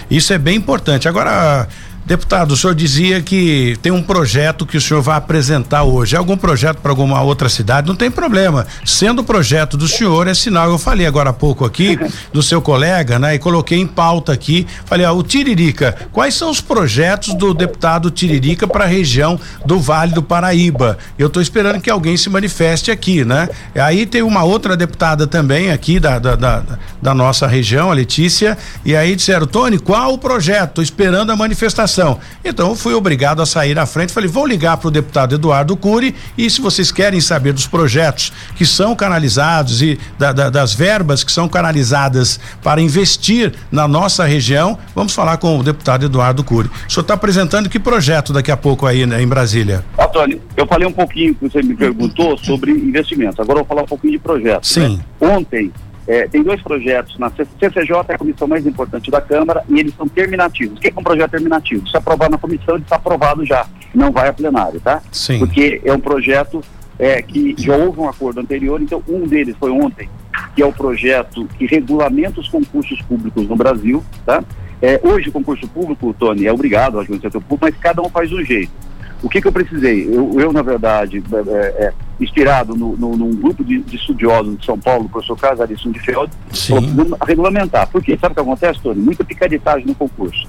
Isso 0.10 0.34
é 0.34 0.38
bem 0.38 0.56
importante. 0.58 1.08
Agora, 1.08 1.68
deputado, 2.06 2.52
o 2.52 2.58
senhor 2.58 2.76
dizia 2.76 3.22
que 3.22 3.78
tem 3.82 3.92
um 3.92 4.02
projeto 4.02 4.66
que 4.66 4.78
o 4.78 4.82
senhor 4.82 5.02
vai 5.02 5.18
apresentar 5.18 5.84
hoje. 5.84 6.16
É 6.16 6.20
algum 6.20 6.38
projeto 6.38 6.78
para 6.78 6.92
alguma 6.92 7.22
outra 7.22 7.50
cidade? 7.50 7.88
Não 7.88 7.96
tem 7.96 8.12
problema. 8.12 8.68
Sendo 8.86 9.20
o 9.20 9.24
projeto 9.24 9.76
do 9.76 9.88
senhor, 9.88 10.28
é 10.28 10.34
sinal. 10.34 10.70
Eu 10.70 10.78
falei 10.78 11.08
agora 11.08 11.32
há 11.32 11.34
pouco 11.34 11.66
aqui 11.66 11.98
do 12.32 12.44
seu 12.44 12.62
colega, 12.62 13.18
né? 13.18 13.36
E 13.36 13.40
coloquei 13.40 13.80
em 13.80 13.88
pauta 13.88 14.32
aqui. 14.32 14.68
Falei, 14.86 15.06
ó, 15.06 15.14
o 15.14 15.24
Tiririca, 15.24 15.96
quais 16.12 16.36
são 16.36 16.52
os 16.52 16.62
projetos 16.62 17.34
do 17.34 17.54
deputado 17.54 18.12
Tiririca 18.12 18.68
para 18.68 18.84
a 18.84 18.88
região 18.88 19.40
do 19.66 19.80
Vale 19.80 20.14
do 20.14 20.22
Paraíba? 20.22 21.00
Eu 21.18 21.28
estou 21.28 21.42
esperando 21.42 21.82
que 21.82 21.90
alguém 21.90 22.16
se 22.18 22.30
manifeste 22.30 22.92
aqui, 22.92 23.26
né? 23.26 23.50
Aí 23.74 24.06
tem 24.06 24.22
uma 24.22 24.44
outra 24.44 24.78
deputada 24.78 25.26
também 25.26 25.72
aqui 25.72 26.00
da, 26.00 26.20
da, 26.20 26.36
da, 26.36 26.64
da 27.02 27.14
nossa 27.16 27.48
região, 27.48 27.90
a 27.90 27.94
Letícia, 27.94 28.58
e 28.84 28.96
aí 28.96 29.16
disseram, 29.16 29.48
Tony, 29.48 29.80
qual 29.80 30.14
o 30.14 30.18
projeto? 30.18 30.70
Estou 30.70 30.84
esperando 30.84 31.32
a 31.32 31.36
manifestação. 31.36 31.95
Então 32.44 32.70
eu 32.70 32.76
fui 32.76 32.94
obrigado 32.94 33.42
a 33.42 33.46
sair 33.46 33.78
à 33.80 33.86
frente, 33.86 34.12
falei, 34.14 34.30
vou 34.30 34.46
ligar 34.46 34.78
para 34.78 34.88
o 34.88 34.92
deputado 34.92 35.36
Eduardo 35.36 35.76
Cury 35.78 36.16
e 36.38 36.50
se 36.50 36.62
vocês 36.62 36.92
querem 36.92 37.22
saber 37.22 37.54
dos 37.54 37.68
projetos 37.68 38.32
que 38.56 38.66
são 38.66 38.96
canalizados 38.96 39.82
e 39.82 39.98
da- 40.18 40.32
da- 40.32 40.50
das 40.50 40.74
verbas 40.74 41.24
que 41.24 41.32
são 41.32 41.48
canalizadas 41.48 42.40
para 42.64 42.82
investir 42.82 43.54
na 43.72 43.88
nossa 43.88 44.26
região, 44.26 44.78
vamos 44.96 45.14
falar 45.14 45.38
com 45.38 45.58
o 45.60 45.64
deputado 45.64 46.06
Eduardo 46.06 46.44
Cury. 46.44 46.70
O 46.88 46.92
senhor 46.92 47.02
está 47.02 47.14
apresentando 47.14 47.70
que 47.70 47.80
projeto 47.80 48.34
daqui 48.34 48.52
a 48.52 48.58
pouco 48.58 48.86
aí 48.86 49.06
né, 49.06 49.22
em 49.22 49.28
Brasília? 49.28 49.84
Antônio, 49.98 50.42
eu 50.56 50.66
falei 50.68 50.88
um 50.88 50.92
pouquinho 50.92 51.36
que 51.36 51.48
você 51.50 51.62
me 51.62 51.76
perguntou 51.76 52.38
sobre 52.38 52.72
investimentos. 52.72 53.40
Agora 53.40 53.60
eu 53.60 53.64
vou 53.64 53.68
falar 53.68 53.84
um 53.84 53.88
pouquinho 53.88 54.14
de 54.14 54.20
projetos. 54.20 54.70
Sim. 54.70 54.98
né? 54.98 55.28
Ontem, 55.36 55.72
eh, 56.08 56.28
tem 56.28 56.44
dois 56.44 56.62
projetos 56.62 57.18
na 57.18 57.30
CCJ, 57.30 58.06
é 58.10 58.14
a 58.14 58.18
comissão 58.18 58.48
mais 58.48 58.66
importante 58.66 59.10
da 59.10 59.22
Câmara, 59.22 59.64
e 59.68 59.80
eles 59.80 59.94
são 59.96 60.08
terminativos. 60.08 60.78
O 60.78 60.82
que 60.82 60.88
é 60.88 60.94
um 60.96 61.04
projeto 61.04 61.32
terminativo? 61.32 61.88
Se 61.90 61.98
aprovar 61.98 62.30
na 62.30 62.38
comissão, 62.38 62.76
ele 62.76 62.84
está 62.84 62.96
aprovado 62.96 63.46
já. 63.46 63.66
Não 63.94 64.12
vai 64.12 64.28
a 64.28 64.34
plenário, 64.34 64.80
tá? 64.80 65.02
Sim. 65.12 65.40
Porque 65.40 65.82
é 65.84 65.94
um 65.94 66.00
projeto 66.00 66.62
eh, 67.00 67.22
que 67.22 67.56
já 67.58 67.76
houve 67.76 68.00
um 68.00 68.08
acordo 68.08 68.40
anterior, 68.40 68.82
então 68.82 69.02
um 69.08 69.28
deles 69.28 69.56
foi 69.60 69.72
ontem, 69.72 70.10
que 70.56 70.62
é 70.62 70.66
o 70.66 70.72
projeto 70.72 71.48
que 71.58 71.66
regulamenta 71.66 72.40
os 72.40 72.50
concursos 72.50 73.02
públicos 73.02 73.48
no 73.48 73.56
Brasil, 73.56 74.04
tá? 74.26 74.44
Eh, 74.82 75.00
hoje 75.04 75.30
o 75.30 75.32
concurso 75.32 75.68
público, 75.68 76.14
Tony, 76.18 76.46
é 76.46 76.54
obrigado 76.54 77.00
agente 77.00 77.18
do 77.18 77.22
setor 77.22 77.42
público, 77.42 77.66
mas 77.66 77.76
cada 77.78 78.02
um 78.02 78.10
faz 78.10 78.32
um 78.32 78.44
jeito. 78.44 78.72
O 79.24 79.30
que, 79.30 79.42
que 79.42 79.48
eu 79.48 79.52
precisei? 79.52 80.08
Eu, 80.08 80.40
eu 80.40 80.54
na 80.54 80.62
verdade, 80.62 81.24
é, 81.48 81.86
é, 81.86 81.94
inspirado 82.20 82.76
no, 82.76 82.96
no, 82.96 83.16
num 83.16 83.36
grupo 83.36 83.64
de, 83.64 83.80
de 83.80 83.96
estudiosos 83.96 84.58
de 84.58 84.66
São 84.66 84.78
Paulo, 84.78 85.06
o 85.06 85.10
professor 85.10 85.38
Casarisson 85.38 85.92
de 85.92 86.00
Feld, 86.00 86.32
Sim. 86.52 86.74
falou, 86.74 86.84
"Precisamos 86.84 87.20
regulamentar. 87.26 87.88
Por 87.88 88.04
quê? 88.04 88.18
Sabe 88.20 88.34
o 88.34 88.36
que 88.36 88.42
acontece, 88.42 88.80
Tony? 88.82 89.02
Muita 89.02 89.24
picaretagem 89.24 89.88
no 89.88 89.96
concurso. 89.96 90.48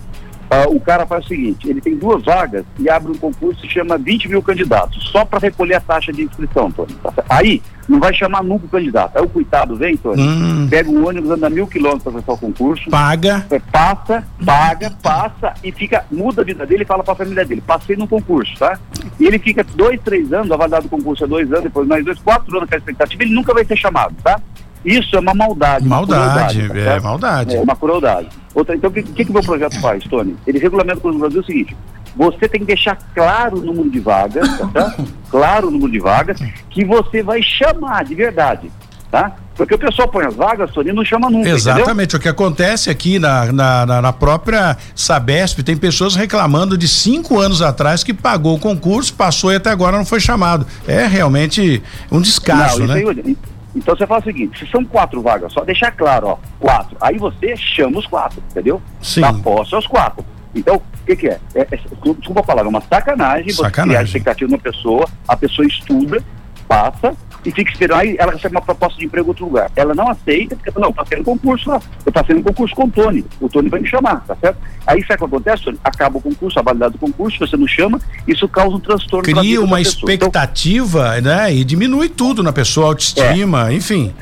Ah, 0.49 0.67
o 0.69 0.79
cara 0.79 1.07
faz 1.07 1.25
o 1.25 1.29
seguinte, 1.29 1.69
ele 1.69 1.81
tem 1.81 1.97
duas 1.97 2.25
vagas 2.25 2.64
e 2.79 2.89
abre 2.89 3.11
um 3.11 3.17
concurso 3.17 3.61
que 3.61 3.69
chama 3.69 3.99
20 3.99 4.29
mil 4.29 4.41
candidatos, 4.41 5.09
só 5.11 5.25
para 5.25 5.41
recolher 5.41 5.75
a 5.75 5.81
taxa 5.81 6.12
de 6.12 6.23
inscrição, 6.23 6.71
Tony. 6.71 6.97
Aí, 7.29 7.61
não 7.89 7.99
vai 8.01 8.12
chamar 8.14 8.43
nunca 8.43 8.66
o 8.66 8.68
candidato. 8.68 9.16
Aí 9.16 9.22
o 9.22 9.28
coitado 9.28 9.76
vem, 9.76 9.97
Tony, 9.97 10.22
Hum. 10.22 10.66
pega 10.68 10.91
um 10.91 11.07
ônibus, 11.07 11.30
anda 11.30 11.49
mil 11.51 11.66
quilômetros 11.66 12.03
para 12.05 12.12
prestar 12.12 12.32
o 12.32 12.39
concurso, 12.39 12.91
Paga. 12.91 13.47
é, 13.51 13.59
passa, 13.59 14.24
paga, 14.45 14.91
passa 15.03 15.55
e 15.62 15.70
fica, 15.72 16.05
muda 16.11 16.43
a 16.43 16.45
vida 16.45 16.66
dele 16.66 16.82
e 16.82 16.87
fala 16.87 17.03
para 17.05 17.12
a 17.12 17.16
família 17.16 17.45
dele, 17.45 17.61
passei 17.66 17.97
no 17.97 18.07
concurso, 18.09 18.53
tá? 18.59 18.78
E 19.20 19.26
ele 19.26 19.39
fica 19.39 19.64
dois, 19.74 20.01
três 20.03 20.32
anos, 20.32 20.51
a 20.51 20.57
validade 20.57 20.84
do 20.84 20.91
concurso 20.91 21.24
é 21.24 21.26
dois 21.26 21.51
anos, 21.51 21.64
depois 21.64 21.87
mais 21.87 22.05
dois, 22.05 22.18
quatro 22.20 22.57
anos 22.57 22.68
com 22.68 22.74
a 22.74 22.78
expectativa, 22.78 23.22
ele 23.22 23.34
nunca 23.34 23.55
vai 23.55 23.64
ser 23.64 23.76
chamado, 23.76 24.14
tá? 24.22 24.41
Isso 24.84 25.16
é 25.16 25.18
uma 25.18 25.34
maldade. 25.34 25.84
uma 25.84 25.97
Maldade, 25.97 26.61
crueldade, 26.68 26.84
tá 26.84 26.93
é 26.93 27.01
maldade. 27.01 27.57
É 27.57 27.61
uma 27.61 27.74
crueldade. 27.74 28.28
Outra, 28.55 28.76
então, 28.76 28.89
o 28.89 28.93
que, 28.93 29.03
que, 29.03 29.24
que 29.24 29.30
o 29.30 29.34
meu 29.34 29.43
projeto 29.43 29.80
faz, 29.80 30.05
Tony? 30.05 30.37
Ele 30.47 30.59
regulamenta 30.61 31.01
com 31.01 31.09
o 31.09 31.18
Brasil 31.18 31.41
o 31.41 31.45
seguinte: 31.45 31.76
você 32.14 32.49
tem 32.49 32.61
que 32.61 32.66
deixar 32.66 32.97
claro 33.12 33.59
o 33.59 33.62
número 33.62 33.91
de 33.91 33.99
vagas, 33.99 34.49
tá? 34.72 34.95
claro 35.31 35.68
o 35.68 35.70
número 35.70 35.93
de 35.93 35.99
vagas, 35.99 36.39
que 36.70 36.85
você 36.85 37.22
vai 37.22 37.43
chamar 37.43 38.05
de 38.05 38.14
verdade, 38.14 38.70
tá? 39.11 39.37
Porque 39.57 39.74
o 39.74 39.79
pessoal 39.79 40.07
põe 40.07 40.27
as 40.27 40.35
vagas, 40.35 40.70
Tony, 40.70 40.93
não 40.93 41.05
chama 41.05 41.31
nunca. 41.31 41.49
Exatamente. 41.49 42.14
Entendeu? 42.14 42.18
O 42.18 42.22
que 42.22 42.29
acontece 42.29 42.91
aqui 42.91 43.18
na, 43.18 43.51
na, 43.51 44.03
na, 44.03 44.12
própria 44.12 44.77
Sabesp, 44.95 45.62
tem 45.62 45.77
pessoas 45.77 46.14
reclamando 46.14 46.77
de 46.77 46.87
cinco 46.87 47.41
anos 47.41 47.62
atrás 47.62 48.05
que 48.05 48.12
pagou 48.12 48.57
o 48.57 48.59
concurso, 48.59 49.14
passou 49.14 49.51
e 49.51 49.57
até 49.57 49.70
agora 49.70 49.97
não 49.97 50.05
foi 50.05 50.20
chamado. 50.20 50.66
É 50.87 51.07
realmente 51.07 51.83
um 52.12 52.20
descaso, 52.20 52.81
não, 52.81 52.89
né? 52.89 52.95
Aí, 52.97 53.37
então 53.74 53.97
você 53.97 54.07
fala 54.07 54.20
o 54.20 54.24
seguinte: 54.24 54.59
se 54.59 54.70
são 54.70 54.85
quatro 54.85 55.22
vagas, 55.22 55.53
só 55.53 55.64
deixar 55.64 55.91
claro, 55.91 56.29
ó, 56.29 56.39
quatro. 56.61 56.97
Aí 57.01 57.16
você 57.16 57.57
chama 57.57 57.99
os 57.99 58.07
quatro, 58.07 58.43
entendeu? 58.51 58.81
Sim. 59.01 59.22
Dá 59.22 59.33
posse 59.33 59.74
aos 59.74 59.87
quatro. 59.87 60.24
Então, 60.59 60.76
o 60.76 61.07
que, 61.07 61.16
que 61.16 61.28
é? 61.28 61.38
é, 61.54 61.61
é 61.61 61.76
desculpa 62.18 62.40
a 62.40 62.42
palavra, 62.42 62.68
é 62.68 62.70
uma 62.70 62.80
sacanagem, 62.80 63.50
sacanagem. 63.50 63.52
você 63.52 63.82
criar 63.82 64.02
expectativa 64.02 64.50
numa 64.50 64.61
pessoa, 64.61 65.07
a 65.28 65.36
pessoa 65.36 65.66
estuda, 65.66 66.22
passa, 66.66 67.14
e 67.44 67.52
fica 67.52 67.70
esperando, 67.70 68.00
aí 68.00 68.16
ela 68.18 68.32
recebe 68.32 68.57
uma 68.57 68.62
proposta 68.62 68.98
de 68.98 69.07
emprego 69.07 69.26
em 69.26 69.28
outro 69.28 69.44
lugar. 69.44 69.70
Ela 69.76 69.94
não 69.94 70.09
aceita, 70.09 70.57
porque 70.57 70.80
não, 70.80 70.92
passei 70.92 71.18
no 71.18 71.24
concurso 71.24 71.70
lá, 71.70 71.80
eu 72.04 72.11
passei 72.11 72.34
no 72.34 72.42
concurso 72.42 72.74
com 72.74 72.84
o 72.84 72.90
Tony, 72.90 73.24
o 73.40 73.48
Tony 73.48 73.68
vai 73.68 73.80
me 73.80 73.88
chamar, 73.88 74.24
tá 74.26 74.34
certo? 74.34 74.59
Aí 74.84 75.00
sabe 75.02 75.14
o 75.14 75.18
que 75.18 75.24
acontece, 75.24 75.62
Tony? 75.62 75.78
Acaba 75.84 76.18
o 76.18 76.20
concurso, 76.20 76.59
a 76.59 76.62
validade 76.62 76.94
do 76.94 76.98
concurso, 76.98 77.38
você 77.38 77.57
não 77.57 77.68
chama, 77.68 78.00
isso 78.26 78.48
causa 78.48 78.74
um 78.74 78.80
transtorno. 78.80 79.22
Cria 79.22 79.61
uma 79.61 79.80
expectativa, 79.80 81.18
então, 81.18 81.36
né? 81.36 81.54
E 81.54 81.62
diminui 81.64 82.09
tudo 82.09 82.42
na 82.42 82.52
pessoa, 82.52 82.88
autoestima, 82.88 83.70
é. 83.70 83.74
enfim. 83.74 84.12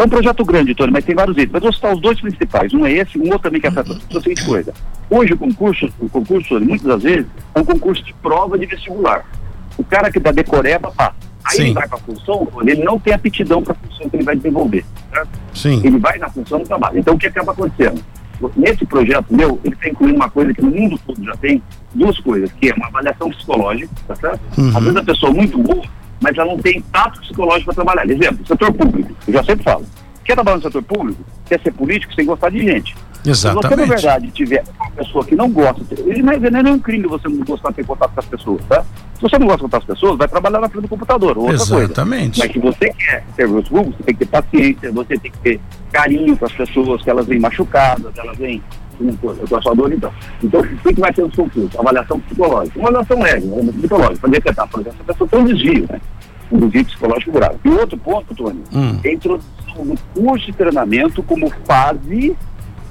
É 0.00 0.02
um 0.02 0.08
projeto 0.08 0.42
grande, 0.46 0.74
Tony, 0.74 0.90
mas 0.90 1.04
tem 1.04 1.14
vários 1.14 1.36
itens. 1.36 1.52
Mas 1.52 1.62
vou 1.62 1.72
citar 1.74 1.92
os 1.92 2.00
dois 2.00 2.18
principais. 2.18 2.72
Um 2.72 2.86
é 2.86 2.92
esse, 2.92 3.18
um 3.18 3.24
outro 3.24 3.40
também 3.40 3.60
que 3.60 3.66
afeta 3.66 3.92
a 3.92 4.20
seguinte 4.22 4.46
coisa. 4.46 4.72
Hoje 5.10 5.34
o 5.34 5.36
concurso, 5.36 5.92
o 6.00 6.08
concurso, 6.08 6.48
Tony, 6.48 6.64
muitas 6.64 6.86
das 6.86 7.02
vezes, 7.02 7.26
é 7.54 7.60
um 7.60 7.64
concurso 7.66 8.02
de 8.02 8.14
prova 8.14 8.58
de 8.58 8.64
vestibular. 8.64 9.26
O 9.76 9.84
cara 9.84 10.10
que 10.10 10.18
dá 10.18 10.32
decoreba 10.32 10.90
passa. 10.90 11.16
Aí 11.44 11.56
Sim. 11.56 11.62
ele 11.64 11.72
vai 11.74 11.86
para 11.86 11.98
a 11.98 12.00
função, 12.00 12.48
ele 12.62 12.82
não 12.82 12.98
tem 12.98 13.12
aptidão 13.12 13.62
para 13.62 13.74
a 13.74 13.76
função 13.76 14.08
que 14.08 14.16
ele 14.16 14.24
vai 14.24 14.36
desenvolver. 14.36 14.86
Certo? 15.12 15.28
Sim. 15.52 15.82
Ele 15.84 15.98
vai 15.98 16.18
na 16.18 16.30
função 16.30 16.60
do 16.60 16.64
trabalho. 16.64 16.98
Então 16.98 17.14
o 17.14 17.18
que 17.18 17.26
acaba 17.26 17.52
acontecendo? 17.52 18.02
Nesse 18.56 18.86
projeto 18.86 19.26
meu, 19.28 19.60
ele 19.62 19.74
está 19.74 19.86
incluindo 19.90 20.16
uma 20.16 20.30
coisa 20.30 20.54
que 20.54 20.62
no 20.62 20.70
mundo 20.70 20.98
todo 21.06 21.22
já 21.22 21.36
tem, 21.36 21.62
duas 21.94 22.18
coisas, 22.20 22.50
que 22.52 22.70
é 22.70 22.74
uma 22.74 22.86
avaliação 22.86 23.28
psicológica, 23.28 23.90
tá 24.08 24.16
certo? 24.16 24.40
Uhum. 24.56 24.68
Às 24.68 24.82
vezes 24.82 24.96
a 24.96 25.04
pessoa 25.04 25.30
é 25.30 25.34
muito 25.34 25.58
boa, 25.58 25.84
mas 26.20 26.36
ela 26.36 26.52
não 26.52 26.58
tem 26.58 26.80
tato 26.92 27.20
psicológico 27.20 27.72
para 27.72 27.84
trabalhar. 27.84 28.10
Exemplo, 28.10 28.46
setor 28.46 28.72
público, 28.72 29.12
eu 29.26 29.32
já 29.32 29.42
sempre 29.44 29.64
falo. 29.64 29.84
Quer 30.24 30.34
trabalhar 30.34 30.56
no 30.58 30.62
setor 30.62 30.82
público? 30.82 31.24
Quer 31.46 31.60
ser 31.60 31.72
político? 31.72 32.14
Sem 32.14 32.26
gostar 32.26 32.50
de 32.50 32.58
gente. 32.58 32.94
Exatamente. 33.24 33.68
Se 33.68 33.68
você, 33.68 33.76
na 33.76 33.94
verdade, 33.94 34.30
tiver 34.30 34.64
uma 34.78 34.90
pessoa 34.92 35.24
que 35.24 35.34
não 35.34 35.50
gosta, 35.50 35.82
ele 35.98 36.22
não 36.22 36.32
é, 36.32 36.38
não 36.38 36.60
é 36.60 36.72
um 36.72 36.78
crime 36.78 37.06
você 37.06 37.28
não 37.28 37.44
gostar 37.44 37.70
de 37.70 37.76
ter 37.76 37.86
contato 37.86 38.12
com 38.12 38.20
as 38.20 38.26
pessoas, 38.26 38.64
tá? 38.66 38.82
Se 39.14 39.22
você 39.22 39.38
não 39.38 39.46
gosta 39.46 39.58
de 39.58 39.62
contar 39.64 39.78
com 39.78 39.92
as 39.92 39.98
pessoas, 39.98 40.18
vai 40.18 40.28
trabalhar 40.28 40.60
na 40.60 40.68
frente 40.68 40.82
do 40.82 40.88
computador, 40.88 41.36
outra 41.36 41.54
Exatamente. 41.54 42.40
coisa. 42.40 42.52
Mas 42.52 42.52
se 42.52 42.58
você 42.58 42.94
quer 42.94 43.24
serviço 43.36 43.68
público, 43.68 43.96
você 43.98 44.02
tem 44.04 44.14
que 44.14 44.24
ter 44.24 44.30
paciência, 44.30 44.92
você 44.92 45.18
tem 45.18 45.30
que 45.30 45.38
ter 45.38 45.60
carinho 45.92 46.36
com 46.36 46.44
as 46.46 46.52
pessoas, 46.52 47.02
que 47.02 47.10
elas 47.10 47.26
vêm 47.26 47.38
machucadas, 47.38 48.12
elas 48.16 48.38
vêm 48.38 48.62
a 49.56 49.62
sua 49.62 49.74
dor, 49.74 49.92
então. 49.92 50.12
Então, 50.42 50.60
o 50.60 50.94
que 50.94 51.00
vai 51.00 51.12
ser 51.12 51.22
o 51.22 51.30
concurso? 51.30 51.78
Avaliação 51.78 52.20
psicológica. 52.20 52.78
Uma 52.78 52.88
avaliação 52.88 53.22
leve, 53.22 53.46
uma 53.46 53.72
psicológica, 53.72 54.20
para 54.20 54.30
detectar, 54.30 54.68
por 54.68 54.80
exemplo, 54.80 54.98
essa 54.98 55.12
pessoa 55.12 55.28
tem 55.28 55.40
um 55.40 55.44
desvio, 55.44 55.86
né? 55.90 56.00
Um 56.52 56.58
desvio 56.60 56.84
psicológico 56.84 57.32
grave. 57.32 57.58
E 57.64 57.68
outro 57.68 57.98
ponto, 57.98 58.34
Tony, 58.34 58.62
hum. 58.72 59.00
é 59.04 59.08
a 59.08 59.12
introdução 59.12 59.86
do 59.86 59.98
curso 60.14 60.46
de 60.46 60.52
treinamento 60.52 61.22
como 61.22 61.50
fase 61.64 62.36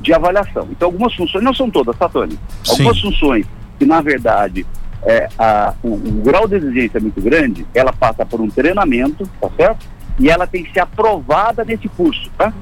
de 0.01 0.13
avaliação. 0.13 0.67
Então, 0.71 0.87
algumas 0.87 1.13
funções, 1.13 1.43
não 1.43 1.53
são 1.53 1.69
todas, 1.69 1.95
tá, 1.97 2.07
Tony? 2.07 2.37
Algumas 2.67 2.95
Sim. 2.95 3.01
funções 3.03 3.45
que, 3.77 3.85
na 3.85 4.01
verdade, 4.01 4.65
é, 5.03 5.29
a, 5.37 5.73
o, 5.81 5.93
o, 5.93 6.21
grau 6.23 6.47
de 6.47 6.55
exigência 6.55 6.97
é 6.97 7.01
muito 7.01 7.21
grande, 7.21 7.65
ela 7.73 7.93
passa 7.93 8.25
por 8.25 8.41
um 8.41 8.49
treinamento, 8.49 9.29
tá 9.39 9.49
certo? 9.55 9.85
E 10.19 10.29
ela 10.29 10.45
tem 10.45 10.63
que 10.63 10.73
ser 10.73 10.81
aprovada 10.81 11.63
nesse 11.63 11.87
curso, 11.87 12.29
tá? 12.37 12.53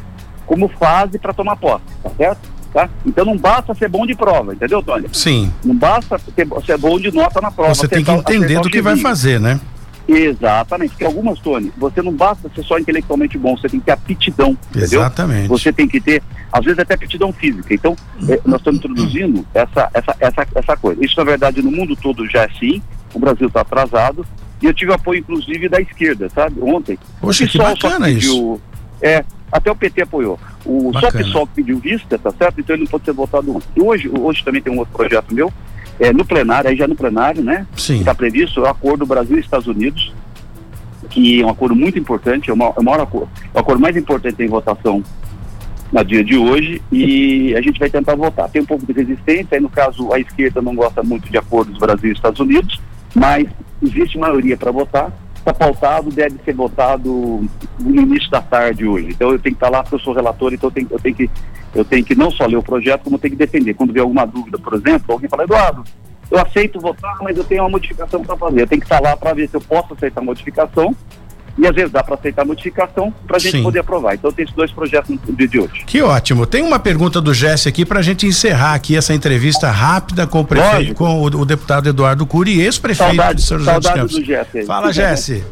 Como 0.45 0.67
fase 0.67 1.17
para 1.17 1.33
tomar 1.33 1.55
posse, 1.55 1.85
tá 2.03 2.09
certo? 2.11 2.57
Tá? 2.74 2.89
Então 3.05 3.26
não 3.26 3.38
basta 3.38 3.74
ser 3.74 3.89
bom 3.89 4.05
de 4.05 4.13
prova, 4.13 4.53
entendeu, 4.53 4.84
Tony? 4.84 5.07
Sim. 5.11 5.51
Não 5.63 5.76
basta 5.76 6.20
ser, 6.20 6.47
ser 6.65 6.78
bom 6.78 6.99
de 6.99 7.11
nota 7.11 7.41
na 7.41 7.49
prova. 7.49 7.74
Você 7.74 7.88
tem 7.88 8.03
que 8.03 8.11
entender 8.11 8.59
do 8.59 8.70
que 8.70 8.82
vai 8.82 8.97
fazer, 8.97 9.39
né? 9.39 9.59
Exatamente, 10.07 10.91
porque 10.91 11.03
algumas, 11.03 11.38
Tony, 11.39 11.72
você 11.78 12.01
não 12.01 12.13
basta 12.13 12.49
ser 12.55 12.63
só 12.63 12.80
intelectualmente 12.80 13.38
bom, 13.38 13.57
você 13.57 13.68
tem 13.68 13.80
que 13.80 13.88
ter 13.88 13.91
aptidão, 13.91 14.57
Exatamente. 14.74 15.39
Entendeu? 15.39 15.57
Você 15.57 15.74
tem 15.74 15.88
que 15.88 15.99
ter, 15.99 16.24
às 16.51 16.63
vezes 16.63 16.80
até 16.80 16.93
aptidão 16.93 17.34
física. 17.34 17.74
Então, 17.74 17.93
é, 18.30 18.39
nós 18.45 18.61
estamos 18.61 18.80
introduzindo 18.80 19.45
essa, 19.53 19.89
essa, 19.93 20.15
essa, 20.20 20.47
essa 20.55 20.78
coisa. 20.78 21.03
Isso, 21.03 21.15
na 21.18 21.26
verdade, 21.26 21.61
no 21.61 21.72
mundo 21.72 21.93
todo 21.95 22.26
já 22.30 22.43
é 22.43 22.45
assim, 22.45 22.82
o 23.13 23.20
Brasil 23.20 23.47
está 23.47 23.61
atrasado, 23.61 24.26
e 24.61 24.65
eu 24.65 24.74
tive 24.74 24.93
apoio, 24.93 25.20
inclusive, 25.20 25.68
da 25.68 25.82
esquerda, 25.82 26.30
sabe, 26.30 26.61
ontem. 26.61 26.97
Poxa, 27.20 27.45
que 27.45 27.57
bacana 27.57 28.05
pediu, 28.05 28.18
isso. 28.18 28.61
É, 29.01 29.26
até 29.51 29.71
o 29.71 29.75
PT 29.75 30.01
apoiou. 30.01 30.39
O, 30.65 30.91
só 30.99 31.07
o 31.07 31.11
PSOL 31.11 31.47
pediu 31.47 31.79
vista, 31.79 32.17
tá 32.17 32.31
certo? 32.31 32.59
Então 32.59 32.75
ele 32.75 32.83
não 32.83 32.91
pode 32.91 33.05
ser 33.05 33.13
votado 33.13 33.55
ontem. 33.55 33.67
E 33.75 33.81
hoje, 33.81 34.09
hoje 34.09 34.43
também 34.43 34.61
tem 34.61 34.73
um 34.73 34.79
outro 34.79 34.93
projeto 34.93 35.33
meu, 35.33 35.51
é, 35.99 36.11
no 36.13 36.25
plenário, 36.25 36.69
aí 36.69 36.75
já 36.75 36.87
no 36.87 36.95
plenário, 36.95 37.43
né? 37.43 37.65
Sim. 37.75 37.99
Está 37.99 38.13
previsto 38.13 38.61
o 38.61 38.65
acordo 38.65 39.05
Brasil 39.05 39.37
e 39.37 39.39
Estados 39.39 39.67
Unidos, 39.67 40.13
que 41.09 41.41
é 41.41 41.45
um 41.45 41.49
acordo 41.49 41.75
muito 41.75 41.97
importante, 41.97 42.49
é 42.49 42.53
o 42.53 42.57
maior, 42.57 42.73
é 42.75 42.79
o 42.79 42.83
maior 42.83 43.01
acordo, 43.01 43.29
é 43.53 43.57
o 43.57 43.61
acordo 43.61 43.81
mais 43.81 43.95
importante 43.95 44.43
em 44.43 44.47
votação 44.47 45.03
no 45.91 46.03
dia 46.03 46.23
de 46.23 46.37
hoje 46.37 46.81
e 46.91 47.55
a 47.55 47.61
gente 47.61 47.79
vai 47.79 47.89
tentar 47.89 48.15
votar. 48.15 48.49
Tem 48.49 48.61
um 48.61 48.65
pouco 48.65 48.85
de 48.85 48.93
resistência, 48.93 49.55
aí 49.55 49.61
no 49.61 49.69
caso 49.69 50.11
a 50.13 50.19
esquerda 50.19 50.61
não 50.61 50.75
gosta 50.75 51.01
muito 51.01 51.29
de 51.29 51.37
acordos 51.37 51.77
Brasil 51.77 52.09
e 52.09 52.13
Estados 52.13 52.39
Unidos, 52.39 52.79
mas 53.15 53.47
existe 53.81 54.17
maioria 54.17 54.57
para 54.57 54.71
votar, 54.71 55.11
está 55.49 55.53
pautado, 55.53 56.11
deve 56.11 56.37
ser 56.43 56.53
votado 56.53 57.47
no 57.79 58.01
início 58.01 58.29
da 58.29 58.41
tarde 58.41 58.85
hoje. 58.85 59.09
Então 59.09 59.31
eu 59.31 59.39
tenho 59.39 59.55
que 59.55 59.63
estar 59.63 59.69
lá 59.69 59.81
porque 59.81 59.95
eu 59.95 59.99
sou 59.99 60.13
relator, 60.13 60.53
então 60.53 60.67
eu 60.67 60.73
tenho, 60.73 60.87
eu 60.91 60.99
tenho 60.99 61.15
que 61.15 61.29
eu 61.75 61.85
tenho 61.85 62.03
que 62.03 62.15
não 62.15 62.31
só 62.31 62.45
ler 62.45 62.57
o 62.57 62.63
projeto, 62.63 63.03
como 63.03 63.19
tenho 63.19 63.33
que 63.33 63.37
defender. 63.37 63.73
Quando 63.73 63.93
vier 63.93 64.01
alguma 64.01 64.25
dúvida, 64.25 64.57
por 64.57 64.73
exemplo, 64.73 65.13
alguém 65.13 65.29
fala, 65.29 65.43
Eduardo, 65.43 65.83
eu 66.31 66.39
aceito 66.39 66.79
votar, 66.79 67.17
mas 67.21 67.37
eu 67.37 67.43
tenho 67.43 67.63
uma 67.63 67.69
modificação 67.69 68.23
para 68.23 68.35
fazer. 68.35 68.61
Eu 68.61 68.67
tenho 68.67 68.81
que 68.81 68.85
estar 68.85 69.01
lá 69.01 69.15
para 69.15 69.33
ver 69.33 69.47
se 69.47 69.55
eu 69.55 69.61
posso 69.61 69.93
aceitar 69.93 70.21
a 70.21 70.23
modificação. 70.23 70.95
E 71.58 71.66
às 71.68 71.76
vezes 71.76 71.91
dá 71.91 72.03
para 72.03 72.16
aceitar 72.16 72.43
a 72.43 72.45
modificação 72.45 73.12
para 73.26 73.38
a 73.38 73.39
gente 73.39 73.58
Sim. 73.58 73.64
poder 73.64 73.80
aprovar. 73.80 74.14
Então 74.14 74.32
tem 74.32 74.43
esses 74.43 74.55
dois 74.55 74.72
projetos 74.72 75.10
no 75.10 75.36
dia 75.36 75.47
de 75.47 75.60
hoje. 75.60 75.84
Que 75.86 76.01
ótimo. 76.01 76.45
Tem 76.45 76.62
uma 76.62 76.78
pergunta 76.78 77.20
do 77.20 77.34
Jesse 77.34 77.68
aqui 77.68 77.86
para 77.86 77.99
a 77.99 78.03
gente 78.03 78.28
encerrar 78.28 78.76
aqui 78.76 78.95
essa 78.95 79.14
entrevista 79.14 79.70
rápida 79.72 80.28
com 80.28 80.41
o 80.41 80.45
prefeito, 80.45 80.93
com 80.93 81.22
o, 81.22 81.24
o, 81.24 81.45
deputado 81.45 81.89
Eduardo 81.89 82.26
Cury, 82.26 82.62
ex-prefeito 82.62 83.36
de 83.36 83.41
São 83.41 83.58
José 83.58 83.80
dos 83.80 83.89
Campos. 83.89 84.16
Do 84.16 84.26
Jesse 84.26 84.66
Fala, 84.66 84.93
Jesse. 84.93 85.43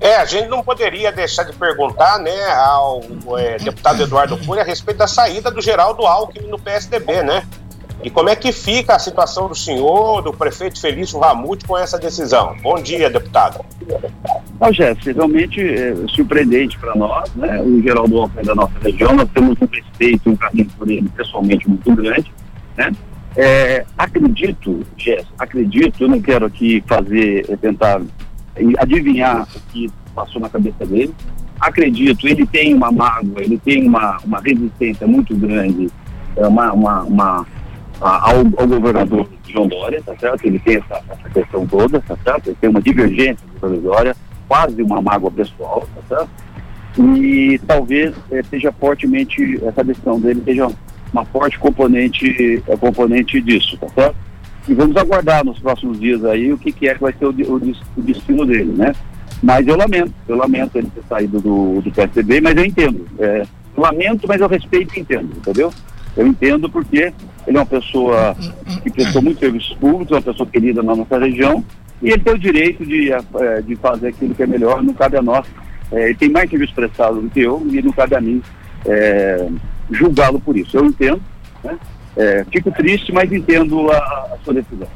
É, 0.00 0.16
a 0.16 0.24
gente 0.24 0.48
não 0.48 0.62
poderia 0.62 1.10
deixar 1.10 1.42
de 1.42 1.52
perguntar, 1.52 2.18
né, 2.18 2.46
ao 2.52 3.02
é, 3.36 3.56
deputado 3.58 4.02
Eduardo 4.02 4.38
Cury 4.38 4.60
a 4.60 4.64
respeito 4.64 4.98
da 4.98 5.08
saída 5.08 5.50
do 5.50 5.60
Geraldo 5.60 6.06
Alckmin 6.06 6.46
no 6.48 6.58
PSDB, 6.58 7.22
né? 7.22 7.44
E 8.02 8.10
como 8.10 8.28
é 8.28 8.36
que 8.36 8.52
fica 8.52 8.94
a 8.94 8.98
situação 8.98 9.48
do 9.48 9.54
senhor, 9.54 10.22
do 10.22 10.32
prefeito 10.32 10.80
Felício 10.80 11.18
Ramute 11.18 11.66
com 11.66 11.76
essa 11.76 11.98
decisão? 11.98 12.56
Bom 12.62 12.80
dia, 12.80 13.10
deputado. 13.10 13.64
Não, 14.60 14.72
Jéssica, 14.72 15.12
realmente 15.12 15.60
é 15.60 15.94
surpreendente 16.08 16.78
para 16.78 16.94
nós, 16.94 17.32
né? 17.34 17.60
O 17.60 17.82
Geraldo 17.82 18.18
Alckmin 18.18 18.42
é 18.42 18.44
da 18.44 18.54
nossa 18.54 18.78
região, 18.80 19.14
nós 19.14 19.28
temos 19.34 19.56
um 19.60 19.66
respeito, 19.66 20.30
um 20.30 20.36
carinho 20.36 20.68
por 20.76 20.88
ele 20.88 21.08
pessoalmente 21.16 21.68
muito 21.68 21.94
grande, 21.94 22.32
né? 22.76 22.92
É, 23.36 23.84
acredito, 23.96 24.84
Jéssica, 24.96 25.32
acredito, 25.38 26.02
eu 26.02 26.08
não 26.08 26.20
quero 26.20 26.46
aqui 26.46 26.82
fazer, 26.86 27.46
é, 27.48 27.56
tentar 27.56 28.00
adivinhar 28.78 29.46
o 29.54 29.72
que 29.72 29.88
passou 30.14 30.40
na 30.40 30.48
cabeça 30.48 30.84
dele. 30.86 31.14
Acredito, 31.60 32.26
ele 32.26 32.46
tem 32.46 32.74
uma 32.74 32.90
mágoa, 32.90 33.40
ele 33.42 33.58
tem 33.58 33.86
uma, 33.86 34.18
uma 34.24 34.40
resistência 34.40 35.06
muito 35.06 35.36
grande, 35.36 35.88
é, 36.36 36.46
uma, 36.46 36.72
uma, 36.72 37.02
ao, 38.00 38.36
ao, 38.56 38.66
governador 38.66 39.28
João 39.48 39.68
Dória, 39.68 40.02
tá 40.04 40.16
certo? 40.18 40.44
Ele 40.44 40.58
tem 40.58 40.76
essa, 40.76 41.02
essa 41.08 41.30
questão 41.30 41.66
toda, 41.66 42.00
tá 42.00 42.16
certo? 42.22 42.48
Ele 42.48 42.56
tem 42.60 42.70
uma 42.70 42.80
divergência 42.80 43.46
com 43.60 43.66
o 43.66 43.80
Dória, 43.80 44.14
quase 44.46 44.82
uma 44.82 45.02
mágoa 45.02 45.30
pessoal, 45.30 45.86
tá 45.94 46.16
certo? 46.16 46.30
E 46.98 47.60
talvez 47.66 48.14
é, 48.30 48.42
seja 48.42 48.72
fortemente, 48.72 49.60
essa 49.64 49.84
decisão 49.84 50.18
dele 50.20 50.42
seja 50.44 50.68
uma 51.12 51.24
forte 51.24 51.58
componente, 51.58 52.62
é, 52.66 52.76
componente 52.76 53.40
disso, 53.40 53.76
tá 53.78 53.88
certo? 53.88 54.16
E 54.68 54.74
vamos 54.74 54.96
aguardar 54.96 55.44
nos 55.44 55.58
próximos 55.58 55.98
dias 55.98 56.24
aí 56.24 56.52
o 56.52 56.58
que, 56.58 56.72
que 56.72 56.88
é 56.88 56.94
que 56.94 57.00
vai 57.00 57.12
ser 57.12 57.26
o, 57.26 57.30
o, 57.30 57.54
o, 57.54 58.02
destino 58.02 58.44
dele, 58.44 58.72
né? 58.72 58.94
Mas 59.42 59.66
eu 59.66 59.76
lamento, 59.76 60.12
eu 60.26 60.36
lamento 60.36 60.76
ele 60.76 60.90
ter 60.94 61.02
saído 61.08 61.40
do, 61.40 61.80
do 61.80 61.90
PSDB, 61.90 62.40
mas 62.40 62.56
eu 62.56 62.64
entendo. 62.64 63.06
É, 63.18 63.46
lamento, 63.76 64.26
mas 64.26 64.40
eu 64.40 64.48
respeito 64.48 64.96
e 64.96 65.00
entendo, 65.00 65.30
entendeu? 65.36 65.72
Eu 66.16 66.26
entendo 66.26 66.68
porque 66.68 67.12
ele 67.46 67.56
é 67.56 67.60
uma 67.60 67.66
pessoa 67.66 68.36
que 68.82 68.90
prestou 68.90 69.22
muitos 69.22 69.40
serviços 69.40 69.74
públicos, 69.76 70.12
é 70.12 70.14
uma 70.16 70.22
pessoa 70.22 70.48
querida 70.48 70.82
na 70.82 70.94
nossa 70.94 71.18
região, 71.18 71.64
e 72.02 72.10
ele 72.10 72.18
tem 72.18 72.34
o 72.34 72.38
direito 72.38 72.84
de, 72.84 73.12
é, 73.12 73.62
de 73.62 73.76
fazer 73.76 74.08
aquilo 74.08 74.34
que 74.34 74.42
é 74.42 74.46
melhor, 74.46 74.82
não 74.82 74.94
cabe 74.94 75.16
a 75.16 75.22
nós. 75.22 75.46
É, 75.90 76.06
ele 76.06 76.14
tem 76.14 76.28
mais 76.28 76.48
serviço 76.50 76.74
prestado 76.74 77.20
do 77.20 77.30
que 77.30 77.40
eu, 77.40 77.66
e 77.70 77.82
não 77.82 77.92
cabe 77.92 78.14
a 78.14 78.20
mim 78.20 78.42
é, 78.86 79.48
julgá-lo 79.90 80.40
por 80.40 80.56
isso. 80.56 80.76
Eu 80.76 80.86
entendo, 80.86 81.20
né? 81.64 81.78
É, 82.16 82.44
fico 82.50 82.70
triste, 82.72 83.12
mas 83.12 83.32
entendo 83.32 83.90
a, 83.90 83.96
a 83.96 84.36
sua 84.44 84.54
decisão. 84.54 84.88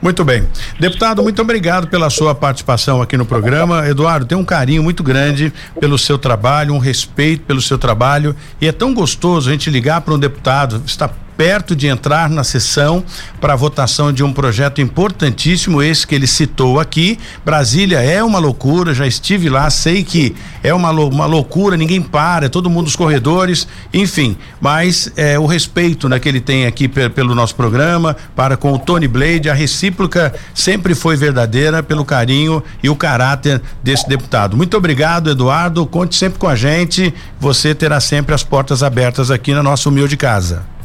Muito 0.00 0.24
bem. 0.24 0.46
Deputado, 0.78 1.22
muito 1.22 1.40
obrigado 1.42 1.88
pela 1.88 2.08
sua 2.10 2.34
participação 2.34 3.02
aqui 3.02 3.16
no 3.16 3.26
programa. 3.26 3.88
Eduardo, 3.88 4.26
tem 4.26 4.38
um 4.38 4.44
carinho 4.44 4.82
muito 4.82 5.02
grande 5.02 5.52
pelo 5.80 5.98
seu 5.98 6.18
trabalho, 6.18 6.74
um 6.74 6.78
respeito 6.78 7.44
pelo 7.44 7.60
seu 7.60 7.78
trabalho 7.78 8.36
e 8.60 8.68
é 8.68 8.72
tão 8.72 8.94
gostoso 8.94 9.48
a 9.48 9.52
gente 9.52 9.70
ligar 9.70 10.00
para 10.02 10.14
um 10.14 10.18
deputado, 10.18 10.82
está 10.86 11.10
perto 11.36 11.76
de 11.76 11.86
entrar 11.86 12.30
na 12.30 12.42
sessão 12.42 13.04
para 13.40 13.54
votação 13.54 14.12
de 14.12 14.22
um 14.22 14.32
projeto 14.32 14.80
importantíssimo, 14.80 15.82
esse 15.82 16.06
que 16.06 16.14
ele 16.14 16.26
citou 16.26 16.80
aqui. 16.80 17.18
Brasília 17.44 18.00
é 18.00 18.22
uma 18.22 18.38
loucura, 18.38 18.94
já 18.94 19.06
estive 19.06 19.48
lá, 19.48 19.68
sei 19.70 20.02
que 20.02 20.34
é 20.62 20.72
uma, 20.72 20.90
uma 20.90 21.26
loucura, 21.26 21.76
ninguém 21.76 22.00
para, 22.00 22.46
é 22.46 22.48
todo 22.48 22.70
mundo 22.70 22.84
nos 22.84 22.96
corredores, 22.96 23.66
enfim, 23.92 24.36
mas 24.60 25.12
é, 25.16 25.38
o 25.38 25.46
respeito 25.46 26.08
né, 26.08 26.18
que 26.18 26.28
ele 26.28 26.40
tem 26.40 26.66
aqui 26.66 26.88
pelo 26.88 27.34
nosso 27.34 27.54
programa, 27.54 28.16
para 28.34 28.56
com 28.56 28.72
o 28.72 28.78
Tony 28.78 29.08
Blade, 29.08 29.50
a 29.50 29.54
recíproca 29.54 30.34
sempre 30.54 30.94
foi 30.94 31.16
verdadeira 31.16 31.82
pelo 31.82 32.04
carinho 32.04 32.62
e 32.82 32.88
o 32.88 32.96
caráter 32.96 33.60
desse 33.82 34.08
deputado. 34.08 34.56
Muito 34.56 34.76
obrigado, 34.76 35.30
Eduardo. 35.30 35.86
Conte 35.86 36.16
sempre 36.16 36.38
com 36.38 36.48
a 36.48 36.54
gente. 36.54 37.12
Você 37.40 37.74
terá 37.74 38.00
sempre 38.00 38.34
as 38.34 38.42
portas 38.42 38.82
abertas 38.82 39.30
aqui 39.30 39.52
na 39.52 39.62
nossa 39.62 39.88
humilde 39.88 40.16
casa. 40.16 40.75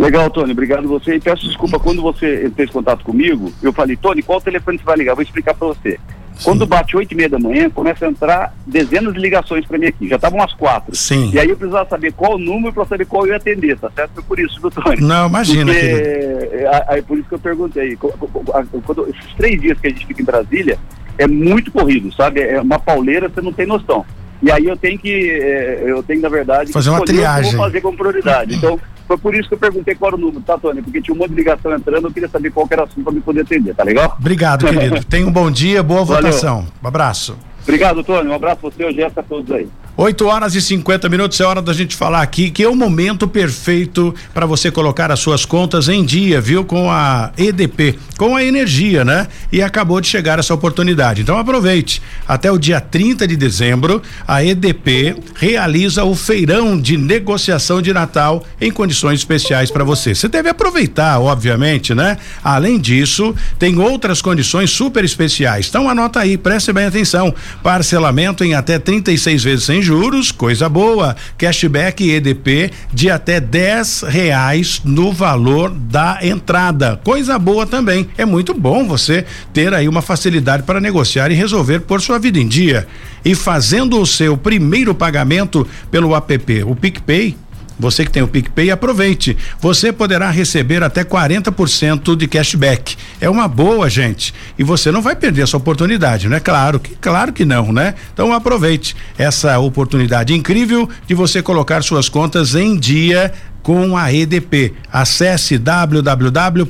Legal, 0.00 0.30
Tony, 0.30 0.52
obrigado 0.52 0.88
você. 0.88 1.16
E 1.16 1.20
peço 1.20 1.46
desculpa, 1.46 1.78
quando 1.78 2.00
você 2.00 2.50
fez 2.56 2.70
contato 2.70 3.04
comigo, 3.04 3.52
eu 3.62 3.70
falei, 3.70 3.96
Tony, 3.96 4.22
qual 4.22 4.40
telefone 4.40 4.78
você 4.78 4.84
vai 4.84 4.96
ligar? 4.96 5.14
Vou 5.14 5.22
explicar 5.22 5.54
para 5.54 5.68
você. 5.68 6.00
Sim. 6.32 6.44
Quando 6.44 6.66
bate 6.66 6.96
oito 6.96 7.12
e 7.12 7.14
meia 7.14 7.28
da 7.28 7.38
manhã, 7.38 7.68
começa 7.68 8.06
a 8.06 8.08
entrar 8.08 8.54
dezenas 8.66 9.12
de 9.12 9.20
ligações 9.20 9.66
para 9.66 9.76
mim 9.76 9.86
aqui. 9.86 10.08
Já 10.08 10.16
estavam 10.16 10.42
as 10.42 10.54
quatro. 10.54 10.96
Sim. 10.96 11.30
E 11.34 11.38
aí 11.38 11.50
eu 11.50 11.56
precisava 11.56 11.86
saber 11.86 12.14
qual 12.14 12.36
o 12.36 12.38
número 12.38 12.72
para 12.72 12.86
saber 12.86 13.04
qual 13.04 13.26
eu 13.26 13.32
ia 13.32 13.36
atender, 13.36 13.78
tá 13.78 13.90
certo? 13.94 14.12
Foi 14.14 14.22
por 14.22 14.40
isso, 14.40 14.58
viu, 14.58 14.70
Tony? 14.70 15.02
Não, 15.02 15.28
imagina. 15.28 15.70
Porque, 15.70 15.86
é, 15.86 16.84
é, 16.88 17.02
por 17.02 17.18
isso 17.18 17.28
que 17.28 17.34
eu 17.34 17.38
perguntei. 17.38 17.96
Quando, 17.96 19.06
esses 19.10 19.34
três 19.36 19.60
dias 19.60 19.78
que 19.78 19.86
a 19.86 19.90
gente 19.90 20.06
fica 20.06 20.22
em 20.22 20.24
Brasília, 20.24 20.78
é 21.18 21.26
muito 21.26 21.70
corrido, 21.70 22.10
sabe? 22.14 22.40
É 22.40 22.58
uma 22.58 22.78
pauleira, 22.78 23.28
você 23.28 23.42
não 23.42 23.52
tem 23.52 23.66
noção. 23.66 24.06
E 24.42 24.50
aí 24.50 24.66
eu 24.66 24.76
tenho 24.76 24.98
que, 24.98 25.30
é, 25.30 25.82
eu 25.86 26.02
tenho, 26.02 26.20
na 26.20 26.28
verdade, 26.28 26.72
fazer 26.72 26.90
uma 26.90 27.04
triagem. 27.04 27.56
vou 27.56 27.64
fazer 27.64 27.80
como 27.80 27.96
prioridade. 27.96 28.54
Então, 28.54 28.78
foi 29.06 29.18
por 29.18 29.34
isso 29.34 29.48
que 29.48 29.54
eu 29.54 29.58
perguntei 29.58 29.94
qual 29.94 30.10
era 30.10 30.16
o 30.16 30.20
número, 30.20 30.40
tá, 30.40 30.56
Tony? 30.56 30.80
Porque 30.80 31.02
tinha 31.02 31.14
um 31.14 31.18
monte 31.18 31.30
de 31.30 31.36
ligação 31.36 31.74
entrando, 31.74 32.06
eu 32.06 32.12
queria 32.12 32.28
saber 32.28 32.50
qual 32.50 32.66
era 32.70 32.82
o 32.82 32.84
assunto 32.84 33.04
para 33.04 33.12
me 33.12 33.20
poder 33.20 33.40
atender, 33.40 33.74
tá 33.74 33.82
legal? 33.82 34.16
Obrigado, 34.18 34.66
querido. 34.66 35.04
Tenha 35.04 35.26
um 35.26 35.32
bom 35.32 35.50
dia, 35.50 35.82
boa 35.82 36.04
Valeu. 36.04 36.22
votação. 36.22 36.66
Um 36.82 36.88
abraço. 36.88 37.36
Obrigado, 37.62 38.02
Tony. 38.02 38.28
Um 38.28 38.34
abraço 38.34 38.60
para 38.60 38.70
você, 38.70 38.84
o 38.84 38.92
Jéssica, 38.92 39.20
a 39.20 39.24
todos 39.24 39.50
aí. 39.52 39.68
8 40.02 40.26
horas 40.26 40.54
e 40.54 40.62
50 40.62 41.10
minutos 41.10 41.38
é 41.40 41.44
hora 41.44 41.60
da 41.60 41.74
gente 41.74 41.94
falar 41.94 42.22
aqui 42.22 42.50
que 42.50 42.62
é 42.62 42.68
o 42.70 42.74
momento 42.74 43.28
perfeito 43.28 44.14
para 44.32 44.46
você 44.46 44.70
colocar 44.70 45.12
as 45.12 45.20
suas 45.20 45.44
contas 45.44 45.90
em 45.90 46.02
dia, 46.02 46.40
viu? 46.40 46.64
Com 46.64 46.90
a 46.90 47.30
EDP, 47.36 47.98
com 48.16 48.34
a 48.34 48.42
energia, 48.42 49.04
né? 49.04 49.28
E 49.52 49.60
acabou 49.60 50.00
de 50.00 50.08
chegar 50.08 50.38
essa 50.38 50.54
oportunidade. 50.54 51.20
Então 51.20 51.36
aproveite. 51.36 52.00
Até 52.26 52.50
o 52.50 52.56
dia 52.56 52.80
30 52.80 53.28
de 53.28 53.36
dezembro, 53.36 54.00
a 54.26 54.42
EDP 54.42 55.16
realiza 55.34 56.02
o 56.02 56.14
feirão 56.14 56.80
de 56.80 56.96
negociação 56.96 57.82
de 57.82 57.92
Natal 57.92 58.42
em 58.58 58.70
condições 58.70 59.18
especiais 59.18 59.70
para 59.70 59.84
você. 59.84 60.14
Você 60.14 60.28
deve 60.28 60.48
aproveitar, 60.48 61.20
obviamente, 61.20 61.94
né? 61.94 62.16
Além 62.42 62.78
disso, 62.78 63.36
tem 63.58 63.78
outras 63.78 64.22
condições 64.22 64.70
super 64.70 65.04
especiais. 65.04 65.68
Então 65.68 65.90
anota 65.90 66.20
aí, 66.20 66.38
preste 66.38 66.72
bem 66.72 66.86
atenção. 66.86 67.34
Parcelamento 67.62 68.42
em 68.42 68.54
até 68.54 68.78
36 68.78 69.44
vezes 69.44 69.66
sem 69.66 69.82
juros, 69.82 69.89
coisa 70.36 70.68
boa. 70.68 71.16
Cashback 71.36 72.08
EDP 72.08 72.70
de 72.92 73.10
até 73.10 73.40
10 73.40 74.02
reais 74.02 74.80
no 74.84 75.12
valor 75.12 75.70
da 75.70 76.18
entrada. 76.22 77.00
Coisa 77.02 77.38
boa 77.38 77.66
também. 77.66 78.08
É 78.16 78.24
muito 78.24 78.54
bom 78.54 78.86
você 78.86 79.24
ter 79.52 79.74
aí 79.74 79.88
uma 79.88 80.02
facilidade 80.02 80.62
para 80.62 80.80
negociar 80.80 81.30
e 81.30 81.34
resolver 81.34 81.80
por 81.80 82.00
sua 82.00 82.18
vida 82.18 82.38
em 82.38 82.48
dia. 82.48 82.86
E 83.24 83.34
fazendo 83.34 84.00
o 84.00 84.06
seu 84.06 84.36
primeiro 84.36 84.94
pagamento 84.94 85.66
pelo 85.90 86.14
app, 86.14 86.62
o 86.64 86.74
PicPay, 86.74 87.36
você 87.80 88.04
que 88.04 88.10
tem 88.10 88.22
o 88.22 88.28
PicPay, 88.28 88.70
aproveite. 88.70 89.36
Você 89.60 89.92
poderá 89.92 90.30
receber 90.30 90.82
até 90.82 91.02
40% 91.02 92.14
de 92.14 92.28
cashback. 92.28 92.96
É 93.20 93.28
uma 93.28 93.48
boa, 93.48 93.88
gente. 93.88 94.32
E 94.58 94.62
você 94.62 94.92
não 94.92 95.02
vai 95.02 95.16
perder 95.16 95.42
essa 95.42 95.56
oportunidade, 95.56 96.28
não 96.28 96.36
é 96.36 96.40
claro 96.40 96.78
que 96.78 96.94
claro 96.96 97.32
que 97.32 97.44
não, 97.44 97.72
né? 97.72 97.94
Então 98.12 98.32
aproveite 98.32 98.94
essa 99.16 99.58
oportunidade 99.58 100.34
incrível 100.34 100.88
de 101.06 101.14
você 101.14 101.42
colocar 101.42 101.82
suas 101.82 102.08
contas 102.08 102.54
em 102.54 102.76
dia 102.78 103.32
com 103.62 103.96
a 103.96 104.12
EDP. 104.12 104.74
Acesse 104.92 105.58
www.edp.com.br 105.58 106.64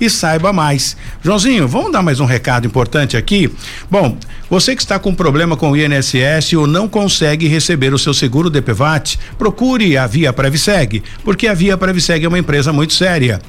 e 0.00 0.10
saiba 0.10 0.52
mais. 0.52 0.96
Joãozinho, 1.22 1.68
vamos 1.68 1.92
dar 1.92 2.02
mais 2.02 2.20
um 2.20 2.24
recado 2.24 2.66
importante 2.66 3.16
aqui? 3.16 3.50
Bom, 3.90 4.16
você 4.48 4.74
que 4.74 4.82
está 4.82 4.98
com 4.98 5.14
problema 5.14 5.56
com 5.56 5.70
o 5.70 5.76
INSS 5.76 6.52
ou 6.54 6.66
não 6.66 6.88
consegue 6.88 7.48
receber 7.48 7.94
o 7.94 7.98
seu 7.98 8.14
seguro 8.14 8.50
DPVAT, 8.50 9.18
procure 9.38 9.96
a 9.96 10.06
Via 10.06 10.32
Previseg, 10.32 11.02
porque 11.24 11.46
a 11.46 11.54
Via 11.54 11.76
Previseg 11.76 12.24
é 12.24 12.28
uma 12.28 12.38
empresa 12.38 12.72
muito 12.72 12.92
séria. 12.92 13.40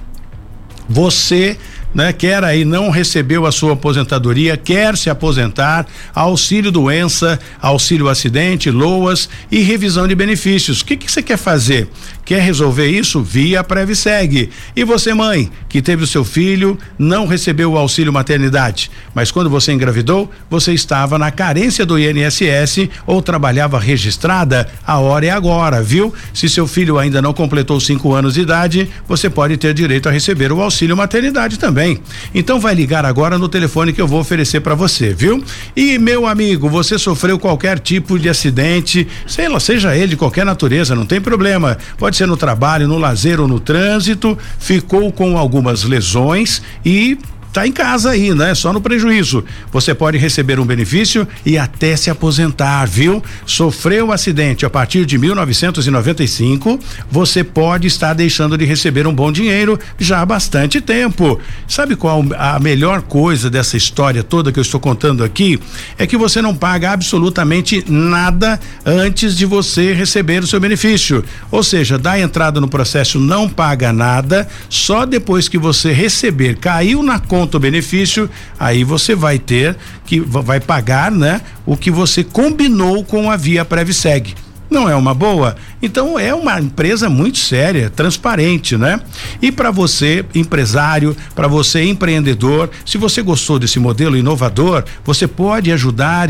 Você 0.88 1.58
né, 1.96 2.12
quer 2.12 2.44
aí 2.44 2.66
não 2.66 2.90
recebeu 2.90 3.46
a 3.46 3.52
sua 3.54 3.74
aposentadoria, 3.74 4.58
quer 4.58 4.98
se 4.98 5.10
aposentar, 5.10 5.88
auxílio 6.14 6.70
doença, 6.70 7.40
auxílio 7.62 8.10
acidente, 8.10 8.70
loas 8.70 9.30
e 9.50 9.62
revisão 9.62 10.06
de 10.06 10.14
benefícios. 10.14 10.82
O 10.82 10.86
que 10.86 10.98
que 10.98 11.10
você 11.10 11.24
quer 11.24 11.38
fazer? 11.38 11.88
Quer 12.26 12.42
resolver 12.42 12.88
isso 12.88 13.22
via 13.22 13.64
Previseg. 13.64 14.50
E 14.76 14.84
você, 14.84 15.14
mãe, 15.14 15.52
que 15.70 15.82
teve 15.82 16.04
o 16.04 16.08
seu 16.08 16.26
filho, 16.26 16.78
não 16.98 17.28
recebeu 17.28 17.72
o 17.72 17.78
auxílio 17.78 18.12
maternidade, 18.12 18.90
mas 19.14 19.30
quando 19.30 19.50
você 19.50 19.72
engravidou, 19.72 20.32
você 20.50 20.74
estava 20.74 21.20
na 21.20 21.30
carência 21.30 21.86
do 21.86 22.00
INSS 22.00 22.90
ou 23.06 23.22
trabalhava 23.22 23.80
registrada, 23.80 24.68
a 24.86 24.98
hora 24.98 25.28
é 25.28 25.30
agora, 25.30 25.84
viu? 25.84 26.14
Se 26.34 26.50
seu 26.50 26.66
filho 26.66 26.98
ainda 26.98 27.22
não 27.22 27.34
completou 27.34 27.80
cinco 27.80 28.14
anos 28.14 28.34
de 28.34 28.42
idade, 28.42 28.90
você 29.08 29.30
pode 29.30 29.58
ter 29.58 29.74
direito 29.74 30.10
a 30.10 30.12
receber 30.12 30.52
o 30.52 30.62
auxílio 30.62 30.98
maternidade 30.98 31.60
também. 31.60 32.00
Então 32.34 32.60
vai 32.60 32.74
ligar 32.74 33.06
agora 33.06 33.38
no 33.38 33.48
telefone 33.48 33.94
que 33.94 34.02
eu 34.02 34.08
vou 34.08 34.20
oferecer 34.20 34.62
para 34.62 34.74
você, 34.74 35.14
viu? 35.14 35.44
E 35.76 36.00
meu 36.00 36.26
amigo, 36.26 36.70
você 36.70 36.98
sofreu 36.98 37.38
qualquer 37.38 37.78
tipo 37.80 38.18
de 38.18 38.30
acidente, 38.30 39.08
sei 39.28 39.48
lá, 39.48 39.60
seja 39.60 39.96
ele 39.96 40.08
de 40.08 40.18
qualquer 40.18 40.46
natureza, 40.46 40.96
não 40.96 41.06
tem 41.06 41.22
problema. 41.22 41.78
Pode 41.98 42.15
pode 42.16 42.18
ser 42.18 42.28
no 42.28 42.38
trabalho, 42.38 42.88
no 42.88 42.98
lazer 42.98 43.42
ou 43.42 43.48
no 43.48 43.60
trânsito, 43.60 44.38
ficou 44.58 45.12
com 45.12 45.38
algumas 45.38 45.84
lesões 45.84 46.62
e 46.86 47.18
tá 47.56 47.66
em 47.66 47.72
casa 47.72 48.10
aí, 48.10 48.36
né? 48.36 48.54
Só 48.54 48.74
no 48.74 48.82
prejuízo. 48.82 49.46
Você 49.72 49.96
pode 49.96 50.18
receber 50.18 50.60
um 50.60 50.66
benefício 50.66 51.26
e 51.46 51.58
até 51.58 51.96
se 51.96 52.10
aposentar, 52.10 52.86
viu? 52.86 53.24
Sofreu 53.46 54.08
um 54.08 54.12
acidente 54.12 54.66
a 54.66 54.70
partir 54.70 55.06
de 55.06 55.18
1995, 55.18 56.78
você 57.10 57.46
pode 57.46 57.88
estar 57.88 58.14
deixando 58.14 58.58
de 58.58 58.66
receber 58.66 59.08
um 59.08 59.16
bom 59.16 59.32
dinheiro 59.32 59.80
já 59.98 60.20
há 60.20 60.26
bastante 60.26 60.82
tempo. 60.82 61.40
Sabe 61.66 61.96
qual 61.96 62.26
a 62.38 62.60
melhor 62.60 63.04
coisa 63.04 63.50
dessa 63.50 63.78
história 63.78 64.22
toda 64.22 64.52
que 64.52 64.60
eu 64.60 64.64
estou 64.64 64.80
contando 64.82 65.24
aqui? 65.24 65.58
É 65.98 66.06
que 66.06 66.18
você 66.18 66.42
não 66.42 66.54
paga 66.54 66.92
absolutamente 66.92 67.86
nada 67.88 68.60
antes 68.86 69.34
de 69.34 69.46
você 69.46 69.94
receber 69.94 70.44
o 70.44 70.48
seu 70.48 70.60
benefício. 70.60 71.24
Ou 71.50 71.64
seja, 71.64 71.98
dá 71.98 72.20
entrada 72.20 72.60
no 72.60 72.68
processo, 72.68 73.18
não 73.18 73.48
paga 73.48 73.94
nada, 73.94 74.46
só 74.68 75.06
depois 75.06 75.48
que 75.48 75.58
você 75.58 75.94
receber, 75.94 76.58
caiu 76.58 77.02
na 77.02 77.18
conta 77.18 77.45
conta 77.46 77.58
o 77.58 77.60
benefício, 77.60 78.28
aí 78.60 78.84
você 78.84 79.14
vai 79.14 79.38
ter 79.38 79.78
que 80.06 80.20
vai 80.20 80.60
pagar, 80.60 81.12
né, 81.12 81.42
o 81.66 81.78
que 81.78 81.92
você 81.92 82.24
combinou 82.24 83.04
com 83.04 83.30
a 83.30 83.38
Via 83.38 83.64
Previseg. 83.64 84.34
Não 84.68 84.90
é 84.90 84.96
uma 84.96 85.14
boa? 85.14 85.56
Então 85.80 86.18
é 86.18 86.34
uma 86.34 86.60
empresa 86.60 87.08
muito 87.08 87.38
séria, 87.38 87.88
transparente, 87.88 88.76
né? 88.76 89.00
E 89.40 89.52
para 89.52 89.70
você, 89.70 90.26
empresário, 90.34 91.16
para 91.36 91.48
você, 91.48 91.84
empreendedor, 91.84 92.72
se 92.84 92.98
você 92.98 93.22
gostou 93.22 93.60
desse 93.60 93.78
modelo 93.78 94.18
inovador, 94.18 94.84
você 95.04 95.28
pode 95.28 95.72
ajudar 95.72 96.28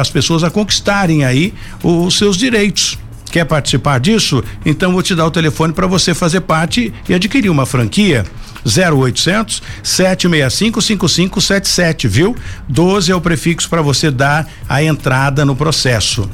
as 0.00 0.08
pessoas 0.08 0.42
a 0.42 0.50
conquistarem 0.50 1.26
aí 1.26 1.52
os 1.82 2.16
seus 2.16 2.38
direitos. 2.38 2.98
Quer 3.30 3.44
participar 3.44 4.00
disso? 4.00 4.42
Então 4.64 4.92
vou 4.92 5.02
te 5.02 5.14
dar 5.14 5.26
o 5.26 5.30
telefone 5.30 5.74
para 5.74 5.86
você 5.86 6.14
fazer 6.14 6.40
parte 6.40 6.92
e 7.06 7.12
adquirir 7.12 7.50
uma 7.50 7.66
franquia. 7.66 8.24
0800 8.66 9.62
765 9.82 10.80
5577, 10.80 12.08
viu? 12.08 12.36
12 12.68 13.12
é 13.12 13.14
o 13.14 13.20
prefixo 13.20 13.68
para 13.68 13.82
você 13.82 14.10
dar 14.10 14.48
a 14.68 14.82
entrada 14.82 15.44
no 15.44 15.54
processo. 15.54 16.28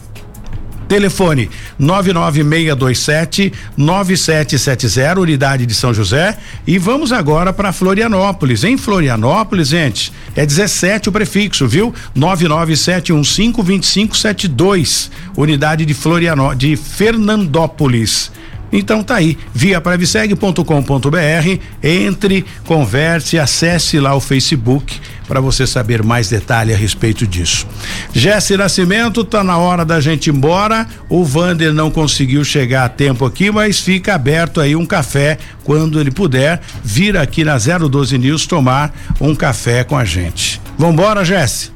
Telefone 0.90 1.48
99627 1.78 3.52
9770, 3.76 5.20
unidade 5.20 5.64
de 5.64 5.72
São 5.72 5.94
José. 5.94 6.36
E 6.66 6.78
vamos 6.78 7.12
agora 7.12 7.52
para 7.52 7.72
Florianópolis. 7.72 8.64
Em 8.64 8.76
Florianópolis, 8.76 9.68
gente, 9.68 10.12
é 10.34 10.44
17 10.44 11.08
o 11.08 11.12
prefixo, 11.12 11.68
viu? 11.68 11.94
997152572, 12.16 15.10
unidade 15.36 15.86
de 15.86 15.94
Florianópolis, 15.94 16.58
de 16.58 16.74
Fernandópolis. 16.74 18.32
Então 18.72 19.02
tá 19.02 19.16
aí, 19.16 19.36
via 19.52 19.80
previseg.com.br, 19.80 21.60
entre, 21.82 22.44
converse, 22.64 23.38
acesse 23.38 23.98
lá 23.98 24.14
o 24.14 24.20
Facebook 24.20 25.00
para 25.26 25.40
você 25.40 25.66
saber 25.66 26.02
mais 26.02 26.28
detalhe 26.28 26.72
a 26.72 26.76
respeito 26.76 27.26
disso. 27.26 27.66
Jesse 28.12 28.56
Nascimento, 28.56 29.22
tá 29.24 29.44
na 29.44 29.58
hora 29.58 29.84
da 29.84 30.00
gente 30.00 30.26
ir 30.26 30.34
embora. 30.34 30.86
O 31.08 31.24
Vander 31.24 31.72
não 31.72 31.90
conseguiu 31.90 32.44
chegar 32.44 32.84
a 32.84 32.88
tempo 32.88 33.24
aqui, 33.24 33.50
mas 33.50 33.78
fica 33.78 34.14
aberto 34.14 34.60
aí 34.60 34.74
um 34.74 34.84
café 34.84 35.38
quando 35.62 36.00
ele 36.00 36.10
puder 36.10 36.60
vir 36.82 37.16
aqui 37.16 37.44
na 37.44 37.56
012 37.58 38.18
News 38.18 38.46
tomar 38.46 38.92
um 39.20 39.34
café 39.34 39.84
com 39.84 39.96
a 39.96 40.04
gente. 40.04 40.60
Vambora, 40.76 41.24
Jesse? 41.24 41.70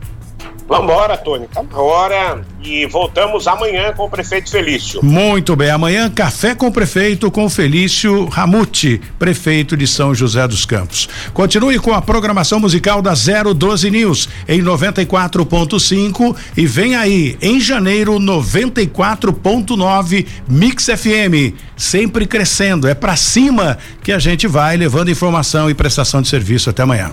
Vambora, 0.67 1.17
Tony, 1.17 1.47
tá 1.47 1.63
e 2.63 2.87
voltamos 2.87 3.47
amanhã 3.47 3.93
com 3.93 4.07
o 4.07 4.11
prefeito 4.11 4.51
Felício. 4.51 5.05
Muito 5.05 5.55
bem, 5.55 5.71
amanhã 5.71 6.11
café 6.11 6.55
com 6.55 6.69
o 6.69 6.73
prefeito 6.73 7.31
com 7.31 7.51
Felício 7.51 8.25
Ramute, 8.27 8.99
prefeito 9.19 9.77
de 9.77 9.87
São 9.87 10.15
José 10.15 10.49
dos 10.49 10.65
Campos. 10.65 11.07
Continue 11.35 11.79
com 11.79 11.93
a 11.93 12.01
programação 12.01 12.59
musical 12.59 13.03
da 13.03 13.13
012 13.13 13.91
News 13.91 14.27
em 14.49 14.63
94.5 14.63 16.35
e 16.57 16.67
vem 16.67 16.97
aí 16.97 17.37
em 17.43 17.61
janeiro 17.61 18.15
94.9 18.15 20.27
Mix 20.49 20.87
FM, 20.87 21.53
sempre 21.77 22.27
crescendo, 22.27 22.89
é 22.89 22.95
para 22.95 23.17
cima 23.17 23.77
que 24.03 24.13
a 24.13 24.19
gente 24.19 24.47
vai 24.47 24.79
levando 24.79 25.11
informação 25.11 25.69
e 25.69 25.75
prestação 25.75 26.23
de 26.23 26.29
serviço 26.29 26.71
até 26.71 26.83
amanhã 26.83 27.13